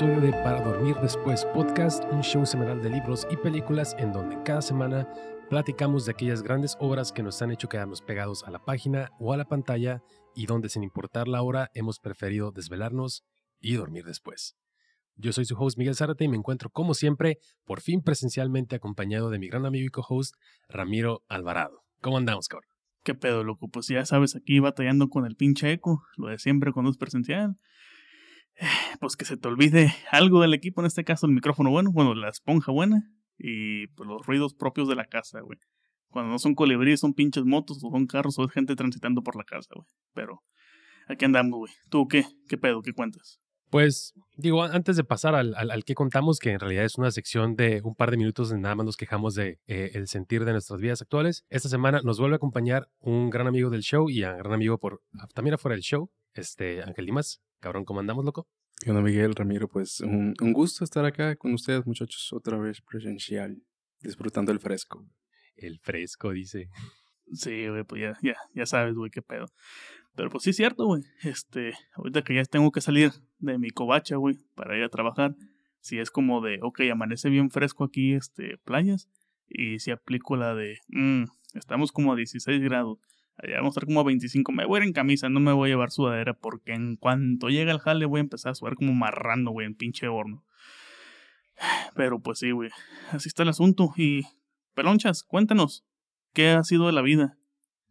[0.00, 4.42] episodio de Para Dormir Después Podcast, un show semanal de libros y películas en donde
[4.44, 5.06] cada semana
[5.50, 9.34] platicamos de aquellas grandes obras que nos han hecho quedarnos pegados a la página o
[9.34, 10.02] a la pantalla
[10.34, 13.26] y donde sin importar la hora hemos preferido desvelarnos
[13.60, 14.56] y dormir después.
[15.16, 19.28] Yo soy su host Miguel Zárate y me encuentro como siempre, por fin presencialmente acompañado
[19.28, 20.34] de mi gran amigo y co-host
[20.70, 21.82] Ramiro Alvarado.
[22.00, 22.70] ¿Cómo andamos, cabrón?
[23.02, 23.68] ¿Qué pedo, loco?
[23.68, 27.58] Pues ya sabes, aquí batallando con el pinche eco, lo de siempre cuando es presencial.
[29.00, 32.14] Pues que se te olvide algo del equipo, en este caso el micrófono bueno, bueno,
[32.14, 35.58] la esponja buena y pues los ruidos propios de la casa, güey.
[36.10, 39.36] Cuando no son colibríes, son pinches motos o son carros o es gente transitando por
[39.36, 39.86] la casa, güey.
[40.12, 40.42] Pero
[41.08, 41.72] aquí andamos, güey.
[41.88, 42.24] ¿Tú qué?
[42.48, 42.82] ¿Qué pedo?
[42.82, 43.40] ¿Qué cuentas?
[43.70, 47.54] Pues digo, antes de pasar al, al, que contamos, que en realidad es una sección
[47.54, 50.50] de un par de minutos en nada más nos quejamos de eh, el sentir de
[50.50, 54.24] nuestras vidas actuales, esta semana nos vuelve a acompañar un gran amigo del show y
[54.24, 55.02] un gran amigo por
[55.34, 57.40] también afuera del show, este Ángel Dimas.
[57.60, 58.48] Cabrón, ¿cómo andamos, loco?
[58.82, 59.68] ¿Qué onda, Miguel, Ramiro?
[59.68, 63.62] Pues un, un gusto estar acá con ustedes, muchachos, otra vez presencial,
[64.00, 65.06] disfrutando el fresco.
[65.54, 66.70] El fresco, dice.
[67.30, 69.44] Sí, güey, pues ya, ya, ya sabes, güey, qué pedo.
[70.16, 71.02] Pero pues sí es cierto, güey.
[71.22, 75.36] Este, ahorita que ya tengo que salir de mi covacha, güey, para ir a trabajar,
[75.80, 79.10] si es como de, ok, amanece bien fresco aquí, este, playas,
[79.46, 82.98] y si aplico la de, mmm, estamos como a 16 grados,
[83.42, 85.52] allá vamos a estar como a 25, me voy a ir en camisa, no me
[85.52, 88.74] voy a llevar sudadera, porque en cuanto llegue al jale voy a empezar a sudar
[88.74, 90.44] como marrando, güey, en pinche horno.
[91.94, 92.70] Pero pues sí, güey,
[93.10, 94.22] así está el asunto, y,
[94.74, 95.84] pelonchas, cuéntanos,
[96.32, 97.36] ¿qué ha sido de la vida?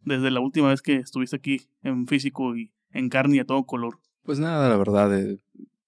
[0.04, 3.64] desde la última vez que estuviste aquí en físico y en carne y a todo
[3.64, 3.98] color?
[4.22, 5.38] Pues nada, la verdad, de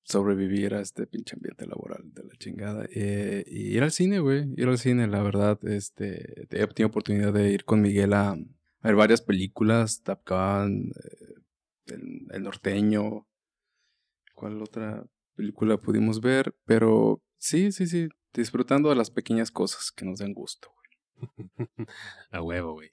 [0.05, 2.87] sobrevivir a este pinche ambiente laboral de la chingada.
[2.95, 7.33] Eh, y ir al cine, güey, ir al cine, la verdad, este, he tenido oportunidad
[7.33, 8.37] de ir con Miguel a,
[8.82, 11.94] ver varias películas, Top Gun, eh,
[12.32, 13.26] el, Norteño,
[14.34, 15.04] ¿cuál otra
[15.34, 16.54] película pudimos ver?
[16.65, 21.48] Pero sí, sí, sí, disfrutando de las pequeñas cosas que nos den gusto, güey.
[22.31, 22.91] a huevo, güey.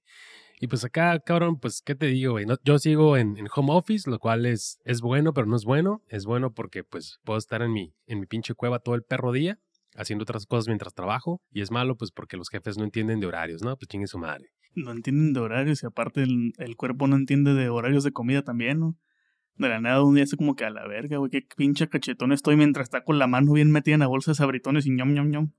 [0.61, 2.45] Y pues acá, cabrón, pues, ¿qué te digo, güey?
[2.65, 6.03] yo sigo en, home office, lo cual es, es bueno, pero no es bueno.
[6.07, 9.31] Es bueno porque, pues, puedo estar en mi, en mi pinche cueva todo el perro
[9.31, 9.57] día,
[9.95, 11.41] haciendo otras cosas mientras trabajo.
[11.49, 13.77] Y es malo, pues, porque los jefes no entienden de horarios, ¿no?
[13.77, 14.49] Pues chingue su madre.
[14.83, 18.79] No entienden de horarios y aparte el, cuerpo no entiende de horarios de comida también,
[18.79, 18.97] ¿no?
[19.55, 22.31] De la nada un día hace como que a la verga, güey, qué pinche cachetón
[22.31, 25.13] estoy mientras está con la mano bien metida en la bolsa de sabritones y ñom,
[25.13, 25.51] ñom, ñom.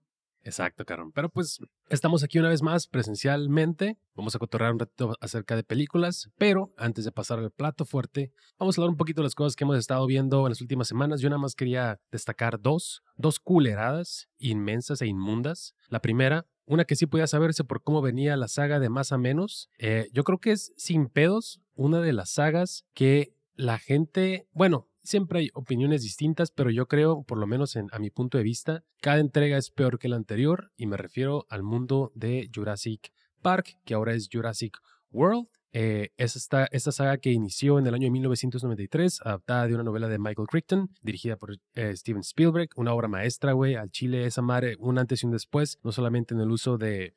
[0.42, 1.12] Exacto, Carón.
[1.12, 1.58] Pero pues
[1.88, 3.98] estamos aquí una vez más presencialmente.
[4.14, 8.32] Vamos a cotorrear un ratito acerca de películas, pero antes de pasar al plato fuerte,
[8.58, 10.88] vamos a hablar un poquito de las cosas que hemos estado viendo en las últimas
[10.88, 11.20] semanas.
[11.20, 15.74] Yo nada más quería destacar dos, dos culeradas inmensas e inmundas.
[15.88, 19.18] La primera, una que sí podía saberse por cómo venía la saga de más a
[19.18, 19.68] menos.
[19.78, 24.89] Eh, yo creo que es sin pedos una de las sagas que la gente, bueno,
[25.02, 28.84] Siempre hay opiniones distintas, pero yo creo, por lo menos a mi punto de vista,
[29.00, 33.78] cada entrega es peor que la anterior y me refiero al mundo de Jurassic Park,
[33.84, 34.78] que ahora es Jurassic
[35.10, 35.48] World.
[35.72, 40.08] Eh, es esta, esta, saga que inició en el año 1993, adaptada de una novela
[40.08, 44.42] de Michael Crichton, dirigida por eh, Steven Spielberg, una obra maestra, güey, al Chile esa
[44.42, 47.14] madre, un antes y un después, no solamente en el uso de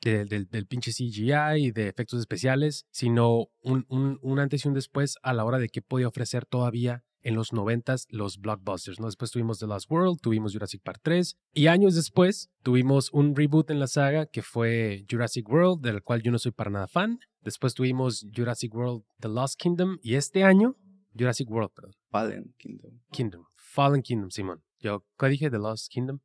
[0.00, 4.74] del, del, pinche CGI y de efectos especiales, sino un, un, un, antes y un
[4.74, 9.06] después a la hora de qué podía ofrecer todavía en los noventas los blockbusters, ¿no?
[9.06, 13.70] Después tuvimos The Last World, tuvimos Jurassic Park 3 y años después tuvimos un reboot
[13.70, 17.18] en la saga que fue Jurassic World, del cual yo no soy para nada fan.
[17.42, 20.76] Después tuvimos Jurassic World The Lost Kingdom y este año
[21.18, 21.92] Jurassic World, perdón.
[22.10, 23.00] Fallen Kingdom.
[23.10, 23.44] Kingdom.
[23.54, 24.62] Fallen Kingdom, Simón.
[24.78, 25.50] Yo, ¿qué dije?
[25.50, 26.20] The Lost Kingdom.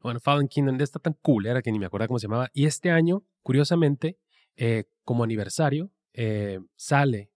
[0.00, 2.50] Bueno, Fallen Kingdom está tan cool, era que ni me acuerdo cómo se llamaba.
[2.52, 4.18] Y este año, curiosamente,
[4.56, 7.30] eh, como aniversario, eh, sale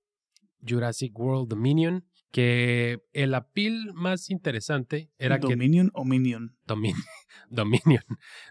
[0.66, 5.48] Jurassic World Dominion, que el apil más interesante era que...
[5.48, 6.56] ¿Dominion o Minion?
[7.50, 8.04] Dominion.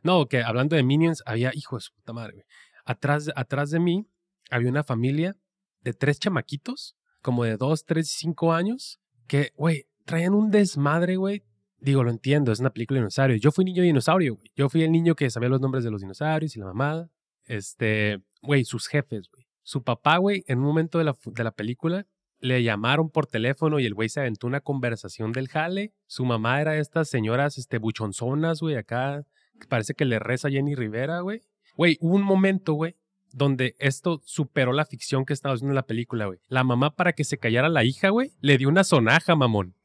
[0.03, 2.45] No, que hablando de Minions, había, hijo de su puta madre,
[2.85, 4.07] Atrás, atrás de mí
[4.49, 5.37] había una familia
[5.81, 11.15] de tres chamaquitos, como de dos, tres y cinco años, que, güey, traían un desmadre,
[11.17, 11.43] güey,
[11.81, 13.41] Digo, lo entiendo, es una película de dinosaurios.
[13.41, 14.51] Yo fui niño dinosaurio, güey.
[14.55, 17.09] Yo fui el niño que sabía los nombres de los dinosaurios y la mamada.
[17.45, 19.47] Este, güey, sus jefes, güey.
[19.63, 22.05] Su papá, güey, en un momento de la, de la película,
[22.39, 25.93] le llamaron por teléfono y el güey se aventó una conversación del jale.
[26.07, 29.25] Su mamá era estas señoras, este, buchonzonas, güey, acá.
[29.67, 31.41] Parece que le reza Jenny Rivera, güey.
[31.75, 32.95] Güey, hubo un momento, güey,
[33.31, 36.39] donde esto superó la ficción que estaba haciendo en la película, güey.
[36.47, 39.75] La mamá, para que se callara la hija, güey, le dio una sonaja, mamón.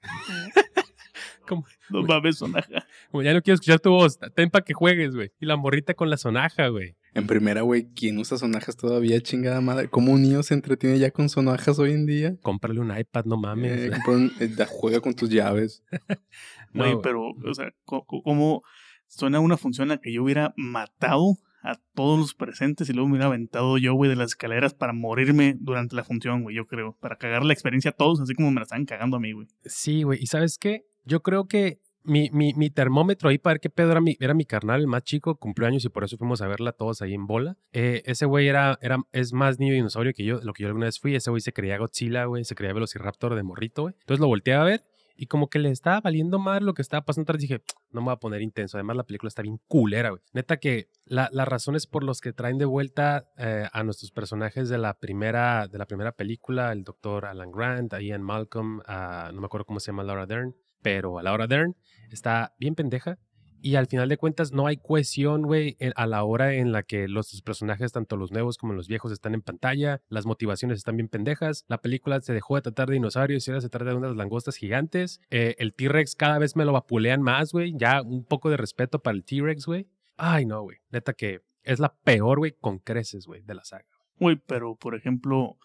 [1.49, 2.87] Como, no mames, sonaja.
[3.11, 5.31] Como ya no quiero escuchar tu voz, ten para que juegues, güey.
[5.41, 6.97] Y la morrita con la sonaja, güey.
[7.15, 9.89] En primera, güey, ¿quién usa sonajas todavía, chingada madre?
[9.89, 12.37] ¿Cómo un niño se entretiene ya con sonajas hoy en día?
[12.43, 13.73] Cómprale un iPad, no mames.
[13.85, 15.85] Eh, compra un- eh, juega con tus llaves.
[16.73, 18.63] No, Güey, pero, o sea, ¿cómo
[19.07, 23.13] suena una función a que yo hubiera matado a todos los presentes y luego me
[23.13, 26.97] hubiera aventado yo, güey, de las escaleras para morirme durante la función, güey, yo creo.
[27.01, 29.47] Para cagar la experiencia a todos, así como me la estaban cagando a mí, güey.
[29.65, 30.21] Sí, güey.
[30.21, 30.85] ¿Y sabes qué?
[31.05, 34.35] Yo creo que mi, mi, mi termómetro ahí para ver qué pedo era mi, era
[34.35, 37.15] mi carnal, el más chico, cumplió años y por eso fuimos a verla todos ahí
[37.15, 37.57] en bola.
[37.73, 40.87] Eh, ese güey era, era, es más niño dinosaurio que yo, lo que yo alguna
[40.87, 41.15] vez fui.
[41.15, 43.95] Ese güey se creía Godzilla, güey, se creía Velociraptor de morrito, güey.
[44.01, 44.85] Entonces lo volteé a ver
[45.17, 47.41] y como que le estaba valiendo mal lo que estaba pasando atrás.
[47.41, 48.77] Dije, no me voy a poner intenso.
[48.77, 50.21] Además, la película está bien culera, güey.
[50.35, 54.69] Neta que la- las razones por las que traen de vuelta eh, a nuestros personajes
[54.69, 59.31] de la primera, de la primera película, el doctor Alan Grant, a Ian Malcolm, a,
[59.33, 60.55] no me acuerdo cómo se llama Laura Dern,
[60.85, 61.75] pero a Laura Dern
[62.11, 63.19] está bien pendeja.
[63.63, 67.09] Y al final de cuentas no hay cohesión, güey, a la hora en la que
[67.09, 70.03] los personajes, tanto los nuevos como los viejos, están en pantalla.
[70.11, 71.65] Las motivaciones están bien pendejas.
[71.67, 74.57] La película se dejó de tratar de dinosaurios y ahora se trata de unas langostas
[74.57, 75.23] gigantes.
[75.31, 77.73] Eh, el T-Rex cada vez me lo vapulean más, güey.
[77.75, 79.89] Ya un poco de respeto para el T-Rex, güey.
[80.19, 80.77] Ay, no, güey.
[80.91, 83.87] Neta que es la peor, güey, con creces, güey, de la saga.
[84.21, 85.57] Güey, pero, por ejemplo,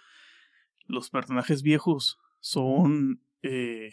[0.88, 3.22] los personajes viejos son...
[3.44, 3.92] eh,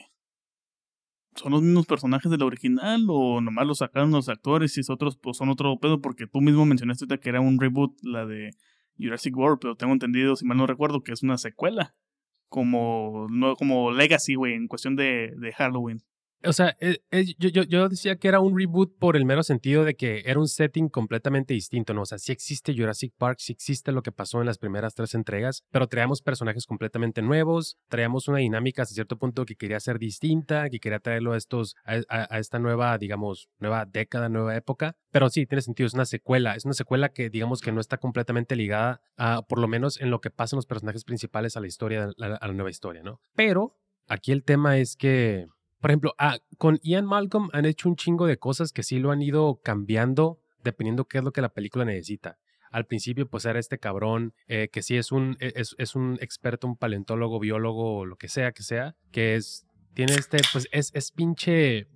[1.36, 4.90] ¿Son los mismos personajes de la original o nomás los sacaron los actores y es
[4.90, 6.00] otros pues son otro pedo?
[6.00, 8.50] Porque tú mismo mencionaste que era un reboot, la de
[8.98, 11.94] Jurassic World, pero tengo entendido, si mal no recuerdo, que es una secuela.
[12.48, 16.02] Como, no, como Legacy, güey, en cuestión de, de Halloween.
[16.44, 16.98] O sea, eh,
[17.38, 20.38] yo, yo, yo decía que era un reboot por el mero sentido de que era
[20.38, 22.02] un setting completamente distinto, ¿no?
[22.02, 25.14] O sea, sí existe Jurassic Park, sí existe lo que pasó en las primeras tres
[25.14, 29.98] entregas, pero traíamos personajes completamente nuevos, traíamos una dinámica hasta cierto punto que quería ser
[29.98, 34.94] distinta, que quería traerlo a estos, a esta nueva, digamos, nueva década, nueva época.
[35.10, 37.96] Pero sí, tiene sentido, es una secuela, es una secuela que digamos que no está
[37.96, 41.66] completamente ligada a, por lo menos en lo que pasan los personajes principales a la
[41.66, 43.20] historia, a la, a la nueva historia, ¿no?
[43.34, 45.46] Pero aquí el tema es que
[45.86, 49.12] por ejemplo, ah, con Ian Malcolm han hecho un chingo de cosas que sí lo
[49.12, 52.40] han ido cambiando dependiendo qué es lo que la película necesita.
[52.72, 56.18] Al principio, pues era este cabrón eh, que sí es un, e- es, es un
[56.20, 60.90] experto, un paleontólogo, biólogo, lo que sea que sea, que es, tiene este, pues es,
[60.92, 61.86] es pinche,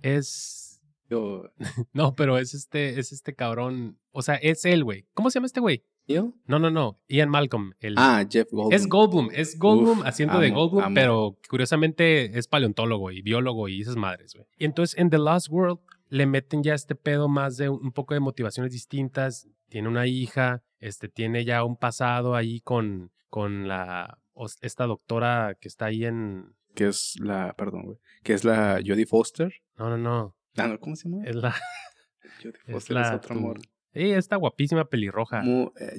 [0.00, 0.80] es,
[1.92, 5.08] no, pero es este, es este cabrón, o sea, es él, güey.
[5.12, 5.84] ¿Cómo se llama este güey?
[6.08, 6.32] ¿Yo?
[6.46, 7.72] No, no, no, Ian Malcolm.
[7.80, 8.72] El, Ah, Jeff Goldblum.
[8.72, 10.94] es Goldblum, es Goldblum Uf, haciendo de Goldblum, amo.
[10.94, 14.46] pero curiosamente es paleontólogo y biólogo y esas madres, güey.
[14.56, 15.78] Y entonces en The Lost World
[16.08, 19.46] le meten ya este pedo más de un poco de motivaciones distintas.
[19.68, 24.18] Tiene una hija, este, tiene ya un pasado ahí con, con la,
[24.62, 27.98] esta doctora que está ahí en, Que es la, perdón, güey.
[28.22, 29.52] Que es la Jodie Foster.
[29.76, 31.22] no, no, no, Ah, ¿cómo se llama?
[31.26, 31.54] es la,
[32.42, 33.60] Jodie es Foster es, la, otra tu- amor.
[33.94, 35.42] Sí, esta guapísima pelirroja.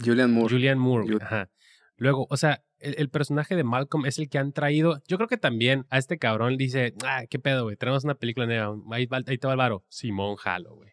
[0.04, 0.54] Julian Moore.
[0.54, 1.04] Julian Moore.
[1.06, 1.50] güey, Ju- Ajá.
[1.98, 5.02] Luego, o sea, el, el personaje de Malcolm es el que han traído.
[5.08, 7.76] Yo creo que también a este cabrón dice, ah, qué pedo, güey.
[7.76, 8.74] Tenemos una película nueva.
[8.92, 9.84] Ahí, ahí te va el varo.
[9.90, 10.92] Simón Jalo, güey.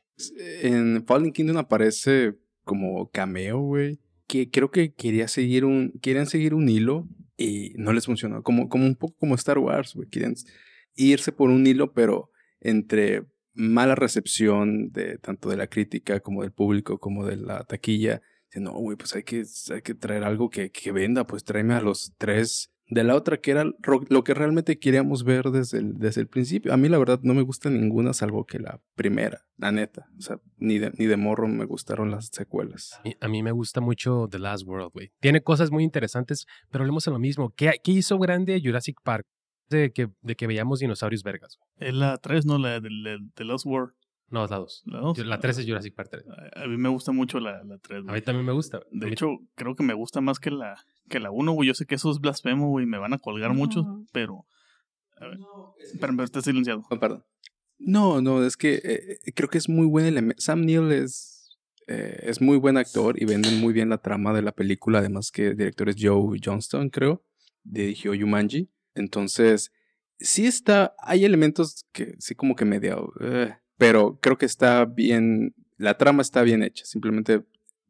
[0.63, 2.35] En Fallen Kingdom aparece
[2.65, 4.01] como cameo, güey.
[4.27, 8.43] Que creo que quería seguir un, querían seguir un hilo y no les funcionó.
[8.43, 10.09] Como, como un poco como Star Wars, güey.
[10.09, 10.35] Querían
[10.97, 13.23] irse por un hilo, pero entre
[13.57, 18.23] mala recepción de tanto de la crítica como del público como de la taquilla.
[18.55, 19.45] No, güey, pues hay que,
[19.75, 23.39] hay que traer algo que, que venda, pues tráeme a los tres de la otra,
[23.39, 23.65] que era
[24.09, 26.73] lo que realmente queríamos ver desde el, desde el principio.
[26.73, 30.09] A mí, la verdad, no me gusta ninguna, salvo que la primera, la neta.
[30.19, 33.01] O sea, ni de, ni de morro me gustaron las secuelas.
[33.21, 35.13] A mí me gusta mucho The Last World, güey.
[35.21, 37.53] Tiene cosas muy interesantes, pero hablemos de lo mismo.
[37.57, 39.27] ¿Qué, qué hizo grande Jurassic Park?
[39.69, 41.59] De que, de que veíamos dinosaurios vergas.
[41.59, 41.89] güey.
[41.91, 42.59] Es la 3, ¿no?
[42.59, 43.95] La de, de, de Lost World.
[44.29, 44.83] No, es la 2.
[44.87, 45.19] La 2.
[45.27, 46.25] La 3 es Jurassic Park 3.
[46.57, 48.79] A, mí me gusta mucho la, la 3, A mí también me gusta.
[48.79, 49.01] güey.
[49.01, 50.77] De hecho, creo que me gusta más que la
[51.09, 51.69] que la 1, güey.
[51.69, 52.87] Yo sé que eso es blasfemo, güey.
[52.87, 54.47] Me van a colgar muchos, pero...
[55.19, 55.39] A ver,
[55.93, 56.83] espérame, está silenciado.
[56.91, 57.25] Oh, perdón.
[57.79, 60.43] No, no, es que eh, creo que es muy buen elemento.
[60.43, 61.57] Sam Neill es,
[61.87, 64.99] eh, es muy buen actor y venden muy bien la trama de la película.
[64.99, 67.23] Además que el director es Joe Johnston, creo.
[67.63, 68.69] Dirigió Yumanji.
[68.97, 69.73] Entonces,
[70.19, 73.13] sí está, hay elementos que sí como que medio...
[73.21, 76.85] eh, pero creo que está bien, la trama está bien hecha.
[76.87, 77.45] Simplemente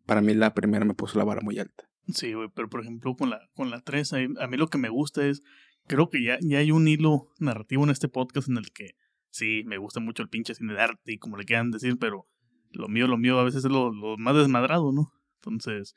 [0.05, 1.89] para mí la primera me puso la vara muy alta.
[2.09, 4.89] Sí, güey, pero por ejemplo con la, con la 3, a, mí lo que me
[4.89, 5.43] gusta es,
[5.87, 8.97] creo que ya, ya hay un hilo narrativo en este podcast en el que
[9.31, 12.25] sí, me gusta mucho el pinche cine de arte y como le quieran decir, pero
[12.71, 15.13] lo mío, lo mío a veces es lo, lo más desmadrado, ¿no?
[15.41, 15.95] Entonces,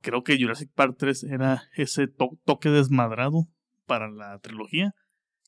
[0.00, 3.48] creo que Jurassic Park 3 era ese to- toque desmadrado
[3.86, 4.94] para la trilogía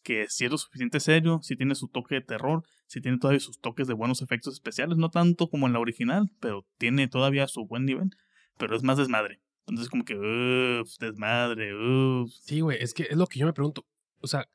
[0.07, 3.41] que si es lo suficiente serio, si tiene su toque de terror, si tiene todavía
[3.41, 7.49] sus toques de buenos efectos especiales, no tanto como en la original, pero tiene todavía
[7.49, 8.11] su buen nivel,
[8.57, 9.41] pero es más desmadre.
[9.67, 12.31] Entonces como que, uff, desmadre, uff.
[12.43, 13.85] Sí, güey, es que es lo que yo me pregunto.
[14.21, 14.49] O sea,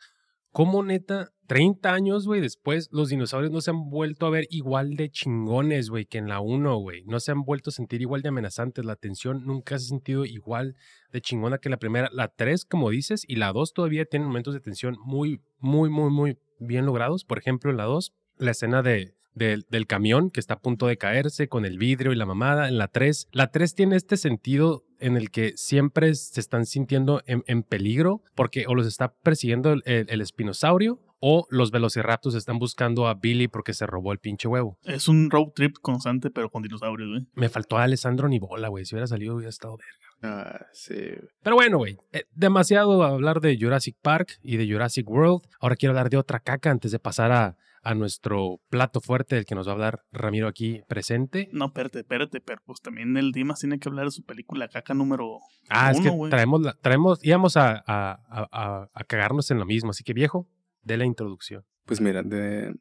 [0.52, 4.96] ¿cómo neta 30 años, güey, después los dinosaurios no se han vuelto a ver igual
[4.96, 7.04] de chingones, güey, que en la 1, güey?
[7.04, 8.86] No se han vuelto a sentir igual de amenazantes.
[8.86, 10.76] La tensión nunca se ha sentido igual
[11.12, 12.10] de chingona que la primera.
[12.14, 16.10] La 3, como dices, y la 2 todavía tienen momentos de tensión muy, muy, muy,
[16.10, 17.26] muy bien logrados.
[17.26, 20.88] Por ejemplo, en la 2, la escena de, del, del camión que está a punto
[20.88, 22.70] de caerse con el vidrio y la mamada.
[22.70, 27.22] En la 3, la 3 tiene este sentido en el que siempre se están sintiendo
[27.26, 32.34] en, en peligro porque o los está persiguiendo el, el- el espinosaurio o los velociraptors
[32.36, 34.78] están buscando a Billy porque se robó el pinche huevo.
[34.84, 37.28] Es un road trip constante, pero con dinosaurios, güey.
[37.36, 38.86] Me faltó a Alessandro Nibola, güey.
[38.86, 39.94] Si hubiera salido hubiera estado verga.
[40.24, 40.96] Ah, sí.
[40.96, 41.30] güey.
[41.44, 45.42] Pero bueno, güey, eh, demasiado hablar de Jurassic Park y de Jurassic World.
[45.60, 49.46] Ahora quiero hablar de otra caca antes de pasar a, a nuestro plato fuerte del
[49.46, 51.50] que nos va a hablar Ramiro aquí presente.
[51.52, 54.94] No, espérate, espérate, pero pues también el Dimas tiene que hablar de su película caca
[54.94, 56.30] número Ah, es que güey.
[56.30, 59.90] traemos, la- traemos, íbamos a, a, a- a- cagarnos en lo mismo.
[59.92, 60.48] Así que viejo,
[60.84, 61.64] de la introducción.
[61.86, 62.74] Pues mira, de...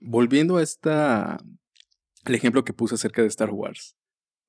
[0.00, 1.38] volviendo a esta...
[2.24, 3.96] El ejemplo que puse acerca de Star Wars.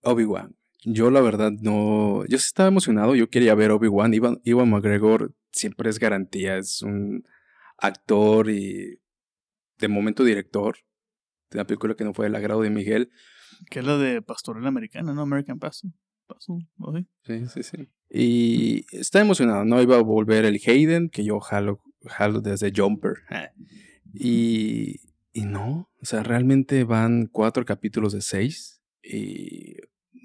[0.01, 0.55] Obi-Wan.
[0.83, 2.23] Yo la verdad no...
[2.27, 4.13] Yo sí estaba emocionado, yo quería ver Obi-Wan.
[4.13, 7.23] Iwan, Iwan McGregor siempre es garantía, es un
[7.77, 8.99] actor y
[9.77, 10.77] de momento director
[11.51, 13.09] de una película que no fue del agrado de Miguel.
[13.69, 15.21] Que es la de Pastorela Americana, ¿no?
[15.21, 15.91] American Paso.
[16.27, 17.05] Paso, ¿o sí?
[17.23, 17.89] Sí, sí, sí.
[18.09, 19.81] Y está emocionado, ¿no?
[19.81, 23.17] Iba a volver el Hayden, que yo jalo, jalo desde Jumper.
[24.13, 25.01] Y,
[25.33, 28.81] y no, o sea, realmente van cuatro capítulos de seis.
[29.03, 29.75] Y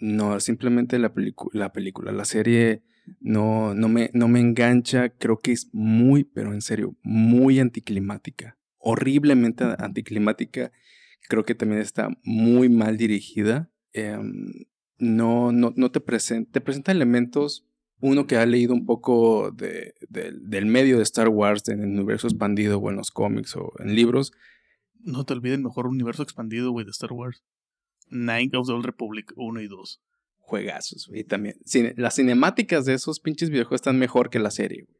[0.00, 1.12] no, simplemente la,
[1.52, 2.82] la película, la serie
[3.20, 5.10] no, no, me, no me engancha.
[5.10, 8.56] Creo que es muy, pero en serio, muy anticlimática.
[8.80, 10.72] Horriblemente anticlimática.
[11.28, 13.70] Creo que también está muy mal dirigida.
[13.92, 14.52] Em,
[14.98, 17.66] no, no, no te presenta, te presenta elementos.
[18.00, 21.90] Uno que ha leído un poco de, del- del medio de Star Wars en el
[21.90, 24.32] universo expandido o en los cómics o en libros,
[25.02, 27.42] No te olvides el mejor universo expandido, güey, de Star Wars.
[28.08, 30.00] Knight of the Old Republic 1 y 2.
[30.38, 31.22] juegazos, güey.
[31.24, 34.98] También, cine- las cinemáticas de esos pinches videojuegos están mejor que la serie, güey.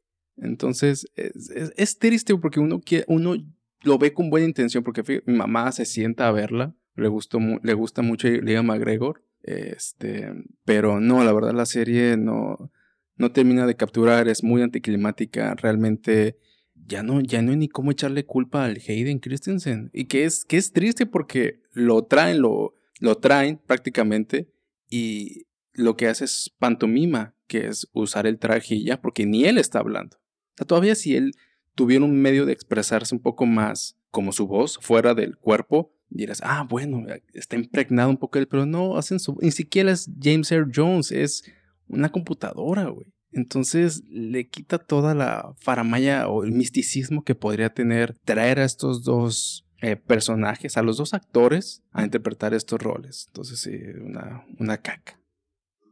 [0.51, 3.35] Entonces, es, es- es triste porque uno, quiere, uno
[3.83, 7.39] lo ve con buena intención, porque fí- mi mamá se sienta a verla, le, gustó,
[7.63, 10.33] le gusta mucho Liam McGregor, este,
[10.65, 12.71] pero no, la verdad la serie no,
[13.17, 16.39] no termina de capturar, es muy anticlimática, realmente
[16.75, 19.91] ya no, ya no hay ni cómo echarle culpa al Hayden Christensen.
[19.93, 24.51] Y que es, que es triste porque lo traen, lo, lo traen prácticamente
[24.89, 29.45] y lo que hace es pantomima, que es usar el traje y ya, porque ni
[29.45, 30.17] él está hablando.
[30.17, 31.33] O sea, todavía si él
[31.81, 36.43] tuviera un medio de expresarse un poco más como su voz, fuera del cuerpo, dirás,
[36.45, 39.39] ah, bueno, está impregnado un poco él, pero no, hacen su...
[39.41, 41.43] Ni siquiera es James Earl Jones, es
[41.89, 43.07] una computadora, güey.
[43.33, 49.03] Entonces le quita toda la faramaya o el misticismo que podría tener traer a estos
[49.03, 53.25] dos eh, personajes, a los dos actores, a interpretar estos roles.
[53.29, 53.73] Entonces sí,
[54.05, 55.19] una, una caca.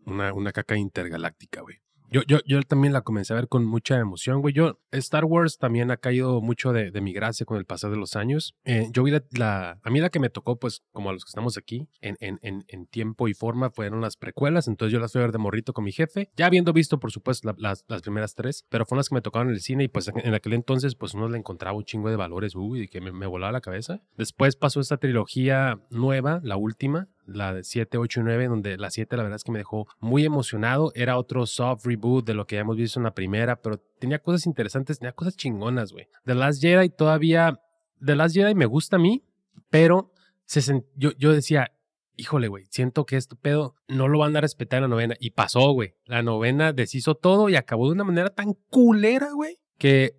[0.04, 1.76] Una, una caca intergaláctica, güey.
[2.10, 4.54] Yo, yo, yo también la comencé a ver con mucha emoción, güey.
[4.54, 7.96] Yo, Star Wars también ha caído mucho de, de mi gracia con el pasar de
[7.98, 8.54] los años.
[8.64, 11.24] Eh, yo vi la, la- a mí la que me tocó, pues, como a los
[11.24, 14.68] que estamos aquí, en, en, en, tiempo y forma, fueron las precuelas.
[14.68, 16.30] Entonces yo las fui a ver de morrito con mi jefe.
[16.36, 19.20] Ya habiendo visto, por supuesto, la- las, las primeras tres, pero fueron las que me
[19.22, 22.08] tocaron en el cine y pues en aquel entonces, pues uno le encontraba un chingo
[22.08, 24.00] de valores, uy, que me, me volaba la cabeza.
[24.16, 28.90] Después pasó esta trilogía nueva, la última, la de 7, 8 y 9, donde la
[28.90, 30.90] 7 la verdad es que me dejó muy emocionado.
[30.94, 34.18] Era otro soft reboot de lo que ya hemos visto en la primera, pero tenía
[34.18, 36.08] cosas interesantes, tenía cosas chingonas, güey.
[36.25, 37.61] The Last Jedi todavía,
[38.04, 39.23] The Last Jedi me gusta a mí,
[39.70, 40.12] pero
[40.47, 41.73] se sen- yo, yo decía,
[42.16, 45.14] híjole, güey, siento que este pedo no lo van a respetar en la novena.
[45.20, 45.94] Y pasó, güey.
[46.06, 50.16] La novena deshizo todo y acabó de una manera tan culera, güey, que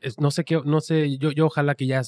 [0.00, 2.02] es- no sé qué, no sé, yo, yo ojalá que ya,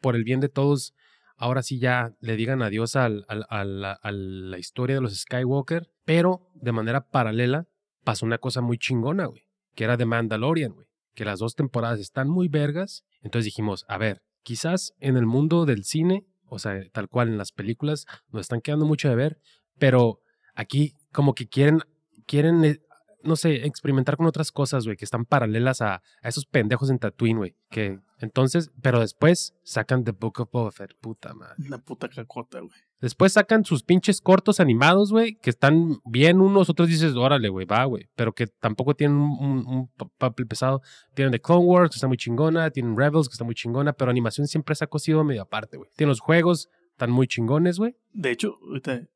[0.00, 0.94] por el bien de todos,
[1.38, 5.14] ahora sí ya le digan adiós al, al- a, la, a la historia de los
[5.16, 7.66] Skywalker, pero de manera paralela
[8.04, 12.00] pasó una cosa muy chingona, güey, que era de Mandalorian, güey, que las dos temporadas
[12.00, 16.80] están muy vergas, entonces dijimos, a ver, quizás en el mundo del cine, o sea,
[16.92, 19.38] tal cual en las películas, nos están quedando mucho de ver,
[19.78, 20.20] pero
[20.54, 21.80] aquí como que quieren,
[22.26, 22.80] quieren, eh,
[23.22, 26.98] no sé, experimentar con otras cosas, güey, que están paralelas a, a esos pendejos en
[26.98, 31.54] Tatooine, güey, que entonces, pero después sacan The Book of Boba Fett, puta madre.
[31.66, 32.72] Una puta cacota, güey.
[33.00, 37.64] Después sacan sus pinches cortos animados, güey, que están bien unos, otros dices, órale, güey,
[37.64, 40.82] va, güey, pero que tampoco tienen un, un papel pesado.
[41.14, 44.10] Tienen The Clone Wars, que está muy chingona, tienen Rebels, que está muy chingona, pero
[44.10, 45.90] animación siempre se ha cosido medio aparte, güey.
[45.96, 47.94] Tienen los juegos, están muy chingones, güey.
[48.12, 49.08] De hecho, ahorita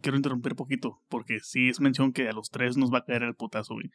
[0.00, 3.04] quiero interrumpir un poquito, porque sí es mención que a los tres nos va a
[3.04, 3.90] caer el putazo, güey.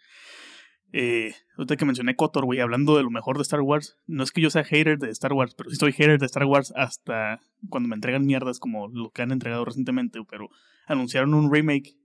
[0.93, 4.31] Eh, ahorita que mencioné Kotor, güey, hablando de lo mejor de Star Wars, no es
[4.31, 7.39] que yo sea hater de Star Wars, pero sí soy hater de Star Wars hasta
[7.69, 10.49] cuando me entregan mierdas como lo que han entregado recientemente, pero
[10.87, 11.95] anunciaron un remake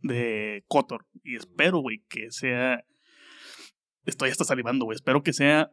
[0.00, 2.84] de Kotor y espero, güey, que sea...
[4.04, 5.72] Estoy hasta salivando, güey, espero que sea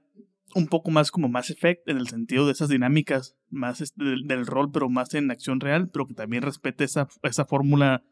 [0.56, 4.46] un poco más como Mass Effect en el sentido de esas dinámicas más del, del,
[4.46, 8.04] rol, pero más en acción real, pero que también respete esa, esa fórmula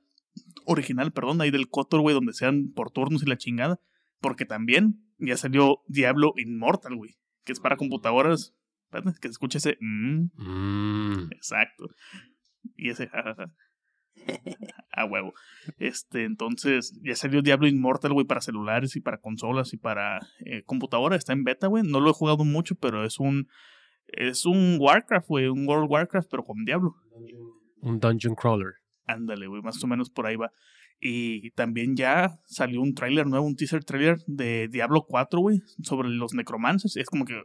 [0.66, 3.80] original, perdón, ahí del Kotor, güey, donde sean por turnos y la chingada.
[4.20, 7.18] Porque también ya salió Diablo Immortal, güey.
[7.44, 8.56] Que es para computadoras.
[8.92, 9.78] Que se escuche ese.
[9.80, 10.30] Mm.
[10.36, 11.30] Mm.
[11.32, 11.88] Exacto.
[12.76, 13.54] Y ese jajaja.
[14.92, 15.34] A huevo.
[15.78, 20.64] Este, entonces, ya salió Diablo Immortal, güey, para celulares y para consolas y para eh,
[20.64, 21.16] computadora.
[21.16, 21.84] Está en beta, güey.
[21.84, 23.48] No lo he jugado mucho, pero es un.
[24.08, 25.48] Es un Warcraft, güey.
[25.48, 26.96] Un World Warcraft, pero con Diablo.
[27.82, 28.74] Un Dungeon Crawler.
[29.06, 29.62] Ándale, güey.
[29.62, 30.52] Más o menos por ahí va.
[31.02, 36.10] Y también ya salió un tráiler nuevo, un teaser trailer de Diablo 4, güey, sobre
[36.10, 36.98] los necromancers.
[36.98, 37.42] Es como que,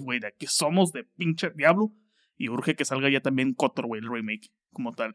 [0.00, 1.92] güey, de aquí somos de pinche Diablo.
[2.36, 5.14] Y urge que salga ya también Kotor, güey, el remake, como tal.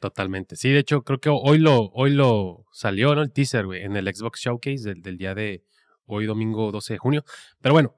[0.00, 0.56] Totalmente.
[0.56, 3.22] Sí, de hecho, creo que hoy lo, hoy lo salió, ¿no?
[3.22, 5.64] El teaser, güey, en el Xbox Showcase del, del día de
[6.04, 7.24] hoy, domingo 12 de junio.
[7.60, 7.94] Pero bueno,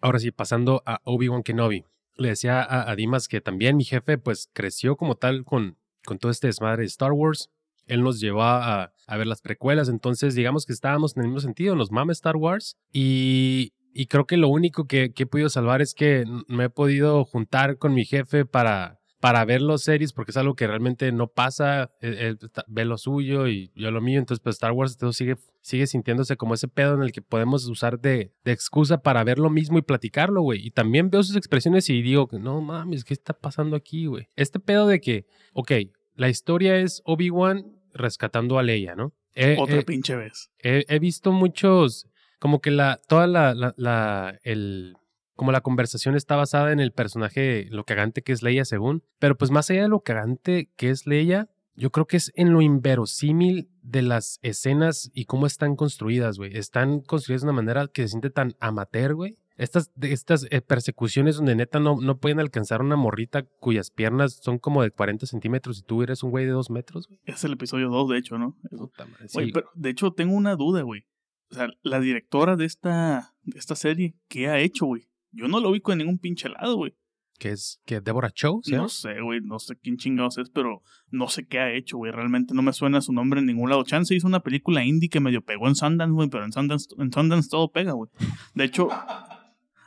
[0.00, 1.84] ahora sí, pasando a Obi-Wan Kenobi.
[2.16, 6.18] Le decía a, a, Dimas que también mi jefe, pues, creció como tal con, con
[6.18, 7.50] todo este desmadre de Star Wars.
[7.86, 11.76] Él nos llevó a, ver las precuelas, entonces digamos que estábamos en el mismo sentido,
[11.76, 13.72] nos mama Star Wars y,
[14.08, 17.78] creo que lo único que, que, he podido salvar es que me he podido juntar
[17.78, 18.98] con mi jefe para,
[19.46, 23.46] ver los series porque es algo que realmente no pasa, él, él ve lo suyo
[23.48, 26.94] y yo lo mío, entonces pues Star Wars todo sigue, sigue sintiéndose como ese pedo
[26.94, 30.66] en el que podemos usar de, de excusa para ver lo mismo y platicarlo, güey.
[30.66, 34.28] Y también veo sus expresiones y digo, no mames, ¿qué está pasando aquí, güey?
[34.36, 35.72] Este pedo de que, ok,
[36.14, 39.12] la historia es Obi-Wan rescatando a Leia, ¿no?
[39.34, 40.50] He, Otra he, pinche vez.
[40.58, 44.96] He, he, visto muchos, como que la, toda la, la, la, el,
[45.34, 49.36] como la conversación está basada en el personaje, lo cagante que es Leia según, pero
[49.36, 52.62] pues más allá de lo cagante que es Leia, yo creo que es en lo
[52.62, 56.56] inverosímil de las escenas y cómo están construidas, güey.
[56.56, 59.38] Están construidas de una manera que se siente tan amateur, güey.
[59.56, 64.58] Estas, estas eh, persecuciones donde neta no, no pueden alcanzar una morrita cuyas piernas son
[64.58, 67.20] como de 40 centímetros y tú eres un güey de 2 metros, güey.
[67.24, 68.56] Es el episodio 2, de hecho, ¿no?
[68.70, 69.52] Puta madre, Oye, sí.
[69.52, 71.06] pero de hecho tengo una duda, güey.
[71.50, 75.08] O sea, la directora de esta, de esta serie, ¿qué ha hecho, güey?
[75.30, 76.96] Yo no lo ubico en ningún pinche lado, güey.
[77.38, 78.60] ¿Que es que Deborah Chow?
[78.62, 78.72] ¿sí?
[78.72, 82.12] No sé, güey, no sé quién chingados es, pero no sé qué ha hecho, güey.
[82.12, 83.82] Realmente no me suena su nombre en ningún lado.
[83.84, 87.12] Chance hizo una película indie que medio pegó en Sundance, güey, pero en Sundance, en
[87.12, 88.10] Sundance todo pega, güey.
[88.54, 88.88] De hecho,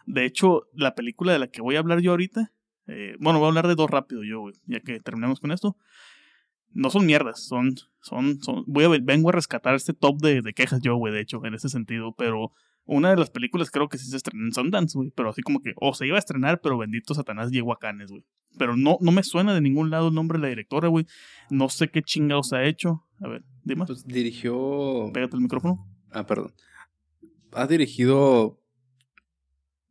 [0.07, 2.51] de hecho, la película de la que voy a hablar yo ahorita,
[2.87, 5.75] eh, bueno, voy a hablar de dos rápido yo, güey, ya que terminemos con esto.
[6.71, 10.53] No son mierdas, son, son, son, voy a, vengo a rescatar este top de, de
[10.53, 12.53] quejas yo, güey, de hecho, en ese sentido, pero
[12.85, 15.61] una de las películas creo que sí se estrenó en Sundance, güey, pero así como
[15.61, 18.23] que, o oh, se iba a estrenar, pero bendito Satanás llegó a Canes, güey.
[18.57, 21.05] Pero no, no me suena de ningún lado el nombre de la directora, güey.
[21.49, 23.03] No sé qué chingados ha hecho.
[23.19, 23.85] A ver, dime.
[23.85, 25.11] Pues dirigió.
[25.13, 25.85] Pégate el micrófono.
[26.11, 26.53] Ah, perdón.
[27.51, 28.59] Ha dirigido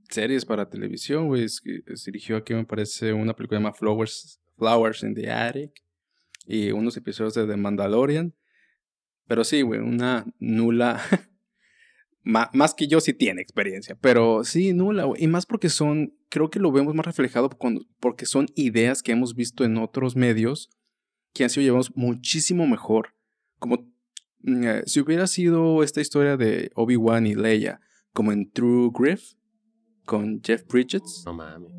[0.08, 1.46] series para televisión, güey.
[2.04, 5.72] Dirigió aquí, me parece, una película llamada Flowers, Flowers in the Attic.
[6.46, 8.34] Y unos episodios de The Mandalorian.
[9.26, 11.02] Pero sí, güey, una nula.
[12.22, 13.96] más que yo sí tiene experiencia.
[14.00, 15.24] Pero sí, nula, güey.
[15.24, 16.16] Y más porque son.
[16.28, 20.16] Creo que lo vemos más reflejado cuando, porque son ideas que hemos visto en otros
[20.16, 20.70] medios
[21.32, 23.14] que han sido llevados muchísimo mejor.
[23.58, 23.92] Como
[24.46, 27.80] eh, si hubiera sido esta historia de Obi-Wan y Leia,
[28.12, 29.34] como en True Griff,
[30.06, 31.22] con Jeff Bridges.
[31.26, 31.72] No mames.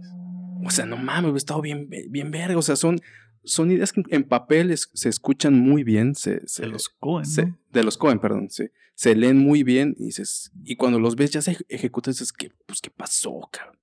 [0.64, 2.58] O sea, no mames, hubiera estado bien, bien verga.
[2.58, 3.00] O sea, son,
[3.44, 6.14] son ideas que en papel es, se escuchan muy bien.
[6.14, 7.26] Se, se, de los Cohen.
[7.26, 7.60] Se, ¿no?
[7.72, 8.50] De los Cohen, perdón.
[8.50, 12.34] Se, se leen muy bien y, dices, y cuando los ves ya se ejecutan, dices,
[12.34, 13.80] ¿qué, pues, ¿qué pasó, cabrón?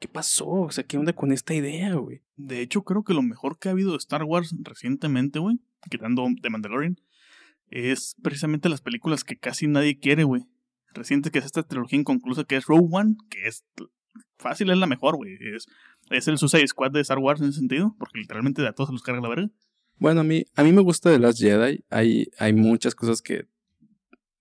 [0.00, 0.48] ¿Qué pasó?
[0.48, 2.22] O sea, ¿qué onda con esta idea, güey?
[2.36, 6.26] De hecho, creo que lo mejor que ha habido de Star Wars recientemente, güey, quitando
[6.42, 7.00] The Mandalorian,
[7.70, 10.46] es precisamente las películas que casi nadie quiere, güey.
[10.94, 13.64] Reciente que es esta trilogía inconclusa que es Rogue One, que es
[14.38, 15.36] fácil, es la mejor, güey.
[15.54, 15.66] Es,
[16.10, 18.92] es el Suicide Squad de Star Wars en ese sentido, porque literalmente a todos se
[18.92, 19.50] los carga la verga.
[19.96, 21.84] Bueno, a mí, a mí me gusta de las Jedi.
[21.90, 23.46] Hay, hay muchas cosas que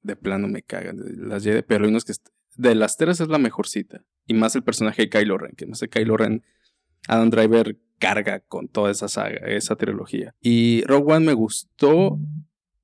[0.02, 2.14] de plano me cagan de las Jedi, pero hay unos que
[2.56, 4.04] de las tres es la mejor cita.
[4.26, 6.44] Y más el personaje de Kylo Ren, que más el Kylo Ren,
[7.08, 10.36] Adam Driver carga con toda esa saga, esa trilogía.
[10.42, 12.20] Y Rogue One me gustó,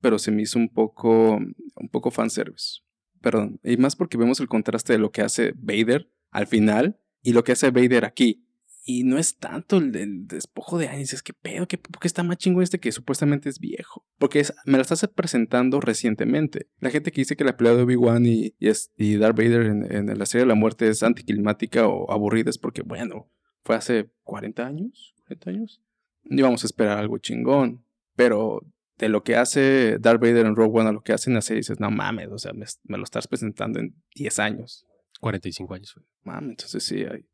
[0.00, 2.80] pero se me hizo un poco, un poco fanservice.
[3.20, 7.32] Perdón, y más porque vemos el contraste de lo que hace Vader al final y
[7.32, 8.46] lo que hace Vader aquí.
[8.82, 12.38] Y no es tanto el, despojo de años, es que pedo, que porque está más
[12.38, 14.06] chingón este que supuestamente es viejo.
[14.18, 16.68] Porque me la estás presentando recientemente.
[16.78, 20.18] La gente que dice que la pelea de Obi-Wan y, y, Darth Vader en, en,
[20.18, 23.30] la serie de la muerte es anticlimática o aburrida es porque, bueno,
[23.62, 25.82] fue hace 40 años, 40 años.
[26.24, 27.84] Y vamos a esperar algo chingón.
[28.16, 28.62] Pero
[29.00, 31.40] de lo que hace Darth Vader en Rogue One a lo que hace en la
[31.40, 34.86] serie, dices, no mames, o sea, me, lo estás presentando en 10 años.
[35.20, 35.98] 45 años.
[36.22, 37.26] Mames, entonces sí, hay...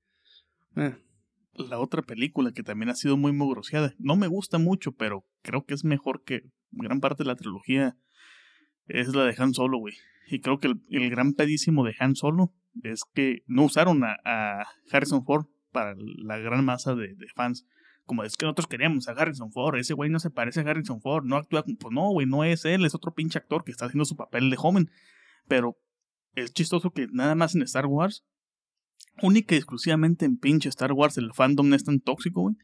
[0.77, 0.97] Eh.
[1.55, 5.65] La otra película que también ha sido muy mogroseada, no me gusta mucho, pero creo
[5.65, 7.97] que es mejor que gran parte de la trilogía,
[8.87, 9.95] es la de Han Solo, güey.
[10.29, 12.53] Y creo que el, gran pedísimo de Han Solo
[12.85, 17.67] es que no usaron a, Harrison Ford para la gran masa de fans
[18.07, 21.01] como es que nosotros queríamos a Harrison Ford, ese güey no se parece a Harrison
[21.01, 23.87] Ford, no actúa, pues no, güey, no es él, es otro pinche actor que está
[23.87, 24.91] haciendo su papel de joven.
[25.49, 25.77] Pero
[26.35, 28.25] es chistoso que nada más en Star Wars,
[29.21, 32.57] única y exclusivamente en pinche Star Wars, el fandom es tan tóxico, güey,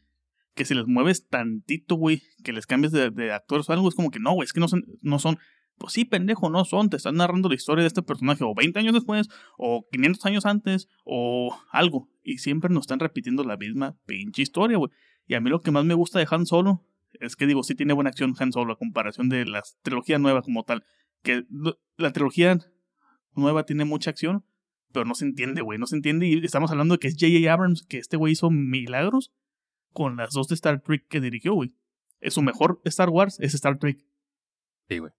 [0.55, 3.95] que si les mueves tantito, güey, que les cambies de, de actores o algo, es
[3.95, 5.39] como que no, güey, es que no son, no son,
[5.79, 8.79] pues sí, pendejo, no son, te están narrando la historia de este personaje, o 20
[8.79, 9.29] años después,
[9.59, 14.77] o 500 años antes, o algo, y siempre nos están repitiendo la misma pinche historia,
[14.77, 14.91] güey.
[15.27, 16.85] Y a mí lo que más me gusta de Han Solo
[17.21, 20.43] es que digo, sí tiene buena acción Han Solo a comparación de la trilogía nueva
[20.43, 20.85] como tal.
[21.23, 21.45] Que
[21.97, 22.59] la trilogía
[23.35, 24.45] nueva tiene mucha acción,
[24.93, 26.27] pero no se entiende, güey, no se entiende.
[26.27, 27.53] Y estamos hablando de que es J.J.
[27.53, 29.33] Abrams, que este güey hizo milagros
[29.93, 31.75] con las dos de Star Trek que dirigió, güey.
[32.21, 34.05] Es su mejor Star Wars, es Star Trek.
[34.89, 35.13] Sí, güey.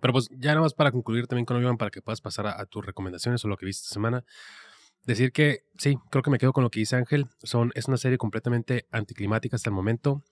[0.00, 2.60] Pero pues ya nada más para concluir también con Obi-Wan, para que puedas pasar a,
[2.60, 4.24] a, tus recomendaciones o lo que viste esta semana.
[5.04, 7.26] Decir que sí, creo que me quedo con lo que dice Ángel.
[7.42, 10.22] Son, es una serie completamente anticlimática hasta el momento.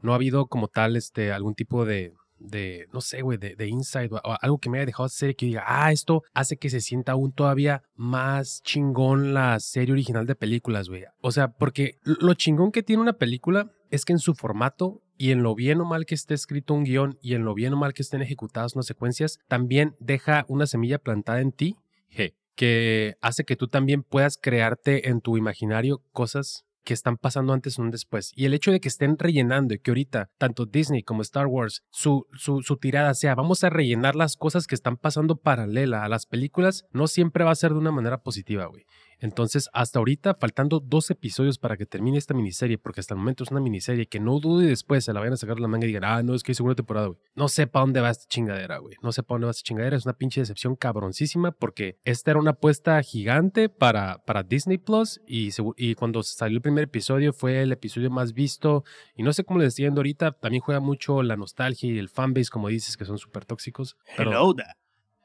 [0.00, 3.68] No ha habido como tal este, algún tipo de, de no sé, güey, de, de
[3.68, 6.80] insight o, algo que me haya dejado serie que diga, ah, esto hace que se
[6.80, 11.04] sienta aún todavía más chingón la serie original de películas, güey.
[11.20, 15.30] O sea, porque lo chingón que tiene una película es que en su formato y
[15.30, 17.76] en lo bien o mal que esté escrito un guion y en lo bien o
[17.76, 21.76] mal que estén ejecutadas unas secuencias, también deja una semilla plantada en ti.
[22.08, 27.52] Hey, que hace que tú también puedas crearte en tu imaginario cosas que están pasando
[27.52, 28.32] antes o después.
[28.34, 31.82] Y el hecho de que estén rellenando y que ahorita tanto Disney como Star Wars,
[31.90, 36.08] su, su, su, tirada sea, vamos a rellenar las cosas que están pasando paralela a
[36.08, 38.84] las películas, no siempre va a ser de una manera positiva, güey.
[39.22, 43.44] Entonces, hasta ahorita, faltando dos episodios para que termine esta miniserie, porque hasta el momento
[43.44, 45.88] es una miniserie que no dude después se la vayan a sacar la manga y
[45.88, 47.20] digan, ah, no, es que hay segunda temporada, güey.
[47.36, 48.96] No sé para dónde va esta chingadera, güey.
[49.00, 49.96] No sé para dónde va esta chingadera.
[49.96, 55.20] Es una pinche decepción cabroncísima porque esta era una apuesta gigante para, para Disney Plus
[55.24, 58.82] y, y cuando salió el primer episodio fue el episodio más visto.
[59.14, 62.08] Y no sé cómo les estoy diciendo ahorita, también juega mucho la nostalgia y el
[62.08, 63.96] fanbase, como dices, que son súper tóxicos.
[64.16, 64.32] Pero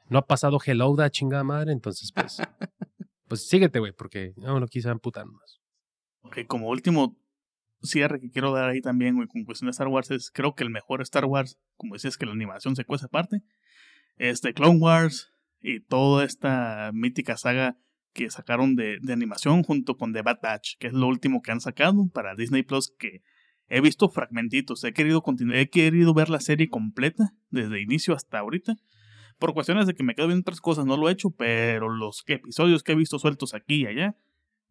[0.08, 2.40] No ha pasado Hello da chingada madre, entonces pues.
[3.28, 5.60] pues síguete, güey, porque no, no quise amputar más.
[6.22, 7.16] Ok, como último
[7.82, 10.64] cierre que quiero dar ahí también, güey, con cuestión de Star Wars, es creo que
[10.64, 13.42] el mejor Star Wars, como decías que la animación se cuece aparte,
[14.16, 17.76] es de Clone Wars y toda esta mítica saga
[18.12, 21.52] que sacaron de, de, animación junto con The Bad Batch, que es lo último que
[21.52, 23.22] han sacado para Disney Plus, que
[23.68, 28.76] he visto fragmentitos, he querido, he querido ver la serie completa, desde inicio hasta ahorita,
[29.38, 32.24] por cuestiones de que me quedo viendo otras cosas, no lo he hecho, pero los
[32.26, 34.16] episodios que he visto sueltos aquí y allá,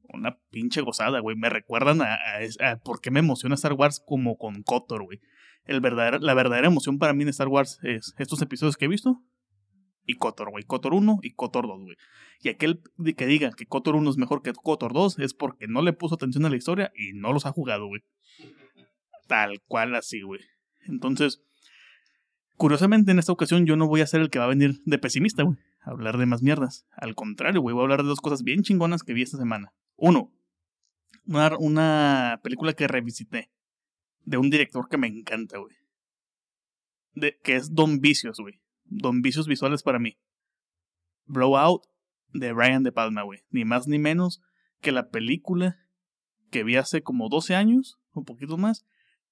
[0.10, 1.36] una pinche gozada, güey.
[1.36, 5.20] Me recuerdan a, por qué me emociona Star Wars como con Kotor, güey.
[5.66, 9.22] El la verdadera emoción para mí en Star Wars es estos episodios que he visto
[10.06, 10.64] y Kotor, güey.
[10.64, 11.98] Kotor 1 y Kotor 2, güey.
[12.42, 12.82] Y aquel
[13.18, 16.16] que diga que Kotor 1 es mejor que Kotor 2 es porque no le puso
[16.16, 18.04] atención a la historia y no los ha jugado, güey.
[19.28, 20.40] Tal cual así, güey.
[20.86, 21.44] Entonces,
[22.58, 24.98] Curiosamente, en esta ocasión yo no voy a ser el que va a venir de
[24.98, 25.58] pesimista, güey.
[25.82, 26.88] A hablar de más mierdas.
[26.92, 29.74] Al contrario, güey, voy a hablar de dos cosas bien chingonas que vi esta semana.
[29.96, 30.34] Uno,
[31.60, 33.52] una, película que revisité.
[34.26, 35.76] De un director que me encanta, güey.
[37.44, 38.60] Que es Don Vicios, güey.
[38.86, 40.18] Don Vicios visuales para mí.
[41.26, 41.84] Blowout
[42.34, 43.44] de Brian De Palma, güey.
[43.52, 44.42] Ni más ni menos
[44.82, 45.78] que la película
[46.50, 48.86] que vi hace como 12 años, un poquito más,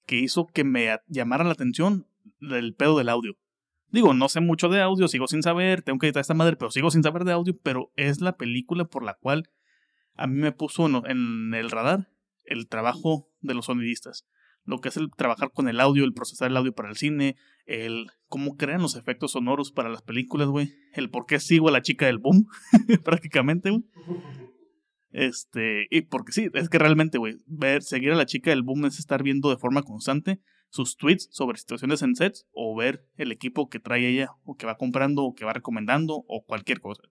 [0.06, 2.08] que hizo que me llamara la atención
[2.42, 3.38] el pedo del audio.
[3.90, 6.72] Digo, no sé mucho de audio, sigo sin saber, tengo que editar esta madre, pero
[6.72, 9.50] sigo sin saber de audio, pero es la película por la cual
[10.16, 12.10] a mí me puso en el radar
[12.46, 14.26] el trabajo de los sonidistas.
[14.64, 17.36] Lo que es el trabajar con el audio, el procesar el audio para el cine,
[17.66, 20.74] el cómo crean los efectos sonoros para las películas, güey.
[20.94, 22.48] El por qué sigo a la chica del boom,
[23.04, 23.84] prácticamente, güey.
[25.12, 28.86] Este, y porque sí, es que realmente, güey, ver, seguir a la chica del boom
[28.86, 33.32] es estar viendo de forma constante sus tweets sobre situaciones en sets o ver el
[33.32, 37.04] equipo que trae ella o que va comprando o que va recomendando o cualquier cosa.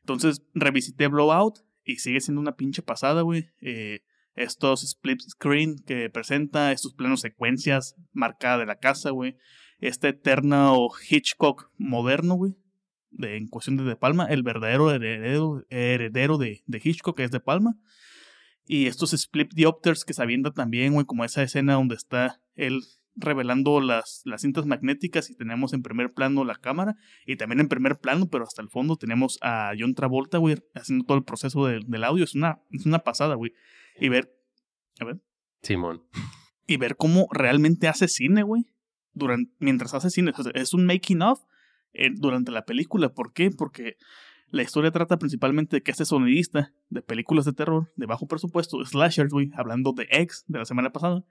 [0.00, 3.50] Entonces revisité Blowout y sigue siendo una pinche pasada, güey.
[3.60, 4.00] Eh,
[4.34, 9.36] estos split screen que presenta, estos planos secuencias marcada de la casa, güey.
[9.78, 12.54] Este eterno Hitchcock moderno, güey.
[13.10, 17.30] De, en cuestión de De Palma, el verdadero heredero, heredero de, de Hitchcock, que es
[17.30, 17.78] De Palma.
[18.66, 22.82] Y estos split diopters que se avientan también, güey, como esa escena donde está él
[23.16, 27.68] revelando las, las cintas magnéticas y tenemos en primer plano la cámara y también en
[27.68, 31.66] primer plano, pero hasta el fondo tenemos a John Travolta, güey, haciendo todo el proceso
[31.66, 32.24] del audio.
[32.24, 33.52] Es una, es una pasada, güey.
[33.98, 34.36] Y ver,
[35.00, 35.20] a ver.
[35.62, 36.02] Simón.
[36.66, 38.66] Y ver cómo realmente hace cine, güey.
[39.12, 40.32] Durante, mientras hace cine.
[40.54, 41.40] es un making of
[41.94, 43.14] eh, durante la película.
[43.14, 43.50] ¿Por qué?
[43.50, 43.96] Porque
[44.50, 48.84] la historia trata principalmente de que este sonidista de películas de terror de bajo presupuesto,
[48.84, 51.24] slashers, güey, hablando de X de la semana pasada,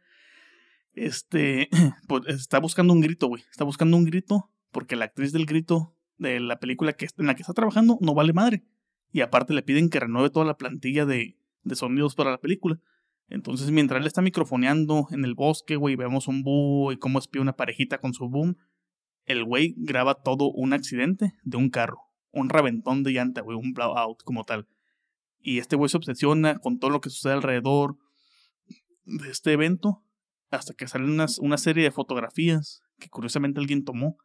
[0.93, 1.69] este,
[2.07, 3.43] pues está buscando un grito, güey.
[3.51, 7.35] Está buscando un grito porque la actriz del grito de la película que, en la
[7.35, 8.63] que está trabajando no vale madre.
[9.11, 12.79] Y aparte le piden que renueve toda la plantilla de, de sonidos para la película.
[13.27, 17.41] Entonces, mientras él está microfoneando en el bosque, güey, vemos un búho y cómo espía
[17.41, 18.57] una parejita con su boom,
[19.25, 22.01] el güey graba todo un accidente de un carro,
[22.35, 24.67] un reventón de llanta, güey, un blowout como tal.
[25.39, 27.97] Y este güey se obsesiona con todo lo que sucede alrededor
[29.05, 30.03] de este evento
[30.49, 34.17] hasta que salen unas, una serie de fotografías que curiosamente alguien tomó.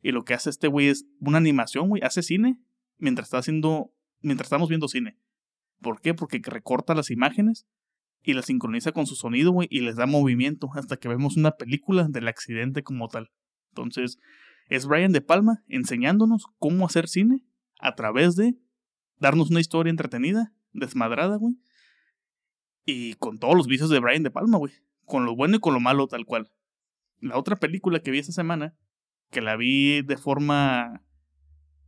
[0.00, 2.02] Y lo que hace este güey es una animación, güey.
[2.02, 2.58] Hace cine
[2.98, 3.92] mientras está haciendo.
[4.20, 5.18] Mientras estamos viendo cine.
[5.80, 6.14] ¿Por qué?
[6.14, 7.66] Porque recorta las imágenes
[8.22, 11.52] y las sincroniza con su sonido, güey, y les da movimiento hasta que vemos una
[11.52, 13.32] película del accidente como tal.
[13.70, 14.18] Entonces,
[14.68, 17.44] es Brian De Palma enseñándonos cómo hacer cine
[17.82, 18.56] a través de
[19.18, 21.56] darnos una historia entretenida, desmadrada, güey.
[22.86, 24.72] Y con todos los vicios de Brian De Palma, güey
[25.04, 26.50] con lo bueno y con lo malo tal cual.
[27.20, 28.74] La otra película que vi esta semana,
[29.30, 31.02] que la vi de forma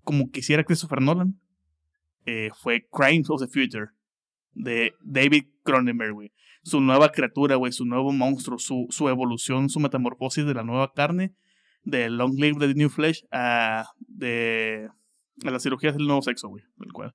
[0.03, 1.41] como quisiera Christopher Nolan,
[2.27, 3.89] eh, fue Crimes of the Future,
[4.53, 6.33] de David Cronenberg, güey.
[6.63, 10.93] Su nueva criatura, güey, su nuevo monstruo, su, su evolución, su metamorfosis de la nueva
[10.93, 11.35] carne,
[11.83, 14.89] de Long Live the New Flesh a, de,
[15.43, 17.15] a las cirugías del nuevo sexo, güey, el cual.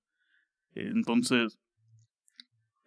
[0.74, 1.60] entonces,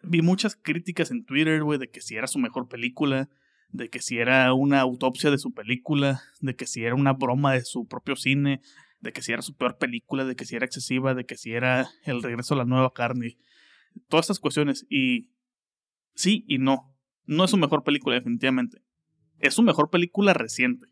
[0.02, 3.28] vi muchas críticas en Twitter, güey, de que si era su mejor película,
[3.70, 7.54] de que si era una autopsia de su película, de que si era una broma
[7.54, 8.60] de su propio cine,
[9.00, 11.52] de que si era su peor película, de que si era excesiva, de que si
[11.52, 13.36] era el regreso a la nueva carne.
[14.08, 14.86] Todas estas cuestiones.
[14.88, 15.30] Y
[16.14, 16.94] sí y no.
[17.26, 18.82] No es su mejor película, definitivamente.
[19.38, 20.86] Es su mejor película reciente.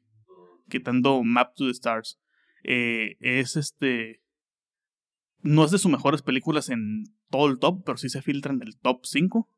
[0.69, 2.19] Quitando Map to the Stars.
[2.65, 4.20] Eh, es este.
[5.43, 8.63] No es de sus mejores películas en todo el top, pero sí se filtra en
[8.63, 9.49] el top 5.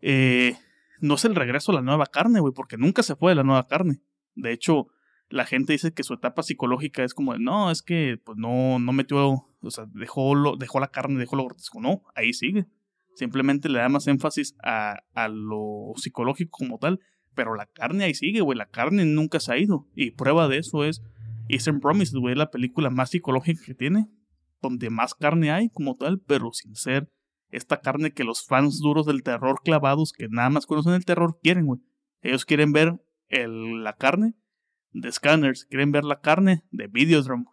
[0.00, 0.56] Eh,
[1.00, 3.44] no es el regreso a la nueva carne, güey, porque nunca se fue de la
[3.44, 4.00] nueva carne.
[4.34, 4.88] De hecho,
[5.28, 8.78] la gente dice que su etapa psicológica es como de, no, es que pues no,
[8.78, 11.80] no metió, o sea, dejó, lo, dejó la carne, dejó lo grotesco.
[11.80, 12.66] No, ahí sigue.
[13.14, 17.00] Simplemente le da más énfasis a, a lo psicológico como tal,
[17.34, 19.86] pero la carne ahí sigue, güey, la carne nunca se ha ido.
[19.94, 21.02] Y prueba de eso es
[21.48, 24.08] Eastern Promise, güey, la película más psicológica que tiene
[24.60, 27.10] donde más carne hay como tal, pero sin ser
[27.50, 31.38] esta carne que los fans duros del terror clavados que nada más conocen el terror
[31.42, 31.80] quieren, güey.
[32.20, 34.34] Ellos quieren ver el, la carne
[34.92, 37.46] de Scanners, quieren ver la carne de Videodrome.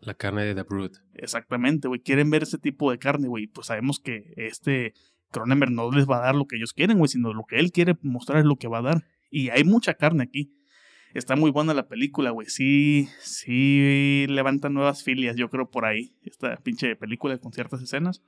[0.00, 0.92] La carne de The Brood.
[1.14, 2.00] Exactamente, güey.
[2.00, 3.46] Quieren ver ese tipo de carne, güey.
[3.46, 4.94] Pues sabemos que este
[5.30, 7.70] Cronenberg no les va a dar lo que ellos quieren, güey, sino lo que él
[7.70, 9.04] quiere mostrar es lo que va a dar.
[9.30, 10.52] Y hay mucha carne aquí.
[11.14, 12.46] Está muy buena la película, güey.
[12.48, 16.14] Sí, sí levanta nuevas filias, yo creo, por ahí.
[16.22, 18.22] Esta pinche película con ciertas escenas.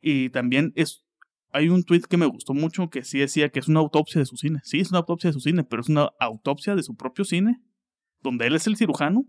[0.00, 1.04] Y también es.
[1.50, 4.26] Hay un tweet que me gustó mucho que sí decía que es una autopsia de
[4.26, 4.60] su cine.
[4.64, 7.62] Sí, es una autopsia de su cine, pero es una autopsia de su propio cine,
[8.22, 9.24] donde él es el cirujano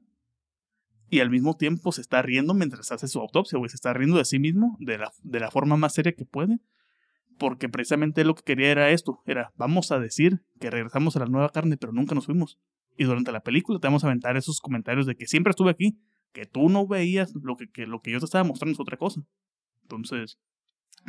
[1.10, 3.70] y al mismo tiempo se está riendo mientras hace su autopsia, güey.
[3.70, 6.60] Se está riendo de sí mismo de la, de la forma más seria que puede
[7.40, 11.26] porque precisamente lo que quería era esto, era vamos a decir que regresamos a la
[11.26, 12.60] nueva carne, pero nunca nos fuimos.
[12.98, 15.98] Y durante la película te vamos a aventar esos comentarios de que siempre estuve aquí,
[16.34, 19.22] que tú no veías lo que, lo que yo te estaba mostrando es otra cosa.
[19.84, 20.38] Entonces,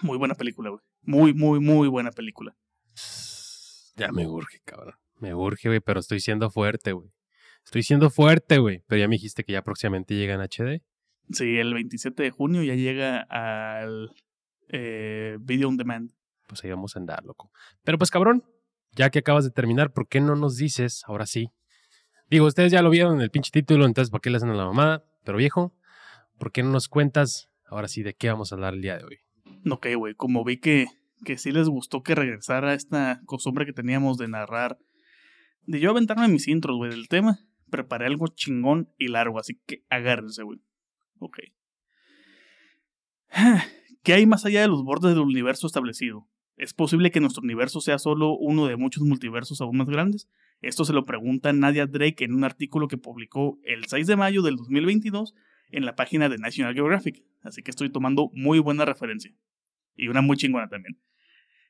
[0.03, 0.81] muy buena película, güey.
[1.03, 2.57] Muy, muy, muy buena película.
[3.97, 4.95] Ya me urge, cabrón.
[5.19, 7.11] Me urge, güey, pero estoy siendo fuerte, güey.
[7.65, 8.83] Estoy siendo fuerte, güey.
[8.87, 10.83] Pero ya me dijiste que ya próximamente llega en HD.
[11.33, 14.15] Sí, el 27 de junio ya llega al
[14.69, 16.13] eh, Video on Demand
[16.51, 17.51] pues ahí vamos a andar, loco.
[17.85, 18.45] Pero pues cabrón,
[18.93, 21.51] ya que acabas de terminar, ¿por qué no nos dices, ahora sí?
[22.29, 24.55] Digo, ustedes ya lo vieron en el pinche título, entonces ¿por qué le hacen a
[24.55, 25.05] la mamada?
[25.25, 25.75] Pero viejo,
[26.39, 29.05] ¿por qué no nos cuentas ahora sí, ¿de qué vamos a hablar el día de
[29.05, 29.19] hoy?
[29.71, 30.87] Ok, güey, como vi que,
[31.25, 34.79] que sí les gustó que regresara esta costumbre que teníamos de narrar,
[35.67, 37.39] de yo aventarme mis intros, güey, del tema,
[37.71, 40.61] preparé algo chingón y largo, así que agárrense, güey.
[41.19, 41.39] Ok.
[44.03, 46.27] ¿Qué hay más allá de los bordes del universo establecido?
[46.61, 50.29] ¿Es posible que nuestro universo sea solo uno de muchos multiversos aún más grandes?
[50.61, 54.43] Esto se lo pregunta Nadia Drake en un artículo que publicó el 6 de mayo
[54.43, 55.35] del 2022
[55.71, 57.25] en la página de National Geographic.
[57.41, 59.33] Así que estoy tomando muy buena referencia.
[59.97, 61.01] Y una muy chingona también.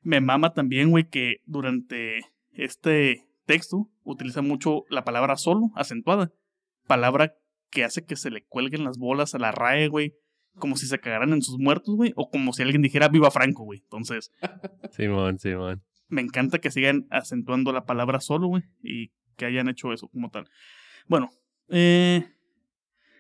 [0.03, 6.33] Me mama también, güey, que durante este texto utiliza mucho la palabra solo, acentuada.
[6.88, 7.37] Palabra
[7.70, 10.14] que hace que se le cuelguen las bolas a la RAE, güey
[10.58, 13.64] como si se cagaran en sus muertos, güey, o como si alguien dijera viva Franco,
[13.64, 13.80] güey.
[13.80, 14.32] Entonces,
[14.92, 15.82] Simón, Simón.
[16.08, 20.30] me encanta que sigan acentuando la palabra solo, güey, y que hayan hecho eso como
[20.30, 20.48] tal.
[21.06, 21.30] Bueno,
[21.68, 22.28] eh,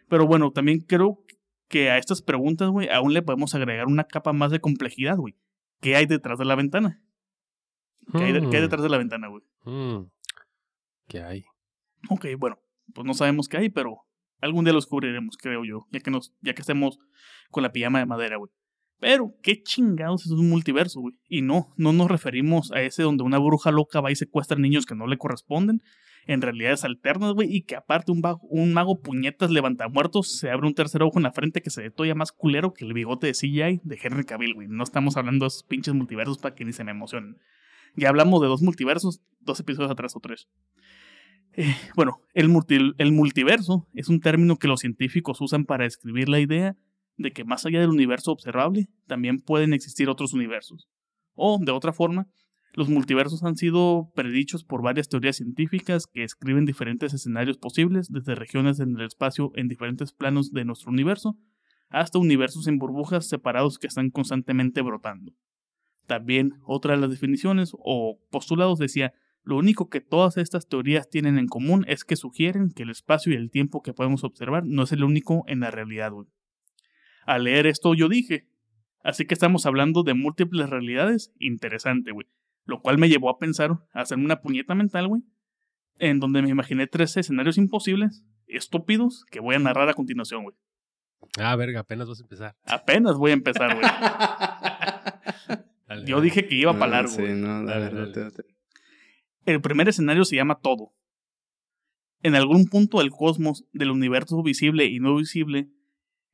[0.08, 1.24] pero bueno, también creo
[1.68, 5.36] que a estas preguntas, güey, aún le podemos agregar una capa más de complejidad, güey.
[5.80, 7.00] ¿Qué hay detrás de la ventana?
[8.12, 8.64] ¿Qué hay, de- qué hay Hmm.
[8.64, 9.42] detrás de la ventana, güey?
[9.64, 10.10] Mm.
[11.06, 11.44] ¿Qué hay?
[12.08, 12.58] Ok, bueno,
[12.92, 13.98] pues no sabemos qué hay, pero
[14.40, 16.98] algún día lo descubriremos, creo yo, ya que nos, ya que estemos
[17.50, 18.50] con la pijama de madera, güey.
[19.00, 21.14] Pero, ¿qué chingados es un multiverso, güey?
[21.26, 24.84] Y no, no nos referimos a ese donde una bruja loca va y secuestra niños
[24.84, 25.82] que no le corresponden,
[26.26, 31.02] en realidades alternas, güey, y que aparte un, mago puñetas levantamuertos se abre un tercer
[31.02, 33.98] ojo en la frente que se todavía más culero que el bigote de CGI de
[34.00, 34.68] Henry Cavill, güey.
[34.68, 37.38] No estamos hablando de esos pinches multiversos para que ni se me emocionen.
[37.96, 40.48] Ya hablamos de dos multiversos, dos episodios atrás o tres.
[41.54, 46.40] Eh, bueno, el, el multiverso es un término que los científicos usan para describir la
[46.40, 46.76] idea
[47.20, 50.88] de que más allá del universo observable, también pueden existir otros universos.
[51.34, 52.28] O, de otra forma,
[52.72, 58.34] los multiversos han sido predichos por varias teorías científicas que escriben diferentes escenarios posibles, desde
[58.34, 61.36] regiones en el espacio en diferentes planos de nuestro universo,
[61.90, 65.32] hasta universos en burbujas separados que están constantemente brotando.
[66.06, 71.38] También otra de las definiciones o postulados decía lo único que todas estas teorías tienen
[71.38, 74.82] en común es que sugieren que el espacio y el tiempo que podemos observar no
[74.82, 76.26] es el único en la realidad, güey.
[77.26, 78.48] Al leer esto yo dije,
[79.02, 82.26] así que estamos hablando de múltiples realidades, interesante, güey.
[82.66, 85.22] Lo cual me llevó a pensar, a hacer una puñeta mental, güey,
[85.98, 90.56] en donde me imaginé tres escenarios imposibles, estúpidos, que voy a narrar a continuación, güey.
[91.38, 92.56] Ah, verga, apenas vas a empezar.
[92.66, 93.86] Apenas voy a empezar, güey.
[96.06, 97.34] Yo dije que iba para No, largo, Sí, güey.
[97.34, 98.30] no, dale, Dale.
[99.46, 100.92] El primer escenario se llama todo.
[102.22, 105.70] En algún punto del cosmos, del universo visible y no visible,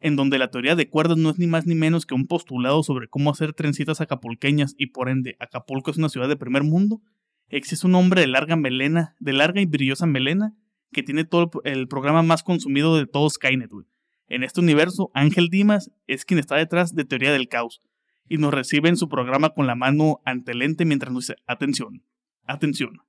[0.01, 2.83] en donde la teoría de cuerdas no es ni más ni menos que un postulado
[2.83, 7.01] sobre cómo hacer trencitas acapulqueñas y por ende Acapulco es una ciudad de primer mundo,
[7.49, 10.55] existe un hombre de larga melena, de larga y brillosa melena,
[10.93, 13.87] que tiene todo el, programa más consumido de todo Skynet, güey.
[14.29, 17.81] En este universo, Ángel Dimas es quien está detrás de Teoría del Caos,
[18.29, 21.37] y nos recibe en su programa con la mano ante el lente mientras nos dice,
[21.47, 22.03] atención,
[22.47, 23.01] atención.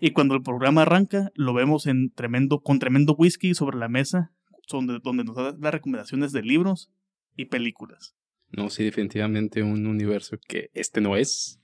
[0.00, 4.32] Y cuando el programa arranca, lo vemos en tremendo, con tremendo whisky sobre la mesa,
[4.70, 6.90] donde, donde nos da las recomendaciones de libros
[7.36, 8.14] y películas.
[8.50, 11.60] No, sí, definitivamente un universo que este no es.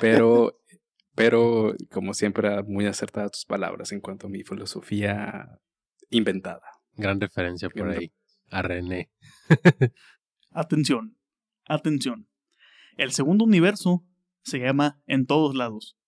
[0.00, 0.58] Pero,
[1.14, 5.60] pero como siempre, muy acertadas tus palabras en cuanto a mi filosofía
[6.10, 6.66] inventada.
[6.96, 8.12] Gran referencia por ahí.
[8.50, 9.10] A René.
[10.50, 11.16] Atención,
[11.66, 12.26] atención.
[12.96, 14.04] El segundo universo
[14.42, 15.98] se llama En todos lados.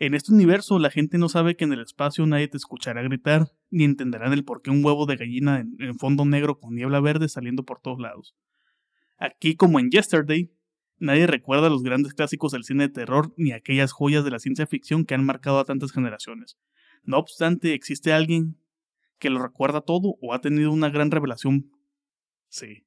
[0.00, 3.48] En este universo la gente no sabe que en el espacio nadie te escuchará gritar,
[3.70, 7.28] ni entenderán el por qué un huevo de gallina en, fondo negro con niebla verde
[7.28, 8.36] saliendo por todos lados.
[9.16, 10.52] Aquí, como en Yesterday,
[10.98, 14.68] nadie recuerda los grandes clásicos del cine de terror ni aquellas joyas de la ciencia
[14.68, 16.56] ficción que han marcado a tantas generaciones.
[17.02, 18.56] No obstante, existe alguien
[19.18, 21.72] que lo recuerda todo o ha tenido una gran revelación.
[22.48, 22.84] Sí.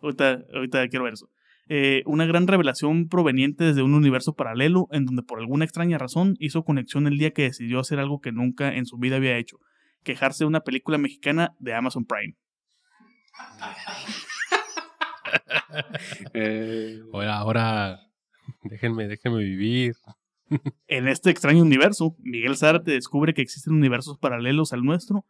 [0.00, 1.30] Ahorita quiero ver eso.
[1.68, 6.36] Eh, una gran revelación proveniente desde un universo paralelo en donde por alguna extraña razón
[6.38, 9.58] hizo conexión el día que decidió hacer algo que nunca en su vida había hecho,
[10.02, 12.36] quejarse de una película mexicana de Amazon Prime.
[16.34, 18.00] Eh, Ahora, ahora,
[18.62, 19.94] déjenme, déjenme vivir.
[20.86, 25.24] En este extraño universo, Miguel Zárate descubre que existen universos paralelos al nuestro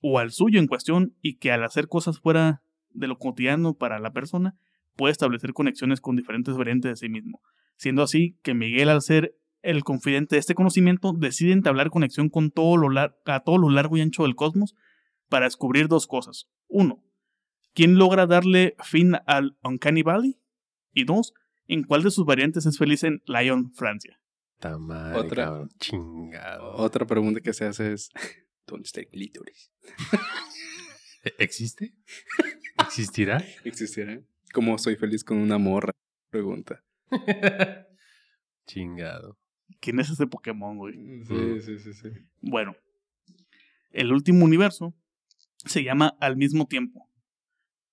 [0.00, 3.98] o al suyo en cuestión y que al hacer cosas fuera de lo cotidiano para
[3.98, 4.56] la persona,
[4.98, 7.40] puede establecer conexiones con diferentes variantes de sí mismo.
[7.76, 12.50] Siendo así que Miguel, al ser el confidente de este conocimiento, decide entablar conexión con
[12.50, 14.74] todo lo a todo lo largo y ancho del cosmos
[15.28, 16.48] para descubrir dos cosas.
[16.66, 17.02] Uno,
[17.74, 20.38] ¿quién logra darle fin al Uncanny Valley?
[20.92, 21.32] Y dos,
[21.68, 24.20] ¿en cuál de sus variantes es feliz en Lyon, Francia?
[24.58, 25.44] Ta madre, Otra.
[25.44, 25.70] cabrón.
[25.78, 26.72] Chingado.
[26.76, 28.10] otra pregunta que se hace es:
[28.66, 29.70] ¿Dónde está el clítoris?
[31.22, 31.94] ¿E- ¿Existe?
[32.80, 33.44] ¿Existirá?
[33.64, 34.20] ¿Existirá?
[34.52, 35.92] ¿Cómo soy feliz con una morra?
[36.30, 36.82] Pregunta.
[38.66, 39.38] Chingado.
[39.80, 40.94] ¿Quién es ese Pokémon, güey?
[41.24, 42.08] Sí, sí, sí, sí.
[42.40, 42.74] Bueno,
[43.90, 44.94] el último universo
[45.64, 47.08] se llama Al mismo tiempo.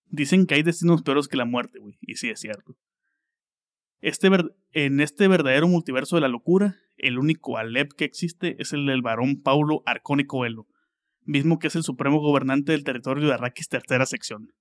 [0.07, 2.77] Dicen que hay destinos peores que la muerte, güey, y sí es cierto.
[4.01, 8.71] Este ver- en este verdadero multiverso de la locura, el único Alep que existe es
[8.73, 10.67] el del varón Paulo Arcónico Elo,
[11.23, 14.53] mismo que es el supremo gobernante del territorio de Arrakis tercera sección.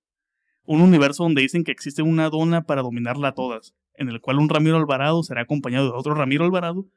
[0.65, 4.39] Un universo donde dicen que existe una dona para dominarla a todas, en el cual
[4.39, 6.87] un Ramiro Alvarado será acompañado de otro Ramiro Alvarado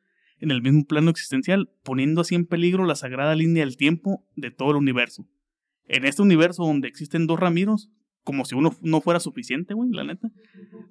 [0.41, 4.51] en el mismo plano existencial, poniendo así en peligro la sagrada línea del tiempo de
[4.51, 5.27] todo el universo.
[5.87, 7.91] En este universo donde existen dos Ramiros,
[8.23, 10.31] como si uno no fuera suficiente, güey, la neta,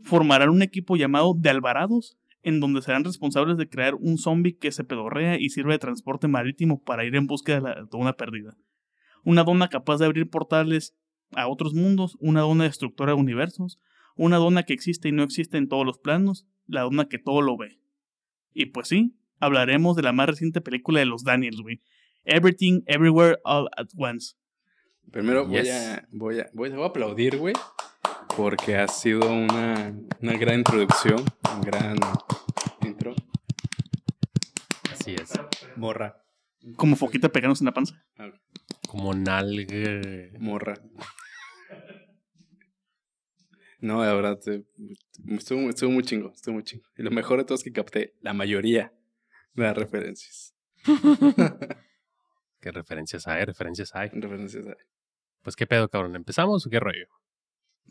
[0.04, 4.72] formarán un equipo llamado de Alvarados, en donde serán responsables de crear un zombie que
[4.72, 8.56] se pedorrea y sirve de transporte marítimo para ir en búsqueda de la dona perdida.
[9.24, 10.96] Una dona capaz de abrir portales
[11.32, 13.80] a otros mundos, una dona destructora de universos,
[14.16, 17.42] una dona que existe y no existe en todos los planos, la dona que todo
[17.42, 17.80] lo ve.
[18.54, 21.82] Y pues sí, hablaremos de la más reciente película de los Daniels, güey.
[22.24, 24.36] Everything, Everywhere, All at Once.
[25.12, 25.70] Primero voy, Yes.
[25.70, 27.54] a, voy, a, voy, a, voy a aplaudir, güey,
[28.36, 31.24] porque ha sido una, una gran introducción,
[31.56, 31.98] un gran
[32.86, 33.14] intro.
[34.92, 35.32] Así es.
[35.76, 36.22] Morra.
[36.76, 38.04] Como foquita pegándose en la panza.
[38.88, 40.32] Como nalgue.
[40.40, 40.76] Morra.
[43.80, 44.64] No, la verdad, eh,
[45.28, 46.84] estuvo, estuvo muy chingo, estuvo muy chingo.
[46.98, 48.92] Y lo mejor de todo es que capté la mayoría
[49.54, 50.56] de las referencias.
[52.60, 53.46] ¿Qué referencias hay?
[53.46, 54.10] Referencias hay.
[54.10, 54.78] referencias a-
[55.44, 56.16] Pues qué pedo, cabrón.
[56.16, 57.06] ¿Empezamos o qué rollo?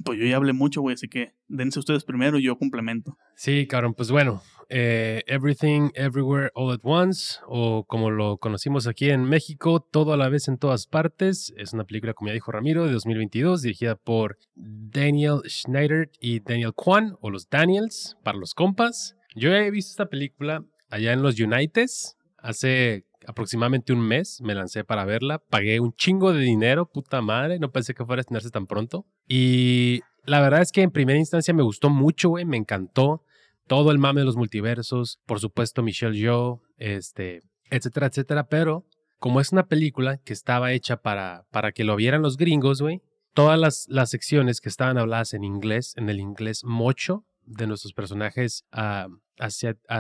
[0.05, 3.17] Pues yo ya hablé mucho, güey, así que dense ustedes primero y yo complemento.
[3.37, 9.11] Sí, cabrón, pues bueno, eh, Everything, Everywhere, All at Once, o como lo conocimos aquí
[9.11, 12.53] en México, Todo a la vez en todas partes, es una película, como ya dijo
[12.53, 18.55] Ramiro, de 2022, dirigida por Daniel Schneider y Daniel Kwan, o los Daniels, para los
[18.55, 19.17] compas.
[19.35, 24.85] Yo he visto esta película allá en los Unites, hace aproximadamente un mes, me lancé
[24.85, 28.51] para verla, pagué un chingo de dinero, puta madre, no pensé que fuera a estrenarse
[28.51, 29.05] tan pronto.
[29.29, 33.23] Y la verdad es que en primera instancia me gustó mucho, güey, me encantó
[33.67, 38.85] todo el mame de los multiversos, por supuesto Michelle Yeoh, este, etcétera, etcétera, pero
[39.19, 43.01] como es una película que estaba hecha para, para que lo vieran los gringos, güey,
[43.35, 47.93] todas las, las secciones que estaban habladas en inglés, en el inglés mocho de nuestros
[47.93, 49.09] personajes a-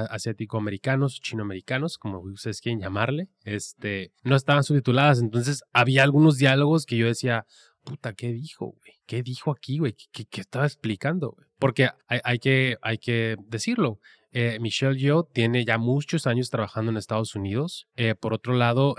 [0.08, 6.96] asiático-americanos, chinoamericanos, como ustedes quieren llamarle, este, no estaban subtituladas, entonces había algunos diálogos que
[6.96, 7.44] yo decía,
[7.86, 8.92] puta, ¿qué dijo, güey?
[9.06, 9.94] ¿Qué dijo aquí, güey?
[10.12, 11.36] ¿Qué, qué- estaba explicando?
[11.58, 13.98] Porque hay, hay que, hay que decirlo.
[14.32, 17.86] eh, Michelle Yeoh tiene ya muchos años trabajando en Estados Unidos.
[17.96, 18.94] Eh, por otro lado,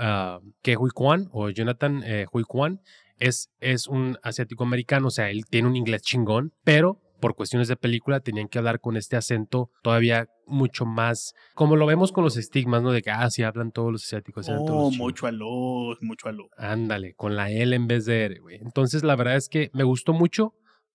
[0.63, 2.79] Ke Huy Kwan o Jonathan eh, Huy Kwan
[3.19, 7.67] es, es un asiático americano, o sea, él tiene un inglés chingón, pero por cuestiones
[7.67, 12.23] de película tenían que hablar con este acento todavía mucho más, como lo vemos con
[12.23, 12.91] los estigmas, ¿no?
[12.91, 14.47] De que, ah, sí, hablan todos los asiáticos.
[14.47, 16.49] hablan todos Oh, los mucho aló, mucho aló.
[16.57, 18.57] Ándale, con la L en vez de R, güey.
[18.57, 20.53] Entonces, la verdad es que me gustó mucho,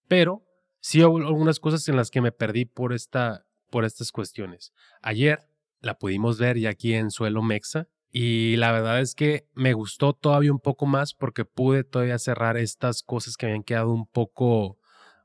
[0.08, 0.42] pero
[0.80, 4.72] sí hubo algunas cosas en las que me perdí por, esta, por estas cuestiones.
[5.02, 5.40] Ayer
[5.80, 10.12] la pudimos ver ya aquí en Suelo Mexa y la verdad es que me gustó
[10.12, 14.78] todavía un poco más porque pude todavía cerrar estas cosas que habían quedado un poco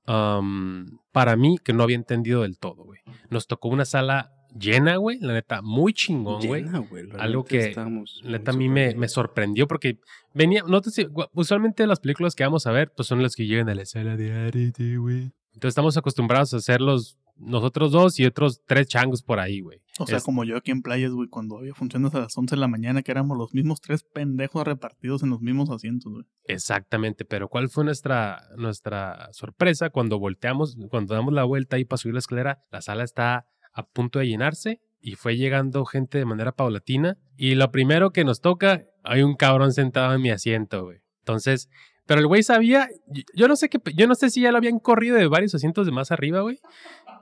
[0.07, 2.99] am, para mí que no había entendido del todo, güey.
[3.29, 6.63] Nos tocó una sala llena, güey, la neta, muy chingón, güey.
[6.63, 7.75] Llena, güey, la Algo que,
[8.23, 9.99] Neta, a mí me, me sorprendió porque
[10.33, 13.35] venía, no te sé, gua- usualmente las películas que vamos a ver, pues son las
[13.35, 15.31] que llegan a la sala de arte, güey.
[15.53, 19.79] Entonces estamos acostumbrados a hacerlos nosotros dos y otros tres changos por ahí, güey.
[19.99, 22.55] O sea, Es- como yo aquí en playas, güey, cuando había funciones a las 11
[22.55, 26.25] de la mañana, que éramos los mismos tres pendejos repartidos en los mismos asientos, güey.
[26.45, 31.97] Exactamente, pero ¿cuál fue nuestra, nuestra sorpresa cuando volteamos, cuando damos la vuelta ahí para
[31.97, 32.59] subir la escalera?
[32.71, 37.55] La sala está a punto de llenarse y fue llegando gente de manera paulatina y
[37.55, 40.99] lo primero que nos toca, hay un cabrón sentado en mi asiento, güey.
[41.19, 41.69] Entonces,
[42.07, 44.57] pero el güey sabía, yo- yo no sé qué, yo no sé si ya lo
[44.57, 46.57] habían corrido de varios asientos de más arriba, güey,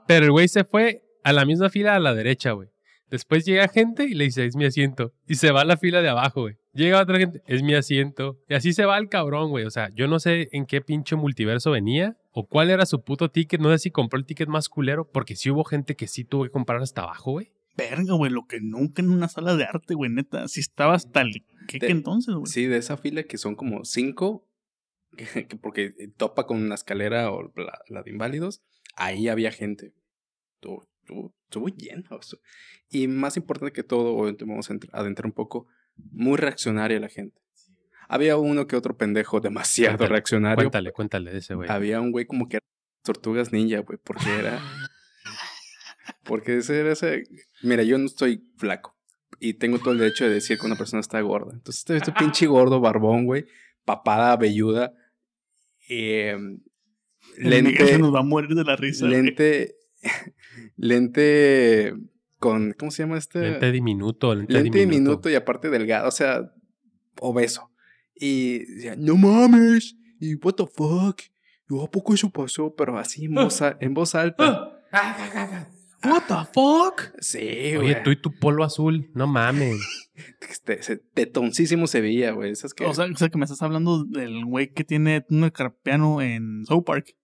[0.06, 2.68] pero el güey se fue a la misma fila a la derecha, güey.
[3.08, 5.12] Después llega gente y le dice, es mi asiento.
[5.28, 6.56] Y se va a la fila de abajo, güey.
[6.72, 8.40] Llega otra gente, es mi asiento.
[8.48, 9.64] Y así se va el cabrón, güey.
[9.64, 13.30] O sea, yo no sé en qué pinche multiverso venía o cuál era su puto
[13.30, 13.60] ticket.
[13.60, 16.42] No sé si compró el ticket más culero, porque sí hubo gente que sí tuvo
[16.44, 17.52] que comprar hasta abajo, güey.
[17.76, 20.48] Verga, güey, lo que nunca en una sala de arte, güey, neta.
[20.48, 22.46] Si estaba hasta el que Te- entonces, güey.
[22.46, 24.48] Sí, de esa fila que son como cinco,
[25.16, 28.62] que- que porque topa con una escalera o la, la de inválidos,
[28.96, 29.92] ahí había gente.
[30.56, 32.18] Estuvo, estuvo- estuvo lleno.
[32.90, 35.66] Y más importante que todo, obviamente vamos a entr- adentrar un poco,
[35.96, 37.40] muy reaccionaria la gente.
[38.08, 40.56] Había uno que otro pendejo demasiado Cuéntale, reaccionario.
[40.56, 41.68] Cuéntale, cuéntale de ese güey.
[41.70, 42.66] Había un güey como que era
[43.02, 44.60] tortugas ninja, güey, porque era.
[46.24, 47.24] porque ese era ese.
[47.62, 48.96] Mira, yo no estoy flaco.
[49.40, 51.52] Y tengo todo el derecho de decir que una persona está gorda.
[51.52, 53.46] Entonces, este, este pinche gordo, barbón, güey,
[53.84, 54.92] papada, velluda.
[55.88, 56.36] eh,
[57.38, 57.98] El Miguel se lente.
[57.98, 59.06] nos va a morir de la risa.
[59.06, 59.22] güey.
[59.22, 59.74] Lente.
[60.76, 61.94] lente.
[62.38, 62.74] Con.
[62.78, 63.40] ¿Cómo se llama este?
[63.40, 64.94] Lente diminuto, lente, lente diminuto.
[64.98, 66.52] diminuto y aparte delgado, o sea,
[67.20, 67.70] obeso.
[68.14, 71.20] Y decía, no mames, y what the fuck,
[71.68, 72.74] y ¿a poco eso pasó?
[72.76, 74.72] Pero así en voz, a- en voz alta.
[76.04, 77.12] What the fuck?
[77.20, 77.38] Sí,
[77.74, 77.76] güey.
[77.76, 79.76] Oye, tú y tu polo azul, no mames.
[80.48, 82.50] Este, ese tetoncísimo se veía, güey.
[82.50, 82.86] Esas que...
[82.86, 86.64] O sea, o sea, que me estás hablando del güey que tiene un carpiano en
[86.64, 87.14] South Park.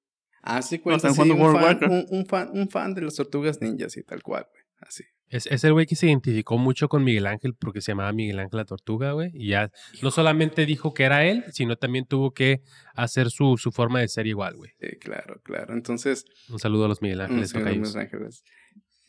[0.42, 1.92] ah, sí, o cuenta, sea, sí, jugando un, fan, Warcraft.
[1.92, 4.62] un, un fan, un fan de las tortugas ninjas y tal cual, güey.
[4.80, 5.04] Así.
[5.28, 8.38] Es, es el güey que se identificó mucho con Miguel Ángel porque se llamaba Miguel
[8.38, 9.30] Ángel la Tortuga, güey.
[9.32, 9.70] Y ya
[10.02, 12.60] no solamente dijo que era él, sino también tuvo que
[12.94, 14.72] hacer su, su forma de ser igual, güey.
[14.78, 15.72] Sí, claro, claro.
[15.72, 17.48] Entonces, Un saludo a los Miguel Ángeles.
[17.48, 17.78] sí, de tocayos.
[17.94, 18.44] Los Ángeles.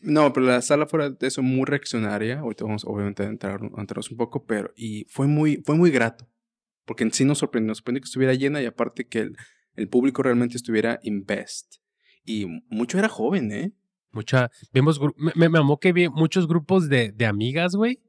[0.03, 2.39] No, pero la sala fuera de eso muy reaccionaria.
[2.39, 6.29] Ahorita vamos obviamente a entrar, a un poco, pero y fue muy, fue muy grato.
[6.85, 9.31] Porque en sí nos sorprendió, nos sorprendió que estuviera llena y aparte que
[9.75, 11.77] el, público realmente estuviera invest.
[12.25, 13.73] Y mucho era joven, ¿eh?
[14.11, 18.02] Mucha, vimos, me, me mamó que vi muchos grupos de, de amigas, güey.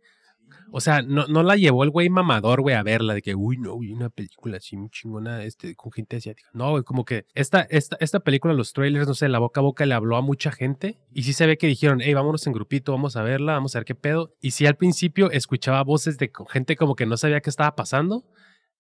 [0.77, 3.59] O sea, no, no la llevó el güey mamador, güey, a verla, de que, uy,
[3.59, 6.51] no, vi una película así muy chingona, este, con gente asiática.
[6.53, 9.63] No, güey, como que esta, esta, esta película, los trailers, no sé, la boca a
[9.63, 10.99] boca le habló a mucha gente.
[11.13, 13.79] Y sí se ve que dijeron, hey, vámonos en grupito, vamos a verla, vamos a
[13.79, 14.35] ver qué pedo.
[14.41, 18.25] Y sí al principio escuchaba voces de gente como que no sabía qué estaba pasando,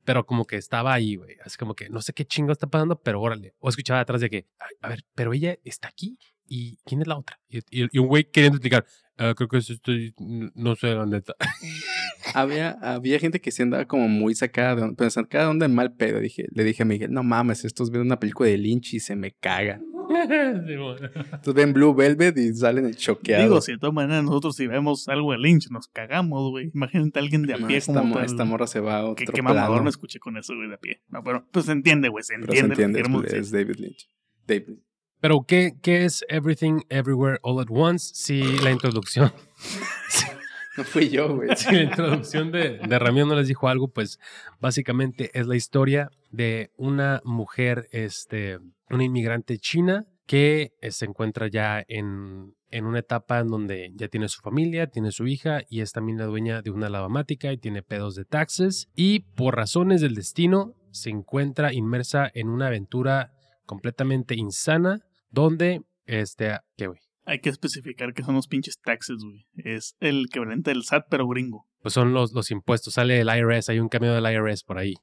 [0.04, 1.36] pero como que estaba ahí, güey.
[1.44, 3.54] Así como que no sé qué chingo está pasando, pero órale.
[3.60, 6.18] O escuchaba atrás de que, "Ay, a ver, pero ella está aquí.
[6.46, 7.38] ¿Y quién es la otra?
[7.48, 8.84] Y, y- y un güey queriendo explicar,
[9.16, 11.34] "Ah, creo que es estoy, no sé la neta.
[12.34, 15.66] Había, había gente que se andaba como muy sacada de onda, pero sacada de onda
[15.66, 16.20] en mal pedo.
[16.20, 19.14] Dije, le dije a Miguel, no mames, estos ven una película de Lynch y se
[19.16, 19.84] me cagan.
[20.66, 21.08] Sí, bueno.
[21.14, 23.44] Entonces ven Blue Velvet y salen choqueados.
[23.46, 26.70] Digo, si de todas maneras nosotros si vemos algo de Lynch nos cagamos, güey.
[26.74, 28.24] Imagínate a alguien de a No, pie esta, como mo- tal.
[28.24, 30.74] esta morra se va a otro Qué, qué mamador me escuché con eso, güey, de
[30.74, 31.02] a pie.
[31.08, 33.00] No, pero pues se entiende, güey, se Pero se entiende.
[33.00, 34.08] entiende, es, es David Lynch.
[34.46, 34.78] David.
[35.24, 38.10] Pero, ¿qué, ¿qué es Everything Everywhere All at Once?
[38.12, 39.32] Si la introducción,
[40.76, 41.56] No fui yo, güey.
[41.56, 44.20] si la introducción de, de Ramión no les dijo algo, pues
[44.60, 48.58] básicamente es la historia de una mujer, este,
[48.90, 54.08] una inmigrante china que eh, se encuentra ya en, en una etapa en donde ya
[54.08, 57.56] tiene su familia, tiene su hija y es también la dueña de una lavamática y
[57.56, 63.32] tiene pedos de taxes y por razones del destino se encuentra inmersa en una aventura
[63.64, 65.00] completamente insana
[65.34, 67.00] donde, este, ¿qué güey?
[67.26, 69.46] Hay que especificar que son los pinches taxes, güey.
[69.56, 71.66] Es el equivalente del SAT, pero gringo.
[71.82, 74.94] pues son los, los impuestos, sale el IRS, hay un cameo del IRS por ahí.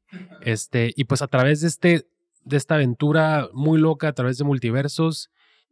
[0.42, 2.08] Este, y pues a través de este,
[2.44, 5.30] de esta aventura muy loca, a través de multiversos,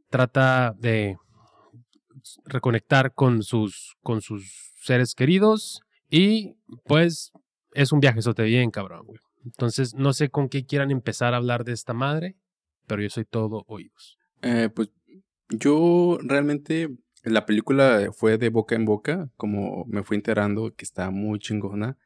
[0.10, 1.18] trata de
[2.46, 6.56] reconectar con sus, con sus seres queridos y
[6.86, 7.32] pues
[7.74, 9.20] es un viaje te bien cabrón, güey.
[9.46, 12.36] Entonces no sé con qué quieran empezar a hablar de esta madre,
[12.88, 14.19] pero yo soy todo oídos.
[14.42, 14.90] Eh, pues
[15.50, 16.90] yo realmente
[17.24, 21.98] la película fue de boca en boca, como me fui enterando que está muy chingona.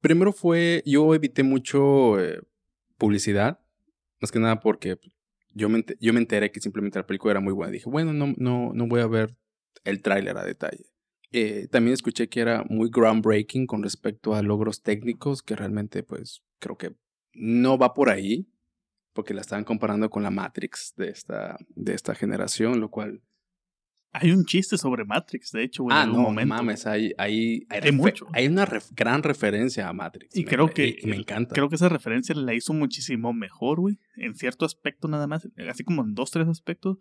[0.00, 2.40] Primero fue, yo evité mucho eh,
[2.96, 3.60] publicidad,
[4.20, 4.98] más que nada porque
[5.54, 7.72] yo me, yo me enteré que simplemente la película era muy buena.
[7.72, 9.36] Dije, bueno, no, no, no voy a ver
[9.84, 10.86] el tráiler a detalle.
[11.30, 16.42] Eh, también escuché que era muy groundbreaking con respecto a logros técnicos, que realmente pues
[16.58, 16.94] creo que
[17.34, 18.48] no va por ahí,
[19.18, 23.20] porque la estaban comparando con la Matrix de esta, de esta generación, lo cual...
[24.12, 26.54] Hay un chiste sobre Matrix, de hecho, güey, en ah, algún no, momento.
[26.54, 28.28] mames, hay, hay, hay, mucho.
[28.32, 30.36] hay una ref- gran referencia a Matrix.
[30.36, 31.52] Y me- creo que- y me encanta.
[31.52, 33.98] Creo que esa referencia la hizo muchísimo mejor, güey.
[34.14, 35.48] En cierto aspecto nada más.
[35.68, 36.98] Así como en dos, tres aspectos.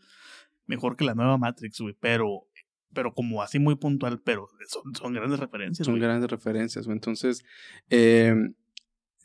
[0.65, 1.95] Mejor que la nueva Matrix, güey.
[1.99, 2.47] Pero,
[2.93, 4.19] pero como así muy puntual.
[4.23, 6.85] Pero son, son grandes referencias, Son grandes referencias.
[6.87, 6.95] güey.
[6.97, 7.45] Entonces,
[7.91, 8.33] eh,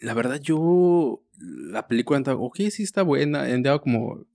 [0.03, 1.23] la verdad, yo.
[1.39, 3.45] La película, ok, sí está buena.
[3.45, 4.27] Andaba como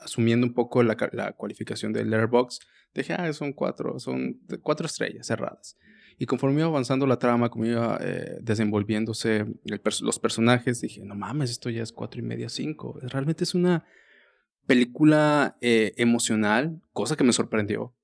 [0.00, 2.62] asumiendo un poco la, la cualificación de Letterboxd.
[2.94, 5.76] Dije, ah, son cuatro, son cuatro estrellas cerradas.
[6.18, 11.14] Y conforme iba avanzando la trama, como iba eh, desenvolviéndose el los personajes, dije, no
[11.14, 12.98] mames, esto ya es cuatro y media, cinco.
[13.02, 13.84] Realmente es una
[14.66, 17.94] película eh, emocional, cosa que me sorprendió.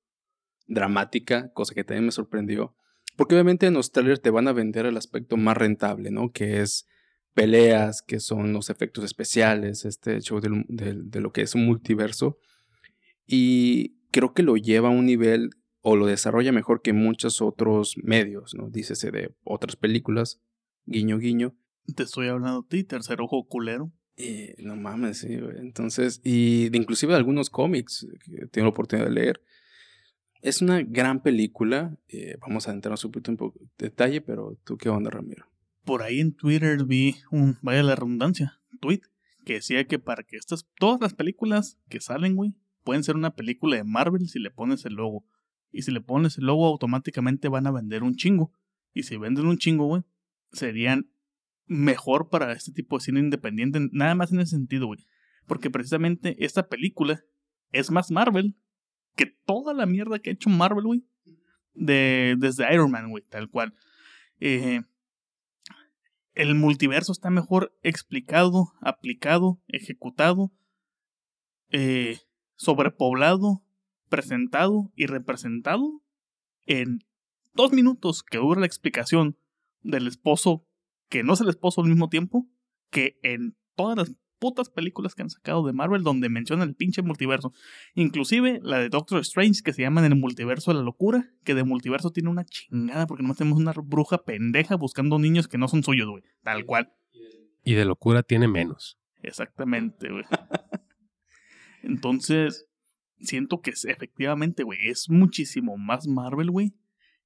[0.67, 2.75] Dramática, cosa que también me sorprendió.
[3.17, 6.33] Porque obviamente en los trailers te van a vender el aspecto más rentable, ¿no?
[6.33, 6.87] Que es
[7.35, 11.65] peleas, que son los efectos especiales, este show del- del- de lo que es un
[11.67, 12.39] multiverso.
[13.27, 15.51] Y creo que lo lleva a un nivel
[15.81, 18.69] o lo desarrolla mejor que muchos otros medios, ¿no?
[18.71, 20.41] Dícese de otras películas.
[20.85, 21.55] guiño, guiño.
[21.95, 23.93] Te estoy hablando a ti, tercer ojo culero.
[24.17, 25.59] Y no mames, sí, güey.
[25.59, 29.41] Entonces, y de inclusive algunos cómics que tengo la oportunidad de leer.
[30.43, 31.97] Es una gran película.
[32.09, 35.47] eh, vamos a entrarnos un poquito en detalle, pero tú qué onda, Ramiro.
[35.85, 39.03] Por ahí en Twitter vi un, vaya la redundancia, tweet,
[39.45, 43.37] que decía que para que estas, todas las películas que salen, güey, pueden ser una
[43.37, 45.25] película de Marvel si le pones el logo.
[45.71, 48.53] Y si le pones el logo, automáticamente van a vender un chingo.
[48.93, 50.03] Y si venden un chingo, güey,
[50.51, 51.09] serían
[51.67, 55.07] mejor para este tipo de cine independiente, nada más en ese sentido, güey.
[55.47, 57.23] Porque precisamente esta película
[57.71, 58.57] es más Marvel
[59.17, 61.05] que toda la mierda que ha hecho Marvel, güey.
[61.75, 63.75] De, desde Iron Man, güey, tal cual.
[64.41, 64.83] Eh,
[66.35, 70.53] el multiverso está mejor explicado, aplicado, ejecutado,
[71.71, 72.19] eh,
[72.57, 73.63] sobrepoblado,
[74.09, 76.03] presentado y representado
[76.67, 77.01] en
[77.55, 79.37] dos minutos que dura la explicación
[79.81, 80.67] del esposo
[81.09, 82.47] que no es el esposo al mismo tiempo
[82.91, 87.01] que en todas las putas películas que han sacado de Marvel donde mencionan el pinche
[87.03, 87.53] multiverso.
[87.95, 91.55] Inclusive la de Doctor Strange que se llama en el multiverso de la locura, que
[91.55, 95.69] de multiverso tiene una chingada porque nomás tenemos una bruja pendeja buscando niños que no
[95.69, 96.25] son suyos, güey.
[96.43, 96.93] Tal cual.
[97.63, 98.99] Y de locura tiene menos.
[99.23, 100.25] Exactamente, güey.
[101.83, 102.67] Entonces,
[103.21, 106.75] siento que es- efectivamente, güey, es muchísimo más Marvel, güey,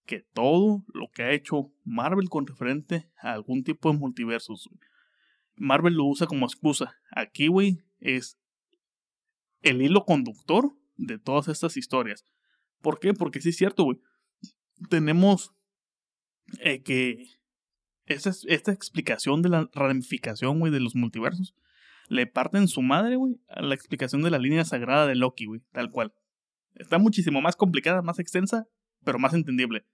[0.04, 4.68] que todo lo que ha hecho Marvel con referente a algún tipo de multiversos.
[4.70, 4.80] güey.
[5.56, 6.96] Marvel lo usa como excusa.
[7.10, 8.38] Aquí, güey, es
[9.62, 12.24] el hilo conductor de todas estas historias.
[12.80, 13.14] ¿Por qué?
[13.14, 13.98] Porque sí es cierto, güey.
[14.90, 15.52] Tenemos
[16.60, 17.26] eh, que
[18.04, 21.54] esa, esta explicación de la ramificación, güey, de los multiversos
[22.08, 25.62] le parten su madre, güey, a la explicación de la línea sagrada de Loki, güey,
[25.72, 26.14] tal cual.
[26.74, 28.68] Está muchísimo más complicada, más extensa,
[29.04, 29.86] pero más entendible.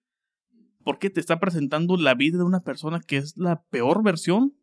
[0.84, 4.54] Porque te está presentando la vida de una persona que es la peor versión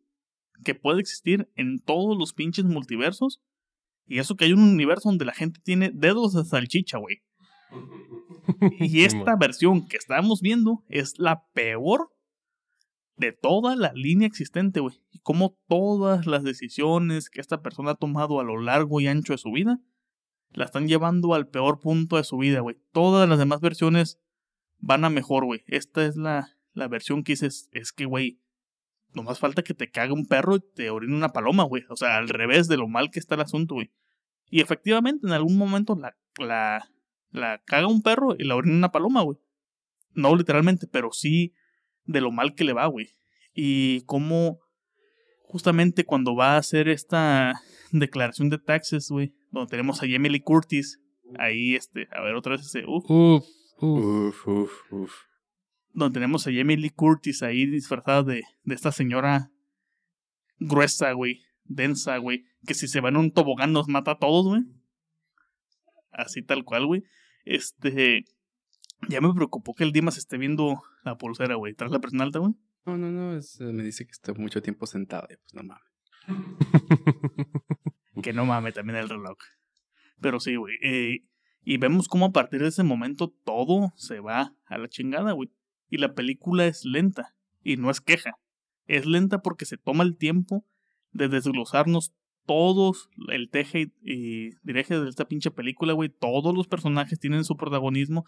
[0.63, 3.41] que puede existir en todos los pinches multiversos.
[4.05, 7.21] Y eso que hay un universo donde la gente tiene dedos de salchicha, güey.
[8.79, 12.11] Y esta versión que estamos viendo es la peor
[13.15, 14.95] de toda la línea existente, güey.
[15.11, 19.33] Y cómo todas las decisiones que esta persona ha tomado a lo largo y ancho
[19.33, 19.79] de su vida
[20.51, 22.77] la están llevando al peor punto de su vida, güey.
[22.91, 24.19] Todas las demás versiones
[24.79, 25.63] van a mejor, güey.
[25.67, 28.39] Esta es la, la versión que dices, es que, güey,
[29.13, 31.83] nomás falta que te cague un perro y te orine una paloma, güey.
[31.89, 33.91] O sea, al revés de lo mal que está el asunto, güey.
[34.49, 36.89] Y efectivamente, en algún momento la, la,
[37.31, 39.37] la caga un perro y la orina una paloma, güey.
[40.13, 41.53] No literalmente, pero sí
[42.05, 43.09] de lo mal que le va, güey.
[43.53, 44.59] Y cómo
[45.43, 50.41] justamente cuando va a hacer esta declaración de taxes, güey, donde tenemos a Jamie Lee
[50.41, 50.99] Curtis,
[51.37, 53.45] ahí este, a ver otra vez ese, uf, Uf,
[53.79, 54.47] uf.
[54.47, 55.28] Uf, uf, uf.
[55.93, 59.51] Donde tenemos a Jamie Lee Curtis ahí disfrazada de, de esta señora
[60.59, 64.47] gruesa, güey, densa, güey, que si se va en un tobogán nos mata a todos,
[64.47, 64.63] güey.
[66.11, 67.03] Así tal cual, güey.
[67.45, 68.25] Este,
[69.07, 72.39] ya me preocupó que el Dimas esté viendo la pulsera, güey, tras la presión alta,
[72.39, 72.53] güey.
[72.85, 75.27] No, no, no, es, eh, me dice que está mucho tiempo sentado.
[75.31, 75.83] y Pues no mames.
[78.23, 79.37] Que no mames también el reloj.
[80.19, 80.75] Pero sí, güey.
[80.83, 81.23] eh,
[81.63, 85.49] y vemos cómo a partir de ese momento todo se va a la chingada, güey.
[85.89, 87.35] Y la película es lenta.
[87.63, 88.33] Y no es queja.
[88.85, 90.65] Es lenta porque se toma el tiempo
[91.11, 92.13] de desglosarnos
[92.45, 96.09] todos el teje y, direje de esta pinche película, güey.
[96.09, 98.25] Todos los personajes tienen su protagonismo.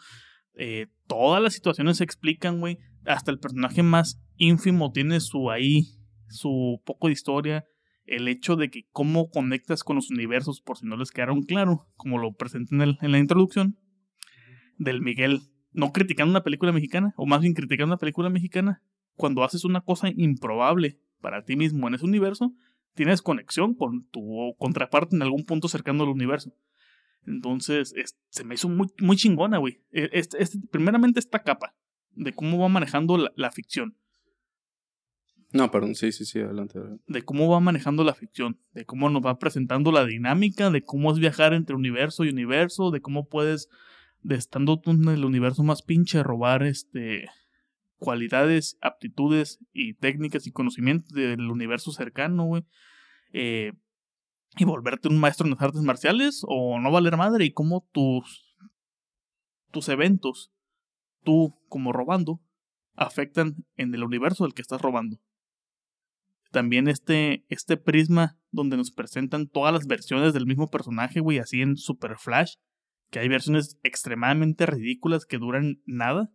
[0.54, 2.78] eh, todas las situaciones se explican, güey.
[3.06, 5.88] Hasta el personaje más ínfimo tiene su ahí,
[6.30, 7.66] su poco de historia
[8.06, 11.88] el hecho de que cómo conectas con los universos, por si no les quedaron claro,
[11.96, 13.78] como lo presenté en, el- en la introducción,
[14.78, 15.42] del Miguel,
[15.74, 18.82] no criticando una película mexicana, o más bien criticando una película mexicana,
[19.16, 22.54] cuando haces una cosa improbable para ti mismo en ese universo,
[22.94, 26.54] tienes conexión con tu contraparte en algún punto cercano al universo.
[27.26, 29.82] Entonces, es- se me hizo muy, muy chingona, güey.
[29.92, 31.76] E- Este, este- primeramente esta capa
[32.16, 33.96] de cómo va manejando la- la ficción.
[35.54, 36.80] No, perdón, sí, sí, sí, adelante.
[36.80, 37.04] adelante.
[37.08, 41.12] de cómo va manejando la ficción, de cómo nos va presentando la dinámica, de cómo
[41.12, 43.68] es viajar entre universo y universo, de cómo puedes,
[44.24, 47.30] de estando en el universo más pinche, robar este
[47.98, 52.66] cualidades, aptitudes y técnicas y conocimientos del universo cercano, güey.
[53.34, 53.74] Eh,
[54.58, 58.58] y volverte un maestro en las artes marciales o no valer madre y cómo tus
[59.72, 60.52] tus eventos,
[61.24, 62.42] tú como robando,
[62.96, 65.22] afectan en el universo del que estás robando
[66.52, 71.62] también este, este prisma donde nos presentan todas las versiones del mismo personaje, güey, así
[71.62, 72.56] en Super Flash,
[73.12, 76.32] que hay versiones extremadamente ridículas que duran nada,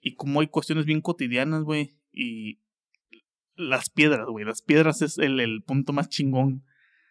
[0.00, 2.60] y como hay cuestiones bien cotidianas, güey, y
[3.54, 4.44] las piedras, güey.
[4.44, 6.64] Las piedras es el, el punto más chingón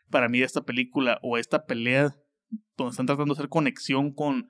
[0.09, 2.15] para mí de esta película o esta pelea
[2.75, 4.49] donde están tratando de hacer conexión con,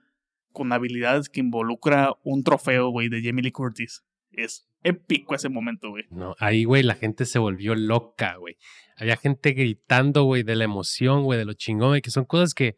[0.51, 4.05] con habilidades que involucra un trofeo, güey, de Jamie Lee Curtis.
[4.31, 6.05] Es épico ese momento, güey.
[6.09, 8.57] No, ahí, güey, la gente se volvió loca, güey.
[8.95, 12.53] Había gente gritando, güey, de la emoción, güey, de lo chingón, güey, que son cosas
[12.53, 12.77] que.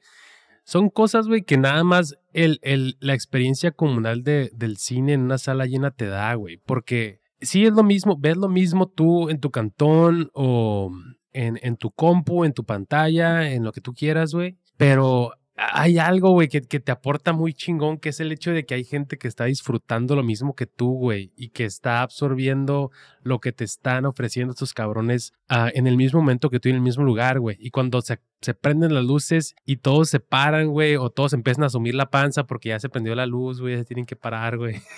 [0.63, 5.21] Son cosas, güey, que nada más el, el, la experiencia comunal de, del cine en
[5.21, 6.57] una sala llena te da, güey.
[6.57, 10.91] Porque sí es lo mismo, ves lo mismo tú en tu cantón o
[11.33, 14.57] en, en tu compu, en tu pantalla, en lo que tú quieras, güey.
[14.77, 18.73] Pero hay algo, güey, que, te aporta muy chingón, que es el hecho de que
[18.73, 22.91] hay gente que está disfrutando lo mismo que tú, güey, y que está absorbiendo
[23.21, 26.75] lo que te están ofreciendo estos cabrones uh, en el mismo momento que tú en
[26.75, 27.57] el mismo lugar, güey.
[27.59, 28.17] Y cuando se,
[28.59, 32.45] prenden las luces y todos se paran, güey, o todos empiezan a asumir la panza
[32.45, 34.75] porque ya se prendió la luz, güey, se tienen que parar, güey.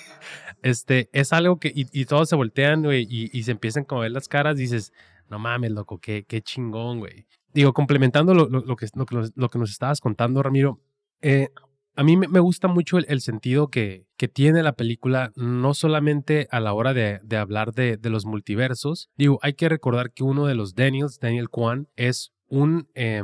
[0.62, 3.96] Este, es algo que, y, y todos se voltean, güey, y, y, se empiezan a
[3.96, 4.94] ver las caras, dices,
[5.30, 8.88] no mames, loco, qué, qué chingón, güey digo, complementando lo, lo, lo, que,
[9.36, 10.80] lo, que, nos estabas contando, Ramiro,
[11.22, 11.50] eh,
[11.96, 16.60] a mí me gusta mucho el, sentido que, que tiene la película, no solamente a
[16.60, 19.10] la hora de, de hablar de, de, los multiversos.
[19.16, 23.22] Digo, hay que recordar que uno de los Daniels, Daniel Kwan, es un, eh,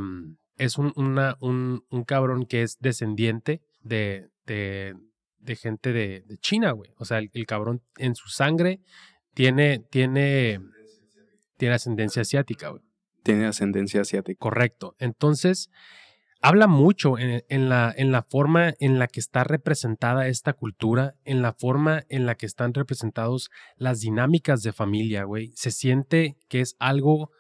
[0.57, 4.93] es un, un, un, cabrón que es descendiente de, de,
[5.39, 6.91] de gente de, de China, güey.
[6.97, 8.81] O sea, el, el, cabrón en su sangre
[9.33, 10.59] tiene, tiene,
[11.57, 12.83] tiene ascendencia asiática, güey
[13.23, 14.39] tiene ascendencia asiática.
[14.39, 14.95] Correcto.
[14.99, 15.69] Entonces,
[16.41, 22.03] habla mucho en, la forma en la que está representada esta cultura, en la forma
[22.09, 25.51] en la que están representados las dinámicas de familia, güey.
[25.55, 27.31] Se siente que es algo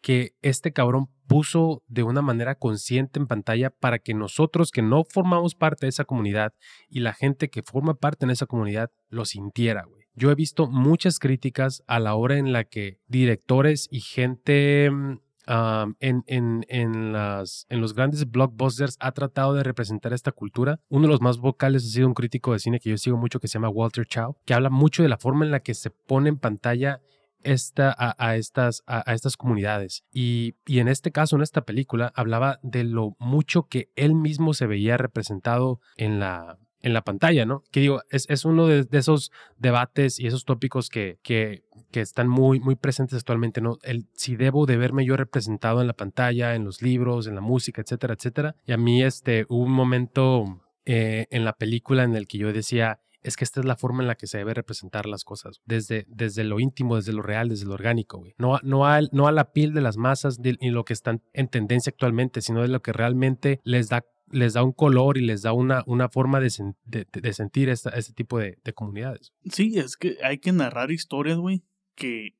[0.00, 5.04] que este cabrón puso de una manera consciente en pantalla para que nosotros que no
[5.04, 6.54] formamos parte de esa comunidad
[6.88, 9.97] y la gente que forma parte en esa comunidad lo sintiera, güey.
[10.18, 15.94] Yo he visto muchas críticas a la hora en la que directores y gente um,
[16.00, 20.80] en, en, en, las, en los grandes blockbusters ha tratado de representar esta cultura.
[20.88, 23.38] Uno de los más vocales ha sido un crítico de cine que yo sigo mucho
[23.38, 25.90] que se llama Walter Chow, que habla mucho de la forma en la que se
[25.90, 27.00] pone en pantalla
[27.44, 30.02] esta, a, estas, a, estas comunidades.
[30.12, 34.52] Y, y, en este caso, en esta película, hablaba de lo mucho que él mismo
[34.52, 37.64] se veía representado en la, en la pantalla, ¿no?
[37.70, 42.28] Que digo, es, es uno de, esos debates y esos tópicos que, que, que, están
[42.28, 43.78] muy, muy presentes actualmente, ¿no?
[43.82, 47.40] El si debo de verme yo representado en la pantalla, en los libros, en la
[47.40, 48.56] música, etcétera, etcétera.
[48.66, 52.52] Y a mí, este, hubo un momento eh, en la película en el que yo
[52.52, 55.60] decía, es que esta es la forma en la que se debe representar las cosas,
[55.66, 58.34] desde, desde lo íntimo, desde lo real, desde lo orgánico, güey.
[58.38, 61.48] No, no, a, no a la piel de las masas ni lo que están en
[61.48, 65.42] tendencia actualmente, sino de lo que realmente les da les da un color y les
[65.42, 69.32] da una, una forma de, de, sentir esta, este tipo de, de, comunidades.
[69.50, 71.64] Sí, es que hay que narrar historias, güey,
[71.94, 72.36] que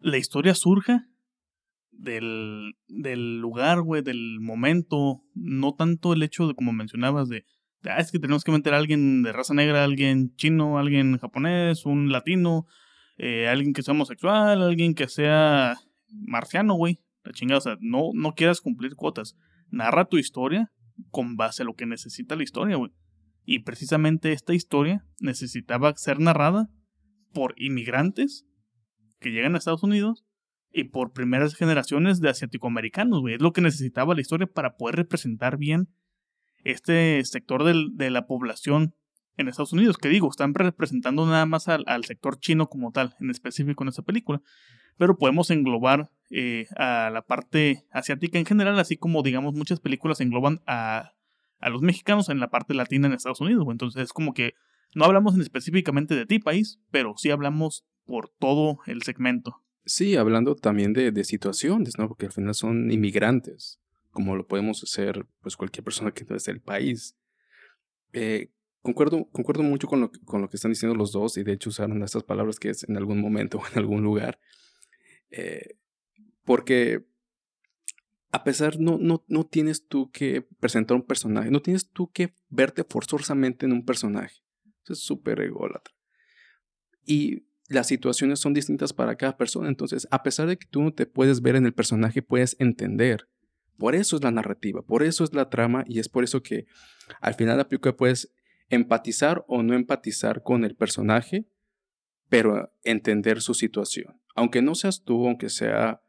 [0.00, 1.08] la historia surja
[1.90, 7.44] del, del lugar, güey, del momento, no tanto el hecho de, como mencionabas, de,
[7.82, 11.18] de ah, es que tenemos que meter a alguien de raza negra, alguien chino, alguien
[11.18, 12.66] japonés, un latino,
[13.16, 15.76] eh, alguien que sea homosexual, alguien que sea
[16.10, 17.00] marciano, güey.
[17.24, 19.36] La chingada, o sea, no, no quieras cumplir cuotas
[19.70, 20.72] narra tu historia
[21.10, 22.76] con base a lo que necesita la historia.
[23.44, 26.68] Y precisamente esta historia necesitaba ser narrada
[27.32, 28.46] por inmigrantes
[29.20, 30.24] que llegan a Estados Unidos
[30.70, 33.34] y por primeras generaciones de asiático-americanos, güey.
[33.34, 35.88] Es lo que necesitaba la historia para poder representar bien
[36.64, 38.94] este sector de la población
[39.36, 39.96] en Estados Unidos.
[39.96, 43.88] Que digo, están representando nada más al, al sector chino como tal, en específico en
[43.88, 44.42] esta película.
[44.96, 50.20] Pero podemos englobar eh, a la parte asiática en general, así como, digamos, muchas películas
[50.20, 51.12] engloban a,
[51.58, 53.66] a los mexicanos en la parte latina en Estados Unidos.
[53.70, 54.54] Entonces es como que
[54.94, 59.62] no hablamos específicamente de ti, país, pero sí hablamos por todo el segmento.
[59.84, 62.08] Sí, hablando también de, de situaciones, ¿no?
[62.08, 66.44] Porque al final son inmigrantes, como lo podemos hacer pues cualquier persona que no es
[66.44, 67.16] del país.
[68.12, 68.50] Eh,
[68.82, 71.70] concuerdo, concuerdo mucho con lo, con lo que están diciendo los dos y de hecho
[71.70, 74.38] usaron estas palabras que es en algún momento o en algún lugar.
[75.30, 75.77] Eh,
[76.48, 77.06] porque
[78.30, 82.32] a pesar, no, no, no tienes tú que presentar un personaje, no tienes tú que
[82.48, 84.36] verte forzosamente en un personaje.
[84.82, 85.94] Eso es súper ególatra.
[87.04, 89.68] Y las situaciones son distintas para cada persona.
[89.68, 93.28] Entonces, a pesar de que tú no te puedes ver en el personaje, puedes entender.
[93.76, 96.64] Por eso es la narrativa, por eso es la trama y es por eso que
[97.20, 98.32] al final la película puedes
[98.70, 101.46] empatizar o no empatizar con el personaje,
[102.30, 104.18] pero entender su situación.
[104.34, 106.00] Aunque no seas tú, aunque sea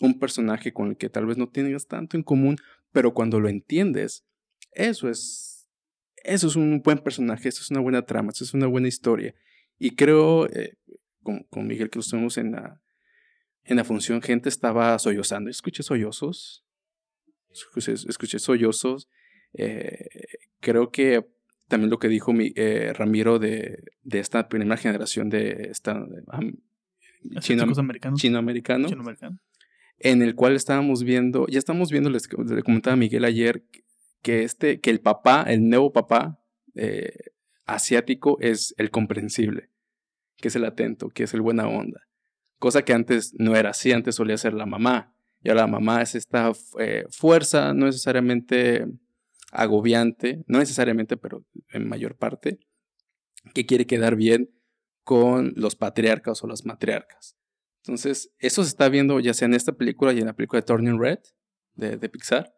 [0.00, 2.56] un personaje con el que tal vez no tengas tanto en común,
[2.92, 4.24] pero cuando lo entiendes,
[4.72, 5.68] eso es,
[6.16, 9.34] eso es un buen personaje, eso es una buena trama, eso es una buena historia.
[9.78, 10.76] Y creo, eh,
[11.22, 12.80] con, con Miguel que lo estuvimos en la,
[13.64, 15.50] en la función, gente estaba sollozando.
[15.50, 16.64] Escuché sollozos.
[17.50, 19.08] Escuché, escuché sollozos.
[19.54, 20.08] Eh,
[20.60, 21.24] creo que
[21.68, 26.52] también lo que dijo mi, eh, Ramiro de, de, esta primera generación de esta um,
[28.16, 28.88] chino, americano.
[29.98, 33.64] En el cual estábamos viendo, ya estamos viendo, les, le comentaba Miguel ayer,
[34.22, 36.40] que, este, que el papá, el nuevo papá
[36.74, 37.12] eh,
[37.66, 39.70] asiático es el comprensible,
[40.38, 42.00] que es el atento, que es el buena onda.
[42.58, 45.14] Cosa que antes no era así, antes solía ser la mamá.
[45.42, 48.86] Y ahora la mamá es esta eh, fuerza, no necesariamente
[49.52, 52.58] agobiante, no necesariamente, pero en mayor parte,
[53.52, 54.50] que quiere quedar bien
[55.02, 57.36] con los patriarcas o las matriarcas.
[57.84, 60.66] Entonces, eso se está viendo ya sea en esta película y en la película de
[60.66, 61.18] Turning Red
[61.74, 62.54] de, de Pixar.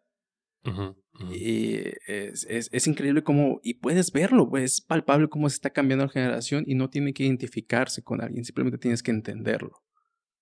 [1.31, 1.75] Y
[2.07, 6.11] es, es, es, increíble cómo, y puedes verlo, es palpable cómo se está cambiando la
[6.11, 9.81] generación y no tiene que identificarse con alguien, simplemente tienes que entenderlo.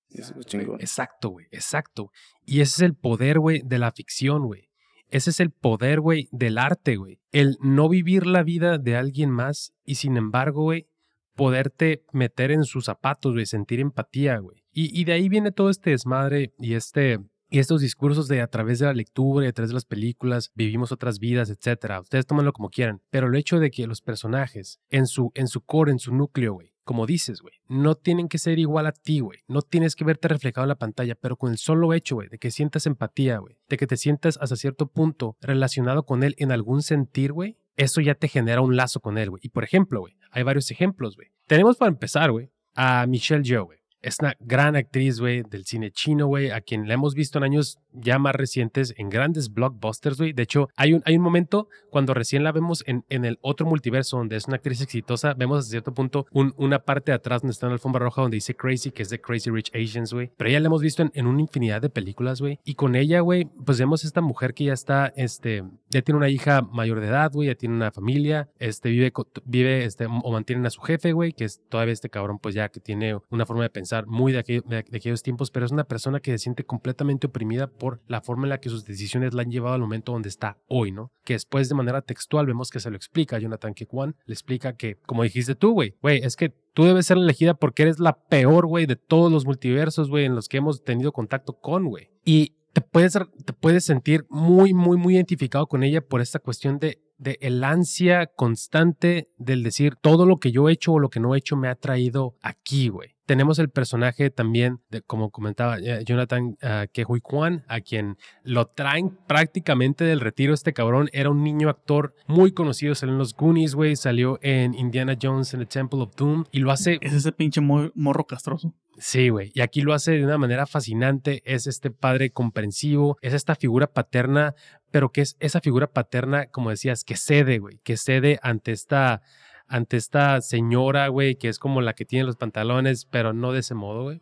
[0.10, 0.82] Eso es chingón.
[0.82, 2.12] Exacto, güey, exacto.
[2.44, 4.70] Y ese es el poder, güey, de la ficción, güey.
[5.10, 7.20] Ese es el poder, güey, del arte, güey.
[7.32, 10.88] El no vivir la vida de alguien más y sin embargo, güey,
[11.36, 14.64] poderte meter en sus zapatos, güey, sentir empatía, güey.
[14.78, 17.20] Y, de ahí viene todo este desmadre y este
[17.50, 20.52] y estos discursos de a través de la lectura y a través de las películas
[20.56, 22.02] vivimos otras vidas, etcétera.
[22.02, 23.02] Ustedes tómenlo como quieran.
[23.10, 26.56] Pero el hecho de que los personajes, en su, en su core, en su núcleo,
[26.56, 29.40] güey, como dices, güey, no tienen que ser igual a ti, güey.
[29.48, 32.38] No tienes que verte reflejado en la pantalla, pero con el solo hecho, güey, de
[32.38, 36.52] que sientas empatía, güey, de que te sientas hasta cierto punto relacionado con él en
[36.52, 39.42] algún sentir, güey, eso ya te genera un lazo con él, güey.
[39.44, 41.30] Y por ejemplo, güey, hay varios ejemplos, güey.
[41.48, 43.80] Tenemos para empezar, güey, a Michelle Yeoh, güey.
[44.02, 47.46] Es una gran actriz, güey, del cine chino, güey, a quien la hemos visto en
[47.46, 50.34] años ya más recientes en grandes blockbusters, güey.
[50.34, 53.66] De hecho, hay un, hay un momento cuando recién la vemos en, en el otro
[53.66, 57.42] multiverso donde es una actriz exitosa, vemos a cierto punto un, una parte de atrás
[57.42, 60.14] donde está en la alfombra roja donde dice Crazy, que es de Crazy Rich Asians,
[60.14, 60.32] güey.
[60.38, 62.60] Pero ya la hemos visto en, en una infinidad de películas, güey.
[62.64, 66.30] Y con ella, güey, pues vemos esta mujer que ya está, este, ya tiene una
[66.30, 69.12] hija mayor de edad, güey, ya tiene una familia, este, vive,
[69.46, 72.70] vive, este, o mantienen a su jefe, güey, que es todavía este cabrón, pues ya
[72.70, 75.72] que tiene una forma de pensar muy de, aquel, de, de, aquellos tiempos, pero es
[75.72, 79.34] una persona que se siente completamente oprimida por la forma en la que sus decisiones
[79.34, 81.12] la han llevado al momento donde está hoy, ¿no?
[81.24, 84.98] Que después de manera textual vemos que se lo explica Jonathan Kekwan, le explica que,
[85.06, 88.68] como dijiste tú, güey, güey, es que tú debes ser elegida porque eres la peor,
[88.68, 92.10] güey, de todos los multiversos, güey, en los que hemos tenido contacto con, güey.
[92.24, 96.80] Y te puedes, te puedes sentir muy, muy, muy identificado con ella por esta cuestión
[96.80, 101.10] de de el ansia constante del decir todo lo que yo he hecho o lo
[101.10, 103.15] que no he hecho me ha traído aquí, güey.
[103.26, 109.18] Tenemos el personaje también, de, como comentaba Jonathan uh, Kehui Kwan, a quien lo traen
[109.28, 110.54] prácticamente del retiro.
[110.54, 114.76] Este cabrón era un niño actor muy conocido, salió en los Goonies, güey, salió en
[114.76, 117.00] Indiana Jones en the Temple of Doom y lo hace.
[117.02, 118.74] Es ese pinche morro castroso.
[118.98, 119.52] Sí, güey.
[119.54, 121.42] Y aquí lo hace de una manera fascinante.
[121.46, 124.56] Es este padre comprensivo, es esta figura paterna,
[124.92, 129.22] pero que es esa figura paterna, como decías, que cede, güey, que cede ante esta,
[129.68, 133.60] ante esta señora, güey, que es como la que tiene los pantalones, pero no de
[133.60, 134.22] ese modo, güey.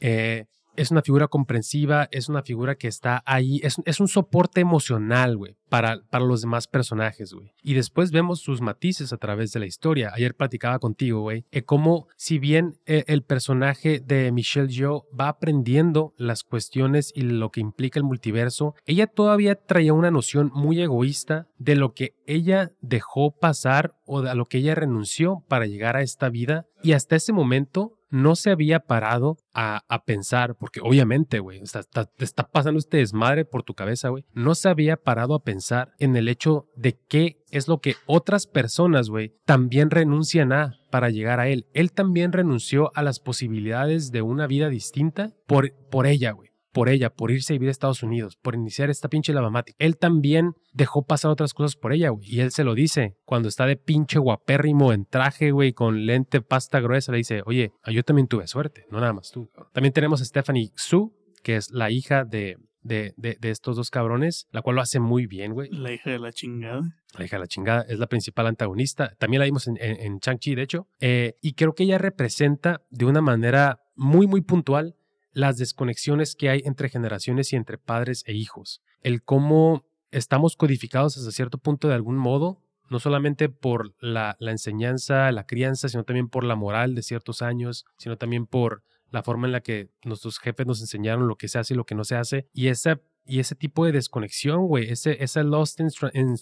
[0.00, 5.36] Eh, es una figura comprensiva, es una figura que está ahí, es, un soporte emocional,
[5.36, 7.52] güey, para, los demás personajes, güey.
[7.62, 10.10] Y después vemos sus matices a través de la historia.
[10.14, 15.28] Ayer platicaba contigo, güey, eh, cómo si bien eh, el personaje de Michelle Yeoh va
[15.28, 20.80] aprendiendo las cuestiones y lo que implica el multiverso, ella todavía traía una noción muy
[20.80, 25.96] egoísta de lo que ella dejó pasar o a lo que ella renunció para llegar
[25.96, 26.66] a esta vida.
[26.82, 31.80] Y hasta ese momento no se había parado a, a pensar, porque obviamente, güey, está,
[31.80, 34.24] está, está pasando este desmadre por tu cabeza, güey.
[34.32, 38.46] No se había parado a pensar en el hecho de qué es lo que otras
[38.46, 41.66] personas, güey, también renuncian a para llegar a él.
[41.74, 46.90] Él también renunció a las posibilidades de una vida distinta por, por ella, güey por
[46.90, 49.74] ella, por irse a vivir a Estados Unidos, por iniciar esta pinche lavamática.
[49.78, 52.28] Él también dejó pasar otras cosas por ella, güey.
[52.28, 56.42] Y él se lo dice cuando está de pinche guapérrimo en traje, güey, con lente
[56.42, 57.12] pasta gruesa.
[57.12, 59.50] Le dice, oye, yo también tuve suerte, no nada más tú.
[59.72, 63.88] También tenemos a Stephanie Su, que es la hija de, de, de, de, estos dos
[63.88, 65.70] cabrones, la cual lo hace muy bien, güey.
[65.70, 66.82] La hija de la chingada.
[67.16, 69.14] La hija de la chingada es la principal antagonista.
[69.18, 70.88] También la vimos en, en, en Chang-Chi, de hecho.
[71.00, 74.94] Eh, y creo que ella representa de una manera muy, muy puntual
[75.36, 78.80] las desconexiones que hay entre generaciones y entre padres e hijos.
[79.02, 84.50] El cómo estamos codificados hasta cierto punto de algún modo, no solamente por la, la,
[84.50, 89.22] enseñanza, la crianza, sino también por la moral de ciertos años, sino también por la
[89.22, 91.94] forma en la que nuestros jefes nos enseñaron lo que se hace y lo que
[91.94, 92.48] no se hace.
[92.54, 95.88] Y esa y ese tipo de desconexión, güey, ese, ese lost in,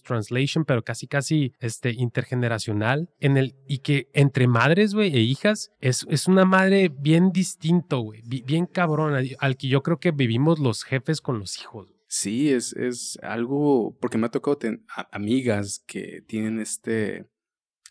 [0.02, 5.72] translation, pero casi, casi este, intergeneracional, en el, y que entre madres, güey, e hijas,
[5.80, 10.58] es, es una madre bien distinto, güey, bien cabrón, al que yo creo que vivimos
[10.58, 11.94] los jefes con los hijos.
[12.06, 14.80] Sí, es, es algo, porque me ha tocado tener
[15.10, 17.26] amigas que tienen este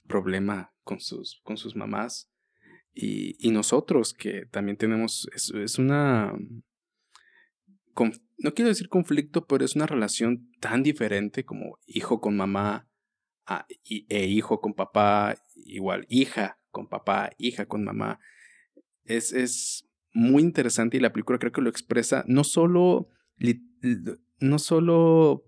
[0.07, 2.29] problema con sus, con sus mamás
[2.93, 6.33] y, y nosotros que también tenemos, es, es una,
[8.37, 12.87] no quiero decir conflicto, pero es una relación tan diferente como hijo con mamá
[13.45, 18.19] a, e hijo con papá, igual hija con papá, hija con mamá.
[19.03, 23.09] Es, es muy interesante y la película creo que lo expresa no solo,
[24.39, 25.43] no solo,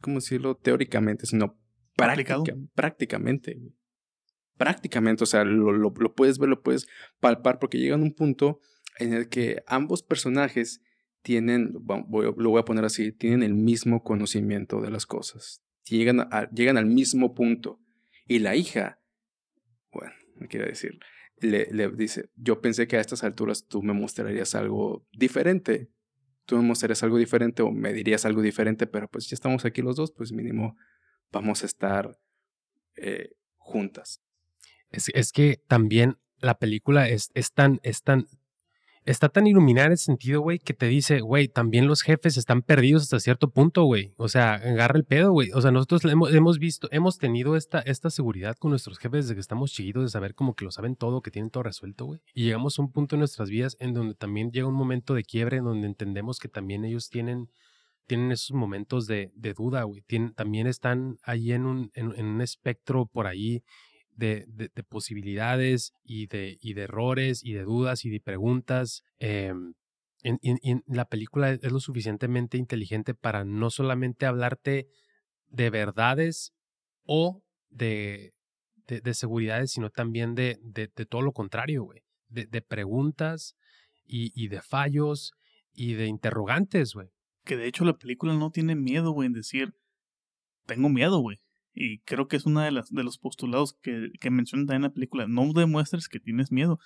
[0.00, 0.56] ¿cómo decirlo?
[0.56, 1.58] Teóricamente, sino
[2.74, 3.58] prácticamente.
[4.56, 6.88] Prácticamente, o sea, lo, lo, lo, puedes ver, lo puedes
[7.20, 8.60] palpar porque llegan a un punto
[8.98, 10.80] en el que ambos personajes
[11.26, 15.60] tienen, lo voy a poner así, tienen el mismo conocimiento de las cosas.
[15.82, 17.80] Llegan, llegan al mismo punto.
[18.28, 19.00] Y la hija,
[19.90, 21.00] bueno, me quiere decir,
[21.38, 25.90] le, le dice, yo pensé que a estas alturas tú me mostrarías algo diferente.
[26.44, 29.82] Tú me mostrarías algo diferente o me dirías algo diferente, pero pues ya estamos aquí
[29.82, 30.76] los dos, pues mínimo
[31.32, 32.16] vamos a estar
[32.94, 34.22] eh, juntas.
[34.90, 38.28] Es, es, que también la película es, es, tan, es tan,
[39.06, 42.60] está tan iluminada en ese sentido, güey, que te dice, güey, también los jefes están
[42.60, 44.12] perdidos hasta cierto punto, güey.
[44.16, 45.50] O sea, agarra el pedo, güey.
[45.52, 49.34] O sea, nosotros hemos, hemos, visto, hemos tenido esta, esta seguridad con nuestros jefes desde
[49.34, 52.20] que estamos chiquitos, de saber como que lo saben todo, que tienen todo resuelto, güey.
[52.34, 55.22] Y llegamos a un punto en nuestras vidas en donde también llega un momento de
[55.22, 57.48] quiebre, en donde entendemos que también ellos tienen
[58.06, 60.04] tienen esos momentos de, de duda, güey.
[60.36, 63.62] también están ahí en un, en, un espectro por ahí
[64.16, 69.02] de, de, de, posibilidades y de, errores y de dudas y de preguntas.
[69.18, 69.52] Eh,
[70.22, 74.88] en, la película es lo suficientemente inteligente para no solamente hablarte
[75.48, 76.52] de verdades
[77.04, 78.32] o de,
[78.86, 82.00] de, seguridades, sino también de, de, todo lo contrario, güey.
[82.28, 83.54] De, preguntas
[84.04, 85.32] y, y de fallos
[85.72, 87.10] y de interrogantes, güey
[87.46, 89.72] que de hecho la película no tiene miedo, güey, en decir,
[90.66, 91.38] tengo miedo, güey.
[91.78, 94.88] Y creo que es uno de, las, de los postulados que, que mencionan también en
[94.88, 95.26] la película.
[95.28, 96.78] No demuestres que tienes miedo.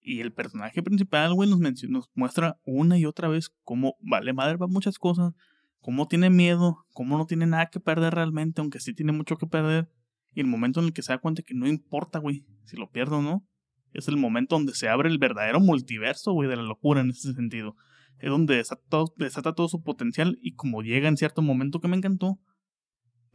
[0.00, 4.58] Y el personaje principal, güey, nos, nos muestra una y otra vez cómo vale madre
[4.58, 5.32] para muchas cosas,
[5.80, 9.46] cómo tiene miedo, cómo no tiene nada que perder realmente, aunque sí tiene mucho que
[9.46, 9.88] perder.
[10.34, 12.90] Y el momento en el que se da cuenta que no importa, güey, si lo
[12.90, 13.46] pierdo o no,
[13.92, 17.32] es el momento donde se abre el verdadero multiverso, güey, de la locura en ese
[17.32, 17.76] sentido
[18.18, 19.14] es donde desata todo,
[19.54, 22.38] todo su potencial y como llega en cierto momento que me encantó,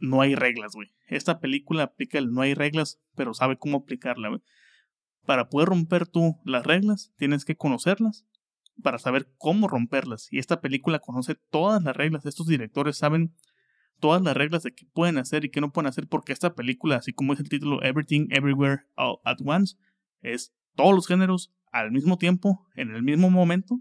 [0.00, 0.92] no hay reglas, güey.
[1.06, 4.40] Esta película aplica el no hay reglas, pero sabe cómo aplicarla.
[5.26, 8.26] Para poder romper tú las reglas, tienes que conocerlas
[8.82, 10.28] para saber cómo romperlas.
[10.30, 12.26] Y esta película conoce todas las reglas.
[12.26, 13.34] Estos directores saben
[14.00, 16.96] todas las reglas de qué pueden hacer y qué no pueden hacer, porque esta película,
[16.96, 19.76] así como es el título Everything, Everywhere, All at Once,
[20.22, 23.78] es todos los géneros al mismo tiempo, en el mismo momento,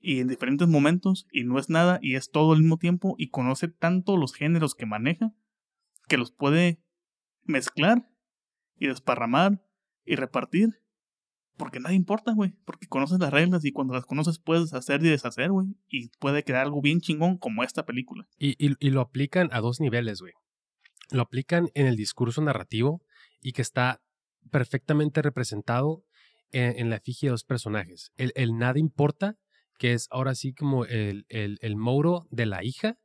[0.00, 3.28] y en diferentes momentos y no es nada y es todo al mismo tiempo y
[3.30, 5.32] conoce tanto los géneros que maneja
[6.06, 6.80] que los puede
[7.44, 8.08] mezclar
[8.76, 9.64] y desparramar
[10.04, 10.80] y repartir
[11.58, 15.08] porque nada importa, güey, porque conoces las reglas y cuando las conoces puedes hacer y
[15.08, 18.28] deshacer, güey, y puede quedar algo bien chingón como esta película.
[18.38, 20.32] Y, y, lo aplican a dos niveles, güey.
[21.10, 23.02] Lo aplican en el discurso narrativo
[23.42, 24.00] y que está
[24.50, 26.04] perfectamente representado
[26.52, 28.12] en, la efigie de dos personajes.
[28.16, 29.36] El, el nada importa
[29.78, 32.98] que es ahora sí como el, el, el Mauro de la hija.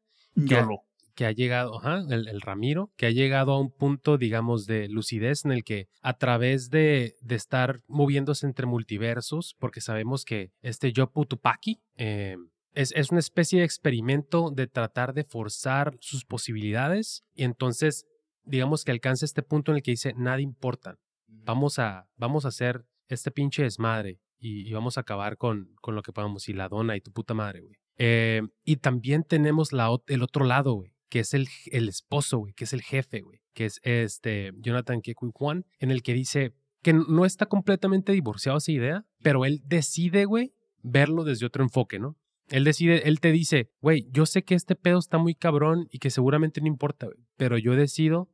[0.48, 0.68] Que ha,
[1.14, 4.88] que ha llegado, ajá, el, el, Ramiro, que ha llegado a un punto, digamos, de
[4.90, 10.52] lucidez en el que a través de, de estar moviéndose entre multiversos, porque sabemos que
[10.62, 12.38] este Yopu Tupaki eh,
[12.74, 18.06] es, es, una especie de experimento de tratar de forzar sus posibilidades y entonces,
[18.44, 20.98] digamos que alcanza este punto en el que dice, nada importa,
[21.28, 26.02] vamos a, vamos a hacer este pinche desmadre y, vamos a acabar con, con, lo
[26.02, 26.50] que podamos.
[26.50, 27.76] Y la dona y tu puta madre, güey.
[27.98, 32.54] Eh, y también tenemos la, el otro lado, güey, que es el, el esposo, güey,
[32.54, 36.54] que es el jefe, güey, que es este Jonathan Kekui Juan, en el que dice
[36.82, 41.98] que no está completamente divorciado esa idea, pero él decide, güey, verlo desde otro enfoque,
[41.98, 42.18] ¿no?
[42.50, 46.00] Él decide, él te dice, güey, yo sé que este pedo está muy cabrón y
[46.00, 48.30] que seguramente no importa, pero yo decido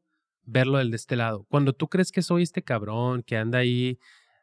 [0.46, 1.46] verlo del de este lado.
[1.50, 4.00] Cuando tú crees que soy este cabrón que anda ahí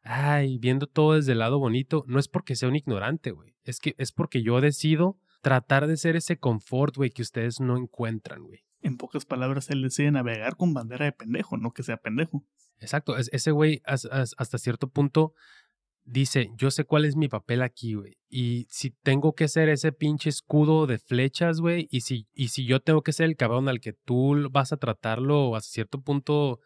[0.07, 3.55] ay, viendo todo desde el lado bonito, no es porque sea un ignorante, güey.
[3.65, 7.77] Es que es porque yo decido tratar de ser ese confort, güey, que ustedes no
[7.77, 8.61] encuentran, güey.
[8.81, 12.45] En pocas palabras, él decide navegar con bandera de pendejo, no que sea pendejo.
[12.79, 15.35] Exacto, ese güey hasta cierto punto
[16.05, 18.17] dice, yo sé cuál es mi papel aquí, güey.
[18.29, 22.65] Y si tengo que ser ese pinche escudo de flechas, güey, y si, y si
[22.65, 26.61] yo tengo que ser el cabrón al que tú vas a tratarlo a cierto punto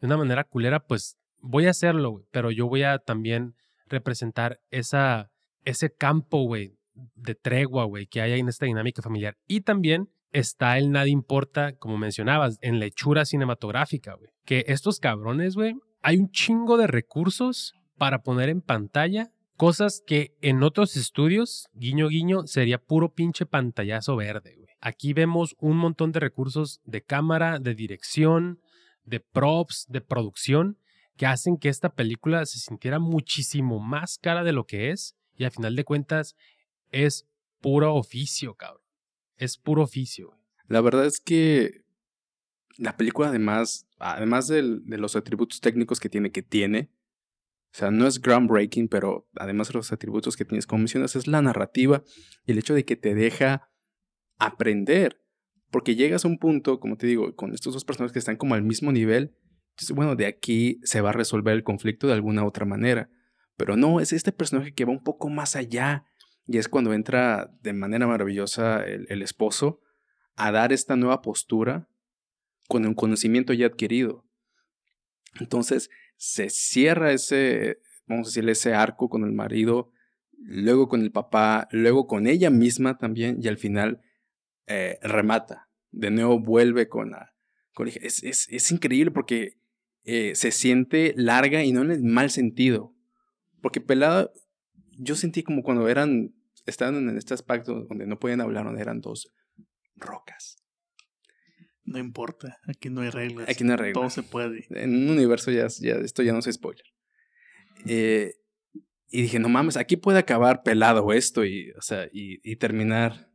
[0.00, 2.22] de una manera culera, pues voy a hacerlo.
[2.30, 3.54] Pero yo voy a también
[3.86, 5.30] representar esa,
[5.64, 6.72] ese campo, güey,
[7.14, 9.36] de tregua, güey, que hay en esta dinámica familiar.
[9.46, 14.30] Y también está el nada importa, como mencionabas, en la hechura cinematográfica, güey.
[14.44, 20.34] Que estos cabrones, güey, hay un chingo de recursos para poner en pantalla cosas que
[20.40, 24.70] en otros estudios, guiño guiño, sería puro pinche pantallazo verde, güey.
[24.80, 28.60] Aquí vemos un montón de recursos de cámara, de dirección,
[29.04, 30.78] de props, de producción,
[31.20, 35.44] que hacen que esta película se sintiera muchísimo más cara de lo que es y
[35.44, 36.34] al final de cuentas
[36.92, 37.28] es
[37.60, 38.82] puro oficio, cabrón.
[39.36, 40.30] Es puro oficio.
[40.66, 41.84] La verdad es que
[42.78, 46.90] la película además, además de los atributos técnicos que tiene, que tiene,
[47.74, 51.26] o sea, no es groundbreaking, pero además de los atributos que tienes, como mencionas, es
[51.26, 52.02] la narrativa
[52.46, 53.70] y el hecho de que te deja
[54.38, 55.20] aprender.
[55.70, 58.54] Porque llegas a un punto, como te digo, con estos dos personajes que están como
[58.54, 59.36] al mismo nivel,
[59.94, 63.10] bueno, de aquí se va a resolver el conflicto de alguna otra manera.
[63.56, 66.04] Pero no, es este personaje que va un poco más allá.
[66.46, 69.80] Y es cuando entra de manera maravillosa el, el esposo
[70.36, 71.88] a dar esta nueva postura
[72.68, 74.24] con un conocimiento ya adquirido.
[75.38, 79.92] Entonces, se cierra ese, vamos a decirle, ese arco con el marido,
[80.38, 84.00] luego con el papá, luego con ella misma también, y al final
[84.66, 85.68] eh, remata.
[85.90, 87.34] De nuevo vuelve con la...
[87.74, 89.59] Con, es, es, es, increíble porque
[90.04, 92.94] eh, se siente larga y no en el mal sentido.
[93.60, 94.30] Porque pelada,
[94.98, 96.34] yo sentí como cuando eran,
[96.66, 99.32] estaban en este aspecto donde no podían hablar, donde eran dos
[99.96, 100.56] rocas.
[101.84, 103.48] No importa, aquí no hay reglas.
[103.48, 103.94] Aquí no hay reglas.
[103.94, 104.66] Todo se puede.
[104.70, 106.84] En un universo ya, ya esto ya no es spoiler.
[107.86, 108.34] Eh,
[109.08, 113.30] y dije, no mames, aquí puede acabar pelado esto y, o sea, y, y terminar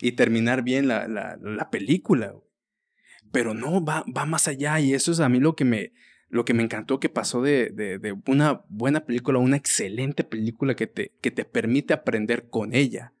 [0.00, 2.34] y terminar bien la, la, la película.
[3.32, 5.92] Pero no, va, va más allá y eso es a mí lo que me,
[6.28, 10.24] lo que me encantó que pasó de, de, de una buena película a una excelente
[10.24, 13.12] película que te, que te permite aprender con ella.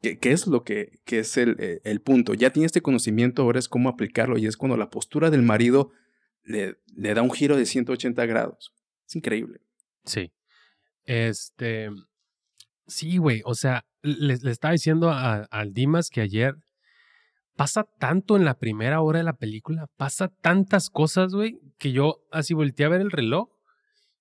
[0.00, 2.34] ¿Qué es lo que, que es el, eh, el, punto?
[2.34, 5.92] Ya tiene este conocimiento, ahora es cómo aplicarlo y es cuando la postura del marido
[6.42, 8.74] le, le da un giro de 180 grados.
[9.06, 9.60] Es increíble.
[10.04, 10.32] Sí.
[11.04, 11.88] Este.
[12.88, 13.42] Sí, güey.
[13.44, 16.56] O sea, le, le estaba diciendo al Dimas que ayer
[17.56, 22.24] pasa tanto en la primera hora de la película, pasa tantas cosas, güey, que yo
[22.30, 23.48] así volteé a ver el reloj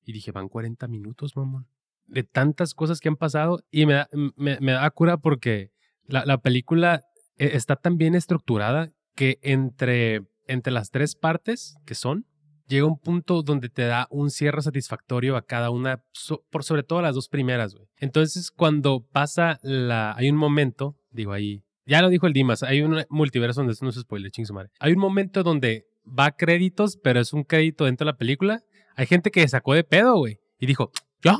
[0.06, 1.68] y dije, van 40 minutos, mamón
[2.12, 5.72] de tantas cosas que han pasado y me da, me, me da cura porque
[6.06, 7.04] la, la, película
[7.38, 12.26] e, está tan bien estructurada que entre, entre las tres partes que son,
[12.68, 16.04] llega un punto donde te da un cierre satisfactorio a cada una,
[16.50, 17.88] por sobre todo las dos primeras, güey.
[17.98, 20.14] Entonces, cuando pasa la...
[20.16, 23.90] Hay un momento, digo ahí, ya lo dijo el Dimas, hay un multiverso donde no
[23.90, 24.70] es spoiler, ching su madre.
[24.80, 28.64] Hay un momento donde va a créditos, pero es un crédito dentro de la película.
[28.96, 30.92] Hay gente que sacó de pedo, güey, y dijo,
[31.24, 31.38] ¿ya?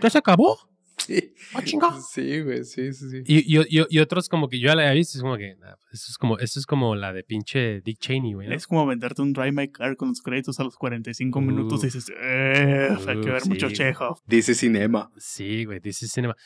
[0.00, 0.58] ¿Ya se acabó?
[1.06, 1.34] Sí.
[1.54, 1.98] ¡Ah, chinga!
[2.00, 3.22] Sí, güey, sí, sí, sí.
[3.26, 5.74] Y, y, y, otros como que yo ya la había visto, es como que, nah,
[5.76, 8.48] pues eso, es como, eso es como la de pinche Dick Cheney, güey.
[8.48, 8.54] ¿no?
[8.54, 11.82] Es como venderte un Drive My Car con los créditos a los 45 uh, minutos
[11.82, 13.48] y dices, eh, uh, hay que ver sí.
[13.48, 14.18] mucho Chekhov.
[14.26, 15.10] Dice cinema.
[15.16, 16.36] Sí, güey, dice cinema.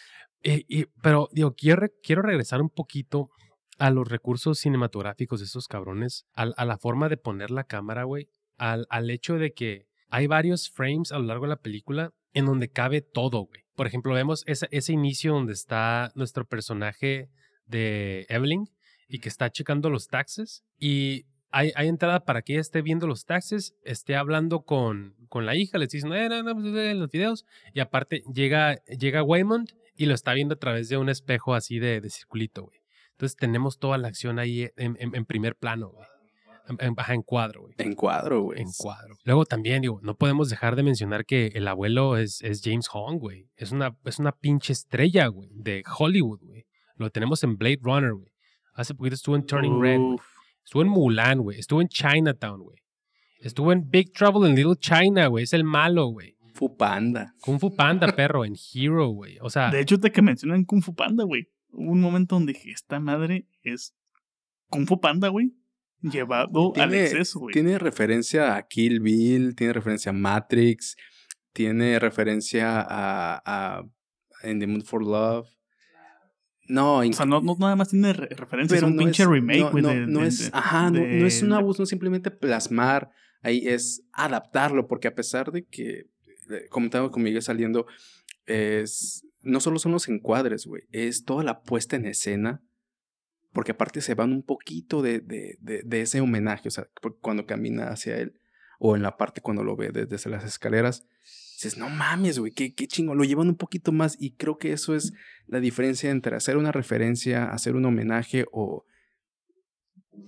[0.44, 3.30] Y, pero, digo, quiero, quiero regresar un poquito
[3.78, 8.04] a los recursos cinematográficos de esos cabrones, a, a la forma de poner la cámara,
[8.04, 12.12] güey, al, al hecho de que hay varios frames a lo largo de la película
[12.34, 13.62] en donde cabe todo, güey.
[13.74, 17.30] Por ejemplo, vemos ese, ese inicio donde está nuestro personaje
[17.66, 18.66] de Evelyn
[19.08, 21.24] y que está checando los taxes y
[21.54, 25.54] hay, hay, entrada para que ella esté viendo los taxes, esté hablando con, con la
[25.54, 30.06] hija, le dicen, eh, no, no, en los videos, y aparte llega, llega Waymond y
[30.06, 32.80] lo está viendo a través de un espejo así de, de circulito, güey.
[33.12, 36.06] Entonces tenemos toda la acción ahí en, en, en primer plano, güey.
[36.66, 37.74] En, en, cuadro, güey.
[37.78, 38.60] En cuadro, güey.
[38.60, 39.16] En cuadro.
[39.22, 43.18] Luego también, digo, no podemos dejar de mencionar que el abuelo es, es James Hong,
[43.18, 43.48] güey.
[43.56, 46.66] Es una, es una pinche estrella, güey, de Hollywood, güey.
[46.96, 48.32] Lo tenemos en Blade Runner, güey.
[48.72, 49.80] Hace poquito estuvo en Turning.
[49.80, 50.18] Red, güey.
[50.64, 51.58] Estuvo en Mulan, güey.
[51.58, 52.78] Estuvo en Chinatown, güey.
[53.40, 55.44] Estuvo en Big Trouble in Little China, güey.
[55.44, 56.36] Es el malo, güey.
[56.54, 57.34] Fu Panda.
[57.40, 59.38] Kung Fu Panda, perro, en Hero, güey.
[59.40, 59.70] O sea.
[59.70, 61.48] De hecho, de que mencionan Kung Fu Panda, güey.
[61.70, 63.94] Hubo un momento donde dije, esta madre es
[64.70, 65.52] Kung Fu Panda, güey
[66.10, 67.52] llevado tiene, al exceso, güey.
[67.52, 70.96] Tiene referencia a Kill Bill, tiene referencia a Matrix,
[71.52, 73.84] tiene referencia a, a
[74.48, 75.48] In the Mood for Love.
[76.66, 79.28] No, o sea, no, no nada más tiene re referencia, es un no pinche es,
[79.28, 79.82] remake, güey.
[80.06, 83.10] No, es, de, ajá, no, no, es un abuso, no simplemente plasmar,
[83.42, 86.06] ahí es adaptarlo, porque a pesar de que,
[86.70, 87.86] como estaba con Miguel saliendo,
[88.46, 92.62] es, no solo son los encuadres, güey, es toda la puesta en escena,
[93.52, 96.88] porque aparte se van un poquito de, de, de, de ese homenaje, o sea,
[97.20, 98.40] cuando camina hacia él,
[98.78, 101.06] o en la parte cuando lo ve de- desde las escaleras,
[101.64, 104.72] dices, no mames, güey, qué, qué chingo, lo llevan un poquito más y creo que
[104.72, 105.12] eso es
[105.46, 108.84] la diferencia entre hacer una referencia, hacer un homenaje o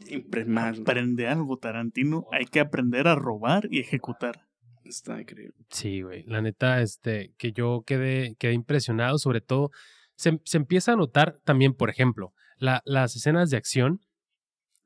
[0.09, 0.77] imprimar.
[0.81, 2.27] Aprende algo, Tarantino.
[2.33, 4.47] Hay que aprender a robar y ejecutar.
[4.85, 5.55] Está increíble.
[5.71, 6.23] Sí, güey.
[6.25, 9.71] La neta, este, que yo quedé, quedé impresionado, sobre todo,
[10.15, 14.01] se, se empieza a notar también, por ejemplo, la- las escenas de acción,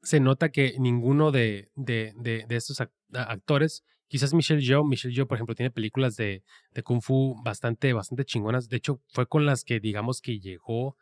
[0.02, 2.78] se nota que ninguno de, de, de, de estos
[3.12, 6.42] actores, quizás Michelle Yeoh, Michelle Yeoh, por ejemplo, tiene películas de,
[6.74, 8.68] de Kung Fu bastante, bastante chingonas.
[8.68, 10.96] De hecho, fue con las que, digamos, que llegó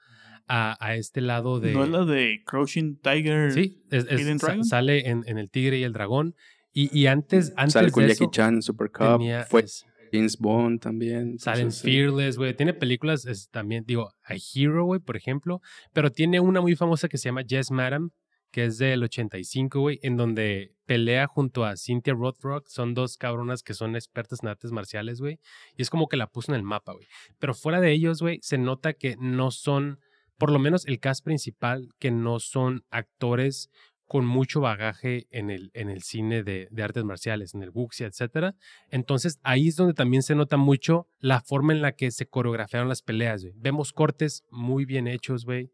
[0.46, 1.72] a, a este lado de...
[1.72, 3.50] ¿No es la de Crouching Tiger?
[3.52, 4.64] Sí, es- es- Hidden sa- Dragon?
[4.64, 6.36] sale en, en El Tigre y el Dragón.
[6.72, 9.62] Y, y antes, antes Sale con de Jackie eso, Chan en Super Cup, tenía- fue
[9.62, 11.38] es- James Bond también.
[11.38, 11.82] Salen sí.
[11.82, 12.54] Fearless, güey.
[12.54, 15.60] Tiene películas es, también, digo, A Hero, güey, por ejemplo.
[15.92, 18.10] Pero tiene una muy famosa que se llama Yes, Madam,
[18.50, 22.68] que es del 85, güey, en donde pelea junto a Cynthia Rothrock.
[22.68, 25.38] Son dos cabronas que son expertas en artes marciales, güey.
[25.76, 27.06] Y es como que la puso en el mapa, güey.
[27.38, 30.00] Pero fuera de ellos, güey, se nota que no son,
[30.38, 33.70] por lo menos el cast principal, que no son actores
[34.08, 38.06] con mucho bagaje en el, en el cine de, de artes marciales, en el wuxia,
[38.06, 38.56] etcétera.
[38.88, 42.88] Entonces ahí es donde también se nota mucho la forma en la que se coreografiaron
[42.88, 43.52] las peleas, güey.
[43.58, 45.70] Vemos cortes muy bien hechos, güey.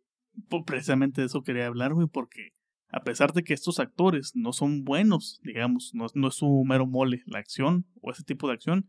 [0.48, 2.50] Pues precisamente de eso quería hablar, güey, porque
[2.94, 6.86] a pesar de que estos actores no son buenos, digamos, no, no es su mero
[6.86, 8.88] mole la acción o ese tipo de acción,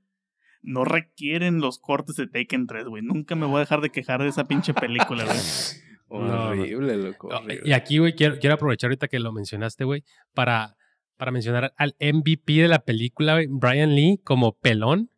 [0.62, 3.02] no requieren los cortes de Taken 3, güey.
[3.02, 5.38] Nunca me voy a dejar de quejar de esa pinche película, güey.
[6.08, 7.30] Horrible, loco.
[7.30, 7.62] Horrible.
[7.66, 10.04] Y aquí, güey, quiero, quiero aprovechar ahorita que lo mencionaste, güey,
[10.36, 10.78] para,
[11.18, 15.10] para mencionar al MVP de la película, güey, Brian Lee, como pelón.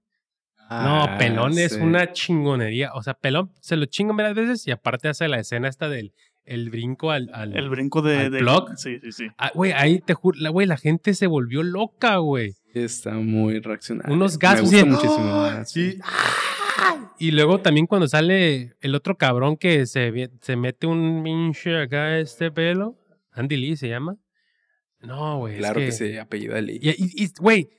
[0.70, 2.94] No, Ah, pelón es una chingonería.
[2.94, 6.14] O sea, pelón se lo chingo varias veces y aparte hace la escena esta del
[6.48, 7.30] el brinco al...
[7.34, 8.18] al El brinco de...
[8.18, 8.76] ¿Al de- plug?
[8.78, 9.28] Sí, sí, sí.
[9.38, 12.54] Ah, güey, ahí te juro, la- güey, la gente se volvió loca, güey.
[12.74, 14.14] Está muy reaccionario.
[14.14, 16.02] Unos gases Me y- gusta muchísimo.
[16.04, 17.14] ¡Ah!
[17.20, 22.04] Y luego también cuando sale el otro cabrón que se, se mete un pinche acá
[22.06, 22.96] a este pelo.
[23.32, 24.16] Andy Lee se llama.
[25.02, 25.54] No, güey.
[25.56, 26.80] es Claro que, se apellida Lee.
[26.82, 27.70] Y, y- y, güey,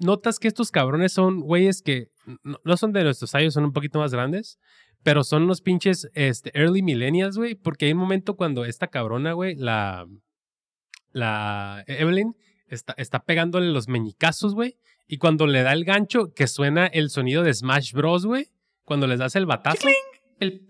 [0.00, 2.08] notas que estos cabrones son güeyes que
[2.42, 4.58] no, no son de nuestros años, son un poquito más grandes.
[5.02, 7.54] Pero son unos pinches este, early millennials, güey.
[7.54, 10.06] Porque hay un momento cuando esta cabrona, güey, la.
[11.12, 12.36] La Evelyn
[12.68, 14.76] está, está pegándole los meñicazos, güey.
[15.06, 18.48] Y cuando le da el gancho, que suena el sonido de Smash Bros, güey.
[18.84, 19.88] Cuando les das el batazo.
[20.38, 20.66] El.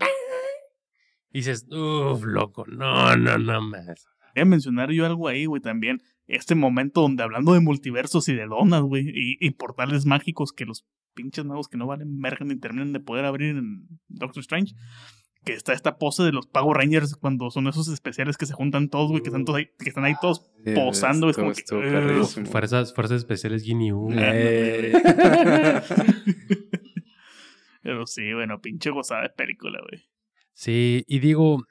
[1.31, 4.09] Y dices, uff, loco, no, no, no más.
[4.29, 6.03] Quería mencionar yo algo ahí, güey, también.
[6.29, 10.67] Este momento donde hablando de multiversos y de donas, güey, y, y portales mágicos que
[10.67, 14.75] los pinches nuevos que no valen verga ni terminan de poder abrir en Doctor Strange.
[15.45, 18.89] Que está esta pose de los Power Rangers cuando son esos especiales que se juntan
[18.89, 21.31] todos, güey, que están todos ahí, que están ahí todos Sí, posando.
[21.31, 22.47] Es como que, perrísimo.
[22.47, 24.13] Fuerzas, fuerzas especiales Guinea U.
[24.13, 24.93] Eh.
[27.83, 30.05] Pero sí, bueno, pinche gozada de película, güey.
[30.53, 31.65] Sí, y digo,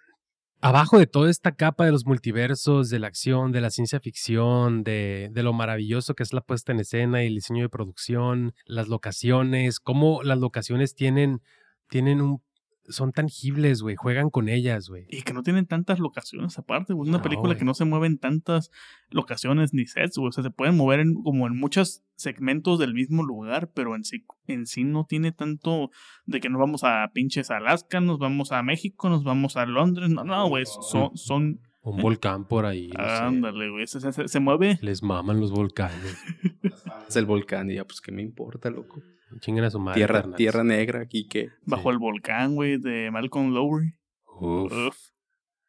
[0.61, 4.83] abajo de toda esta capa de los multiversos, de la acción, de la ciencia ficción,
[4.83, 8.53] de, de lo maravilloso que es la puesta en escena y el diseño de producción,
[8.65, 11.41] las locaciones, cómo las locaciones tienen,
[11.89, 12.41] tienen un...
[12.89, 15.05] Son tangibles, güey, juegan con ellas, güey.
[15.09, 17.05] Y que no tienen tantas locaciones aparte, güey.
[17.05, 18.71] Es una No, película que no se mueve en tantas
[19.09, 20.29] locaciones ni sets, güey.
[20.29, 24.03] O sea, se pueden mover en, como en muchos segmentos del mismo lugar, pero en
[24.03, 25.91] sí, en sí no tiene tanto
[26.25, 30.09] de que nos vamos a pinches Alaska, nos vamos a México, nos vamos a Londres.
[30.09, 30.63] No, no, güey.
[30.65, 33.85] Son, son Un volcán por ahí, no ándale, güey.
[33.87, 34.79] Se, se- se mueve.
[34.81, 36.17] Les maman los volcanes.
[37.07, 39.01] Es el volcán y ya, pues, ¿qué me importa, loco?
[39.39, 39.99] Chinguen a su madre.
[39.99, 41.49] Tierra, tierra negra, aquí que.
[41.65, 43.93] Bajo el volcán, güey, de Malcolm Lowry.
[44.25, 44.97] Uf, Uf.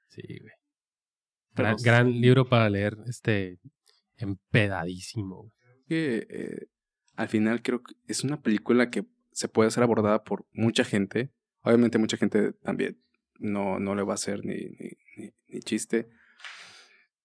[0.09, 0.53] sí, güey.
[1.55, 3.59] Gran, gran libro para leer, este,
[4.17, 5.37] empedadísimo.
[5.37, 5.53] güey.
[5.89, 6.67] que eh,
[7.17, 11.33] al final creo que es una película que se puede ser abordada por mucha gente.
[11.63, 13.03] Obviamente mucha gente también
[13.39, 16.09] no, no le va a hacer ni, ni, ni, ni chiste.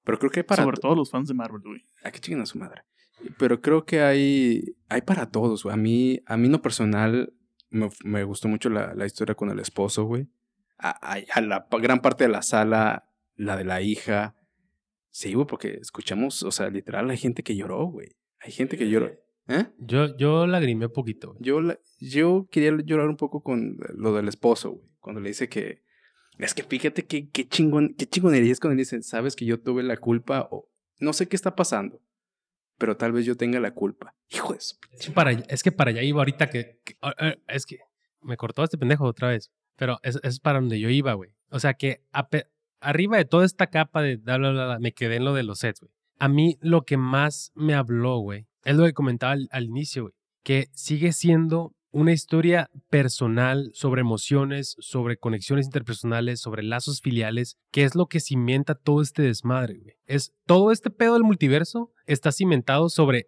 [0.04, 0.64] Pero creo que para...
[0.64, 1.86] Sobre todo los fans de Marvel, güey.
[2.04, 2.84] ¿A qué chinguen a su madre?
[3.38, 5.74] Pero creo que hay, hay para todos, güey.
[5.74, 7.34] A mí, a mí en lo personal
[7.70, 10.28] me, me gustó mucho la, la historia con el esposo, güey.
[10.78, 14.36] A, a- a la gran parte de la sala, la de la hija.
[15.10, 18.16] Sí, güey, porque escuchamos, o sea, literal, hay gente que lloró, güey.
[18.42, 19.12] Hay gente que lloró.
[19.48, 19.66] ¿Eh?
[19.78, 21.40] Yo, yo lagrimé poquito, güey.
[21.44, 24.88] Yo, la- yo quería llorar un poco con lo del esposo, güey.
[25.00, 25.84] Cuando le dice que.
[26.40, 29.60] Es que fíjate que, qué chingón, qué chingonería es cuando le dicen, sabes que yo
[29.62, 30.68] tuve la culpa o
[31.00, 32.02] no sé qué está pasando,
[32.78, 34.16] pero tal vez yo tenga la culpa.
[34.30, 37.36] Hijo de su Es, para, es que para allá iba ahorita que, que- ah, ah,
[37.48, 37.80] es que
[38.22, 39.52] me cortó este pendejo otra vez.
[39.76, 41.32] Pero es, es para donde yo iba, güey.
[41.50, 42.04] O sea que
[42.80, 45.60] arriba de toda esta capa de bla, bla, bla, me quedé en lo de los
[45.60, 45.92] sets, güey.
[46.20, 50.14] A mí lo que más me habló, güey, es lo que comentaba al, inicio, güey.
[50.44, 57.84] Que sigue siendo una historia personal sobre emociones, sobre conexiones interpersonales, sobre lazos filiales, que
[57.84, 59.96] es lo que cimenta todo este desmadre, güey.
[60.08, 63.28] Es todo este pedo del multiverso está cimentado sobre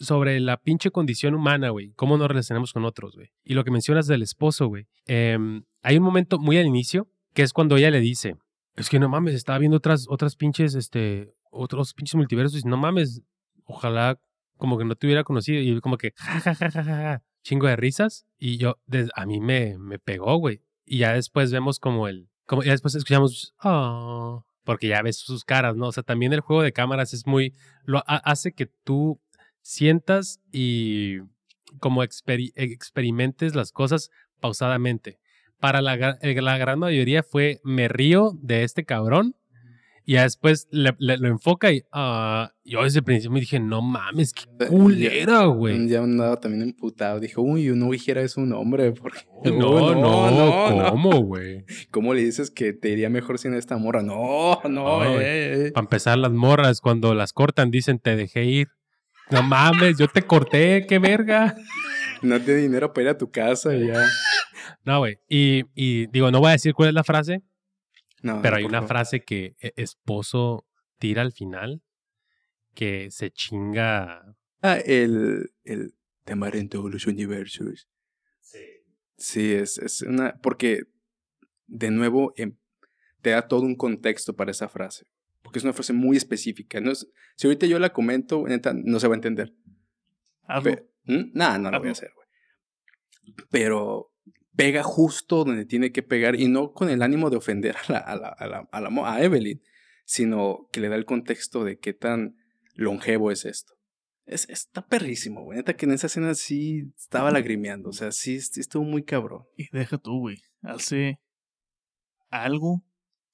[0.00, 1.92] sobre la pinche condición humana, güey.
[1.94, 3.30] Cómo nos relacionamos con otros, güey.
[3.44, 4.86] Y lo que mencionas del esposo, güey.
[5.06, 8.36] Em, hay un momento muy al inicio que es cuando ella le dice,
[8.76, 12.76] es que no mames, estaba viendo otras, otras pinches, este, otros pinches multiversos y no
[12.76, 13.22] mames,
[13.64, 14.18] ojalá
[14.58, 18.26] como que no te hubiera conocido y como que, ja, ja, chingo de risas.
[18.38, 18.78] Y yo,
[19.14, 20.62] a mí me, me pegó, güey.
[20.84, 25.44] Y ya después vemos como el, como ya después escuchamos, oh, porque ya ves sus
[25.44, 25.88] caras, ¿no?
[25.88, 27.54] O sea, también el juego de cámaras es muy,
[27.84, 29.20] lo hace que tú
[29.60, 31.18] sientas y
[31.78, 34.10] como experimentes las cosas
[34.40, 35.18] pausadamente.
[35.58, 39.36] Para la, la, gran mayoría fue me río de este cabrón
[40.04, 44.32] y después le, lo enfoca y uh, yo desde el principio me dije, no mames,
[44.32, 45.88] qué eh, culera, güey.
[45.88, 47.20] Ya, andaba también emputado.
[47.20, 48.92] Dijo, uy, uno dijera es un hombre.
[48.92, 49.20] Porque...
[49.44, 51.64] No, no, no, ¿cómo, güey?
[51.90, 54.02] ¿Cómo le dices que te iría mejor sin esta morra?
[54.02, 55.72] No, no, eh.
[55.74, 58.68] Para empezar, las morras, cuando las cortan, dicen, te dejé ir.
[59.30, 61.56] No mames, yo te corté, qué verga.
[62.22, 64.06] No tiene dinero para ir a tu casa y ya.
[64.84, 65.18] No, güey.
[65.28, 67.42] Y, y, digo, no voy a decir cuál es la frase,
[68.22, 70.66] no, pero hay una frase que e, esposo
[70.98, 71.82] tira al final
[72.74, 74.36] que se chinga.
[74.62, 75.94] Ah, el, el
[76.24, 77.88] temar en todos los universos.
[78.40, 78.58] Sí.
[79.16, 80.40] Sí, es, es una.
[80.40, 80.84] Porque,
[81.66, 82.56] de nuevo, em,
[83.20, 85.06] te da todo un contexto para esa frase
[85.42, 86.80] porque es una frase muy específica.
[86.80, 87.06] No si
[87.44, 89.52] ahorita yo la comento, neta, no se va a entender.
[90.44, 90.72] Hazlo.
[91.04, 91.32] ¿Mm?
[91.34, 92.28] Nada, no lo voy a hacer, güey.
[93.50, 94.11] Pero
[94.56, 97.98] pega justo donde tiene que pegar y no con el ánimo de ofender a, la,
[97.98, 99.62] a, la, a, la, a, la, a Evelyn,
[100.04, 102.36] sino que le da el contexto de qué tan
[102.74, 103.74] longevo es esto.
[104.24, 105.56] Es, está perrísimo, güey.
[105.56, 107.90] Neta que en esa escena sí estaba lagrimeando.
[107.90, 109.44] O sea, sí, sí estuvo muy cabrón.
[109.56, 110.42] Y deja tú, güey.
[110.62, 111.18] Hace
[112.30, 112.84] algo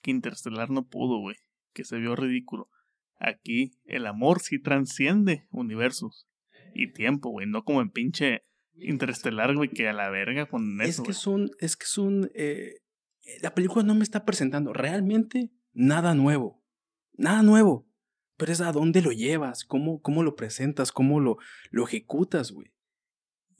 [0.00, 1.36] que Interstellar no pudo, güey
[1.78, 2.68] que se vio ridículo.
[3.20, 6.28] Aquí el amor sí transciende universos
[6.74, 8.42] y tiempo, güey, no como en pinche
[8.80, 11.02] interestelar, güey, que a la verga con eso.
[11.02, 12.82] Es que es un, es que es un, eh,
[13.40, 16.62] la película no me está presentando realmente nada nuevo,
[17.16, 17.86] nada nuevo,
[18.36, 21.38] pero es a dónde lo llevas, cómo, cómo lo presentas, cómo lo,
[21.70, 22.72] lo ejecutas, güey.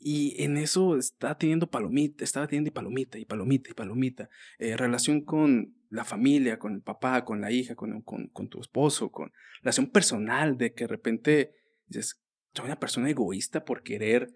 [0.01, 4.29] Y en eso está teniendo palomita, estaba teniendo palomita y palomita y palomita.
[4.57, 8.61] Eh, relación con la familia, con el papá, con la hija, con, con, con, tu
[8.61, 11.51] esposo, con relación personal, de que de repente
[11.87, 12.21] dices,
[12.53, 14.33] soy una persona egoísta por querer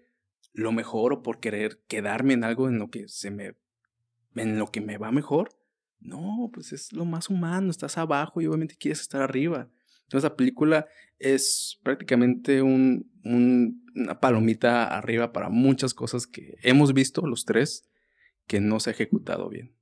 [0.54, 3.56] lo mejor o por querer quedarme en algo en lo que se me,
[4.36, 5.50] en lo que me va mejor.
[6.00, 9.68] No, pues es lo más humano, estás abajo y obviamente quieres estar arriba.
[10.04, 10.86] Entonces la película
[11.18, 17.88] es prácticamente un, una palomita arriba para muchas cosas que hemos visto los tres
[18.46, 19.74] que no se ha ejecutado bien.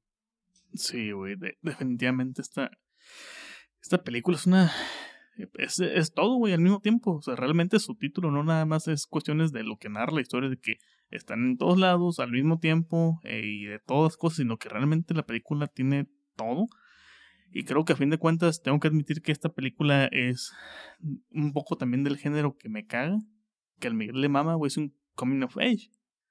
[0.75, 2.71] Sí, güey, definitivamente esta,
[3.83, 4.73] esta película es una...
[5.55, 7.17] Es, es todo, güey, al mismo tiempo.
[7.17, 10.21] O sea, realmente su título no nada más es cuestiones de lo que narra la
[10.21, 10.77] historia, de que
[11.11, 15.15] están en todos lados al mismo tiempo eh, y de todas cosas, sino que realmente
[15.15, 16.07] la película tiene
[16.37, 16.67] todo.
[17.51, 20.53] Y creo que a fin de cuentas tengo que admitir que esta película es
[21.31, 23.19] un poco también del género que me caga.
[23.79, 25.91] Que al Miguel le mama, güey, es un coming of age.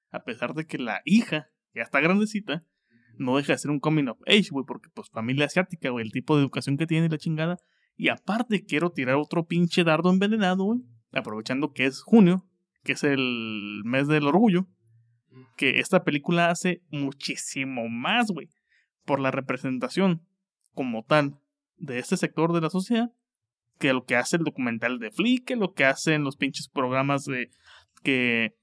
[0.09, 2.65] A pesar de que la hija, ya está grandecita,
[3.17, 6.11] no deja de ser un coming of age, güey, porque pues familia asiática, güey, el
[6.11, 7.57] tipo de educación que tiene la chingada.
[7.95, 10.81] Y aparte quiero tirar otro pinche dardo envenenado, güey,
[11.11, 12.45] aprovechando que es junio,
[12.83, 14.67] que es el mes del orgullo,
[15.55, 18.49] que esta película hace muchísimo más, güey,
[19.05, 20.25] por la representación
[20.73, 21.39] como tal
[21.77, 23.11] de este sector de la sociedad
[23.81, 27.49] que lo que hace el documental de Flick, lo que hacen los pinches programas de
[28.03, 28.55] que,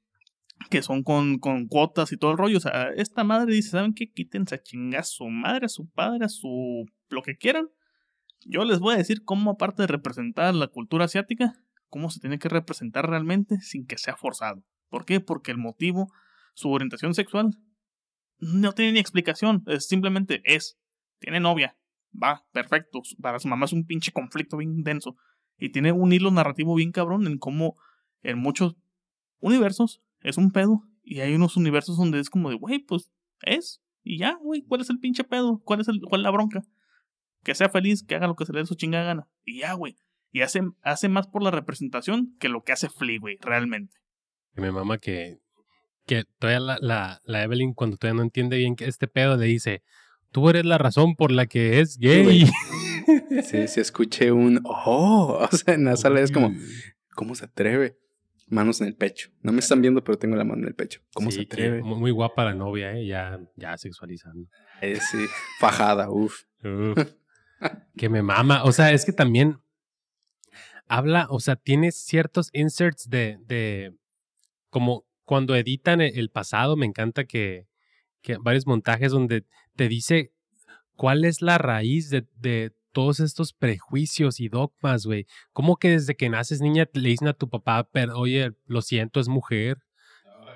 [0.70, 2.56] que son con, con cuotas y todo el rollo.
[2.56, 4.10] O sea, esta madre dice, ¿saben qué?
[4.10, 6.86] Quítense a chingar a su madre, a su padre, a su...
[7.10, 7.68] lo que quieran.
[8.50, 12.38] Yo les voy a decir cómo, aparte de representar la cultura asiática, cómo se tiene
[12.38, 14.64] que representar realmente sin que sea forzado.
[14.88, 15.20] ¿Por qué?
[15.20, 16.10] Porque el motivo,
[16.54, 17.58] su orientación sexual,
[18.38, 19.64] no tiene ni explicación.
[19.66, 20.78] Es, simplemente es.
[21.18, 21.76] Tiene novia,
[22.10, 23.02] va, perfecto.
[23.20, 25.16] Para su mamá es un pinche conflicto bien denso.
[25.58, 27.76] Y tiene un hilo narrativo bien cabrón en cómo
[28.22, 28.76] en muchos
[29.40, 30.84] universos es un pedo.
[31.02, 33.10] Y hay unos universos donde es como de, güey, pues
[33.42, 33.82] es.
[34.02, 35.60] Y ya, güey, ¿cuál es el pinche pedo?
[35.66, 36.62] ¿Cuál es, el, cuál es la bronca?
[37.48, 39.26] Que sea feliz, que haga lo que se le dé su chingada gana.
[39.42, 39.96] Y ya, güey.
[40.32, 43.96] Y hace, hace más por la representación que lo que hace Flea, güey, realmente.
[44.54, 45.38] Mi mamá que
[46.04, 49.46] que todavía la, la, la Evelyn, cuando todavía no entiende bien que este pedo, le
[49.46, 49.82] dice,
[50.30, 52.44] tú eres la razón por la que es gay.
[53.44, 56.52] Sí, sí, escuché un oh, o sea, en la sala es como,
[57.14, 57.96] ¿cómo se atreve?
[58.48, 59.30] Manos en el pecho.
[59.40, 61.00] No me están viendo, pero tengo la mano en el pecho.
[61.14, 61.82] ¿Cómo se Sí, atreve?
[61.82, 63.06] Muy, muy guapa la novia, ¿eh?
[63.06, 64.50] Ya, ya sexualizando.
[64.82, 65.24] Eh, sí,
[65.60, 66.42] fajada, uff.
[66.62, 67.17] Uf.
[67.96, 68.64] Que me mama.
[68.64, 69.60] O sea, es que también
[70.86, 73.94] habla, o sea, tiene ciertos inserts de, de
[74.70, 77.66] como cuando editan el pasado, me encanta que,
[78.22, 79.44] que varios montajes donde
[79.76, 80.32] te dice
[80.96, 85.26] cuál es la raíz de, de todos estos prejuicios y dogmas, güey.
[85.52, 89.20] Como que desde que naces niña le dicen a tu papá, pero oye, lo siento,
[89.20, 89.78] es mujer.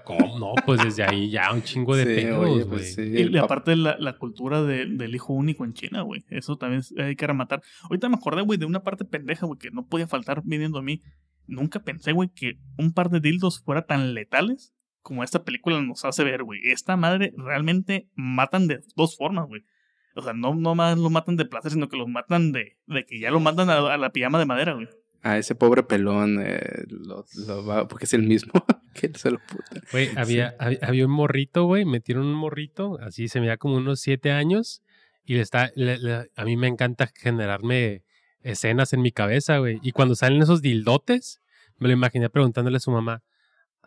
[0.04, 0.38] ¿Cómo?
[0.38, 2.64] No, pues desde ahí ya un chingo de Sí, pedos, güey.
[2.64, 6.24] pues sí, Y, aparte la, la cultura de- del hijo único en China, güey.
[6.30, 7.62] Eso también hay que rematar.
[7.84, 10.82] Ahorita me acordé, güey, de una parte pendeja, güey, que no podía faltar viniendo a
[10.82, 11.00] mí.
[11.46, 16.04] Nunca pensé, güey, que un par de dildos fuera tan letales como esta película nos
[16.04, 16.60] hace ver, güey.
[16.64, 19.62] Esta madre realmente matan de dos formas, güey.
[20.14, 23.04] O sea, no, no más lo matan de placer, sino que lo matan de, de
[23.06, 24.86] que ya lo mandan a, a la pijama de madera, güey.
[25.24, 28.52] A ese pobre pelón eh, lo, lo va, porque es el mismo
[28.94, 29.80] que se lo puta.
[29.92, 33.76] Güey, había, hab- había un morrito, güey, metieron un morrito, así se me da como
[33.76, 34.82] unos siete años,
[35.24, 38.02] y le está, le- le- a mí me encanta generarme
[38.42, 39.78] escenas en mi cabeza, güey.
[39.82, 41.40] Y cuando salen esos dildotes,
[41.78, 43.22] me lo imaginé preguntándole a su mamá,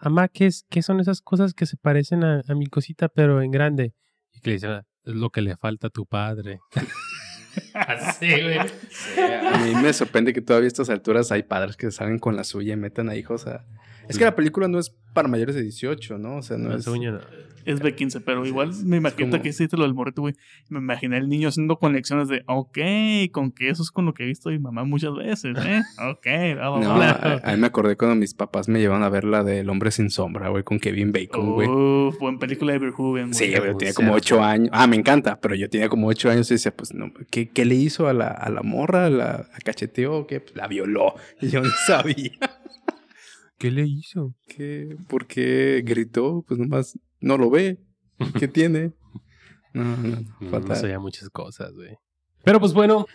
[0.01, 3.41] mamá, ¿qué, es, qué son esas cosas que se parecen a, a mi cosita, pero
[3.41, 3.93] en grande?
[4.33, 6.59] Y que le dice, "Ah, es lo que le falta a tu padre.
[7.75, 8.57] así, güey.
[8.57, 12.43] A mí me sorprende que todavía a estas alturas hay padres que salen con la
[12.43, 13.65] suya y metan a hijos a...
[14.07, 16.37] Es que la película no es para mayores de 18, ¿no?
[16.37, 16.85] O sea, no No, es...
[16.87, 17.19] no.
[17.65, 20.35] Es B15, pero igual me imagino como- que hiciste lo del morrito, güey.
[20.69, 22.77] Me imaginé el niño haciendo conexiones de, ok,
[23.31, 25.81] con que eso es con lo que he visto mi mamá muchas veces, ¿eh?
[26.07, 26.27] Ok,
[26.59, 29.23] va, va, No, a, a mí me acordé cuando mis papás me llevaban a ver
[29.23, 31.67] la del Hombre sin sombra, güey, con Kevin Bacon, güey.
[31.67, 33.33] Uf, buen película de Verhoeven, güey.
[33.33, 34.17] Sí, un tenía como cerdo.
[34.17, 34.69] ocho años.
[34.71, 37.65] Ah, me encanta, pero yo tenía como ocho años y decía, pues, no, ¿qué, qué
[37.65, 39.09] le hizo a la, a la morra?
[39.09, 40.39] ¿La, la cacheteó qué?
[40.39, 41.15] Pues, la violó.
[41.41, 42.29] Y yo no sabía.
[43.57, 44.35] ¿Qué le hizo?
[44.47, 44.97] ¿Qué?
[45.07, 46.43] ¿Por qué gritó?
[46.47, 47.79] Pues nomás no lo ve.
[48.39, 48.93] ¿Qué tiene?
[49.73, 50.77] No, no, no, No, no fatal.
[50.77, 51.95] sabía muchas cosas, güey.
[52.43, 53.05] Pero pues bueno,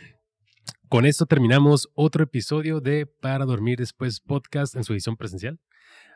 [0.88, 5.58] con esto terminamos otro episodio de Para Dormir Después podcast en su edición presencial.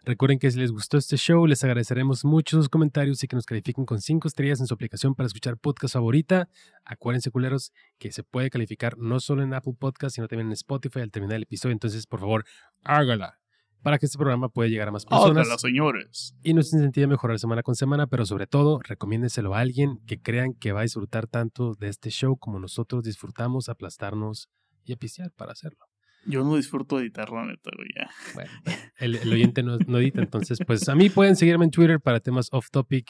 [0.07, 3.47] Recuerden que si les gustó este show, les agradeceremos mucho sus comentarios y que nos
[3.47, 6.51] califiquen con cinco estrellas en su aplicación para escuchar podcast favorita.
[6.85, 11.01] Acuérdense, culeros, que se puede calificar no solo en Apple Podcast, sino también en Spotify
[11.01, 11.73] al terminar el episodio.
[11.73, 12.45] Entonces, por favor,
[12.83, 13.39] hágala
[13.85, 16.35] para que este programa pueda llegar a más personas Hágala, señores.
[16.43, 20.21] y nos incentiva a mejorar semana con semana, pero sobre todo, recomiéndenselo a alguien que
[20.21, 24.49] crean que va a disfrutar tanto de este show como nosotros disfrutamos aplastarnos
[24.85, 25.85] y apiciar para hacerlo.
[26.27, 28.11] Yo no disfruto editar, la neta, güey, ya.
[28.35, 28.51] Bueno,
[28.97, 32.21] el, el oyente no, no edita, entonces, pues a mí pueden seguirme en Twitter para
[32.21, 33.07] temas off topic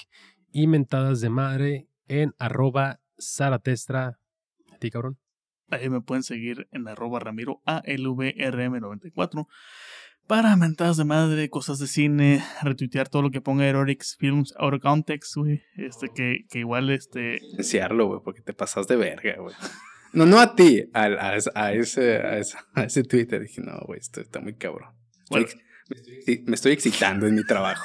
[0.51, 4.19] y mentadas de madre en arroba zaratestra.
[4.73, 5.19] ¿A ti, cabrón?
[5.71, 9.47] Ahí me pueden seguir en arroba ramiro ALVRM94
[10.27, 14.75] para mentadas de madre, cosas de cine, retuitear todo lo que ponga Heroics Films out
[14.75, 15.63] of context, güey.
[15.77, 19.55] Este, que, que igual, este, Desearlo, güey, porque te pasas de verga, güey.
[20.13, 23.43] No, no a ti, a, a, ese- a ese, a, ese, a ese Twitter.
[23.43, 24.95] Dije, no, güey, esto está muy cabrón.
[25.29, 25.47] Bueno.
[25.89, 27.85] me, estoy, me estoy excitando en mi trabajo.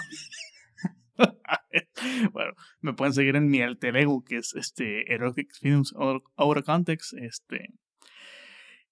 [2.33, 6.57] bueno, me pueden seguir en mi alter ego, que es este Erotic Films Out Out
[6.57, 7.13] of Context.
[7.19, 7.73] Este.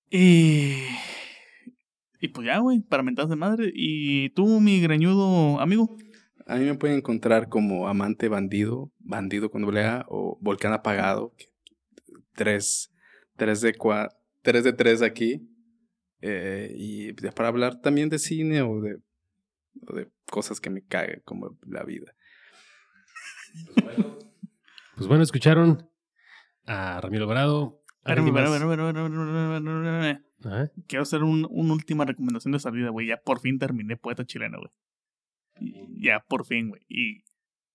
[0.09, 0.83] Y.
[2.19, 3.71] Y pues ya, güey, para mentadas de madre.
[3.73, 5.95] Y tú, mi greñudo amigo.
[6.45, 11.33] A mí me pueden encontrar como amante bandido, bandido con doble A o volcán apagado.
[11.37, 11.49] que-
[12.33, 12.93] Tres,
[13.35, 14.09] tres de cua,
[14.43, 15.47] tres de tres aquí.
[16.21, 18.97] Eh, y para hablar también de cine o de,
[19.87, 22.13] o de cosas que me cagan como la vida.
[24.95, 25.89] Pues bueno, escucharon
[26.65, 27.81] a Ramiro Alvarado.
[28.03, 28.15] a
[30.47, 30.71] Ajá.
[30.87, 33.07] Quiero hacer un- una última recomendación de salida, güey.
[33.07, 34.71] Ya por fin terminé Poeta Chilena, güey.
[35.99, 36.81] Ya por fin, güey.
[36.87, 37.23] Y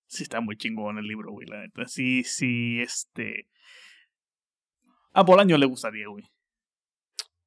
[0.06, 1.86] sí está muy chingón el libro, güey, la neta.
[1.86, 3.48] Sí, sí, este...
[5.12, 6.24] A Bolaño le gustaría, güey.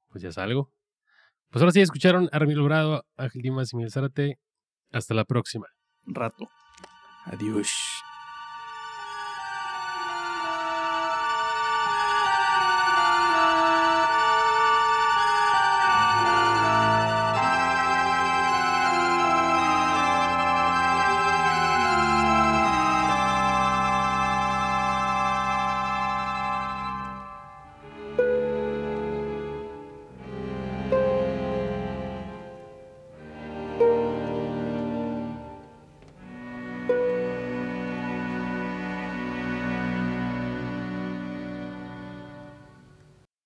[0.09, 0.71] Pues ya salgo.
[1.49, 4.39] Pues ahora sí, escucharon a Ramiro Alvarado, Ángel Dimas y Miguel Zárate.
[4.91, 5.65] Hasta la próxima.
[6.05, 6.47] Rato.
[7.25, 7.71] Adiós.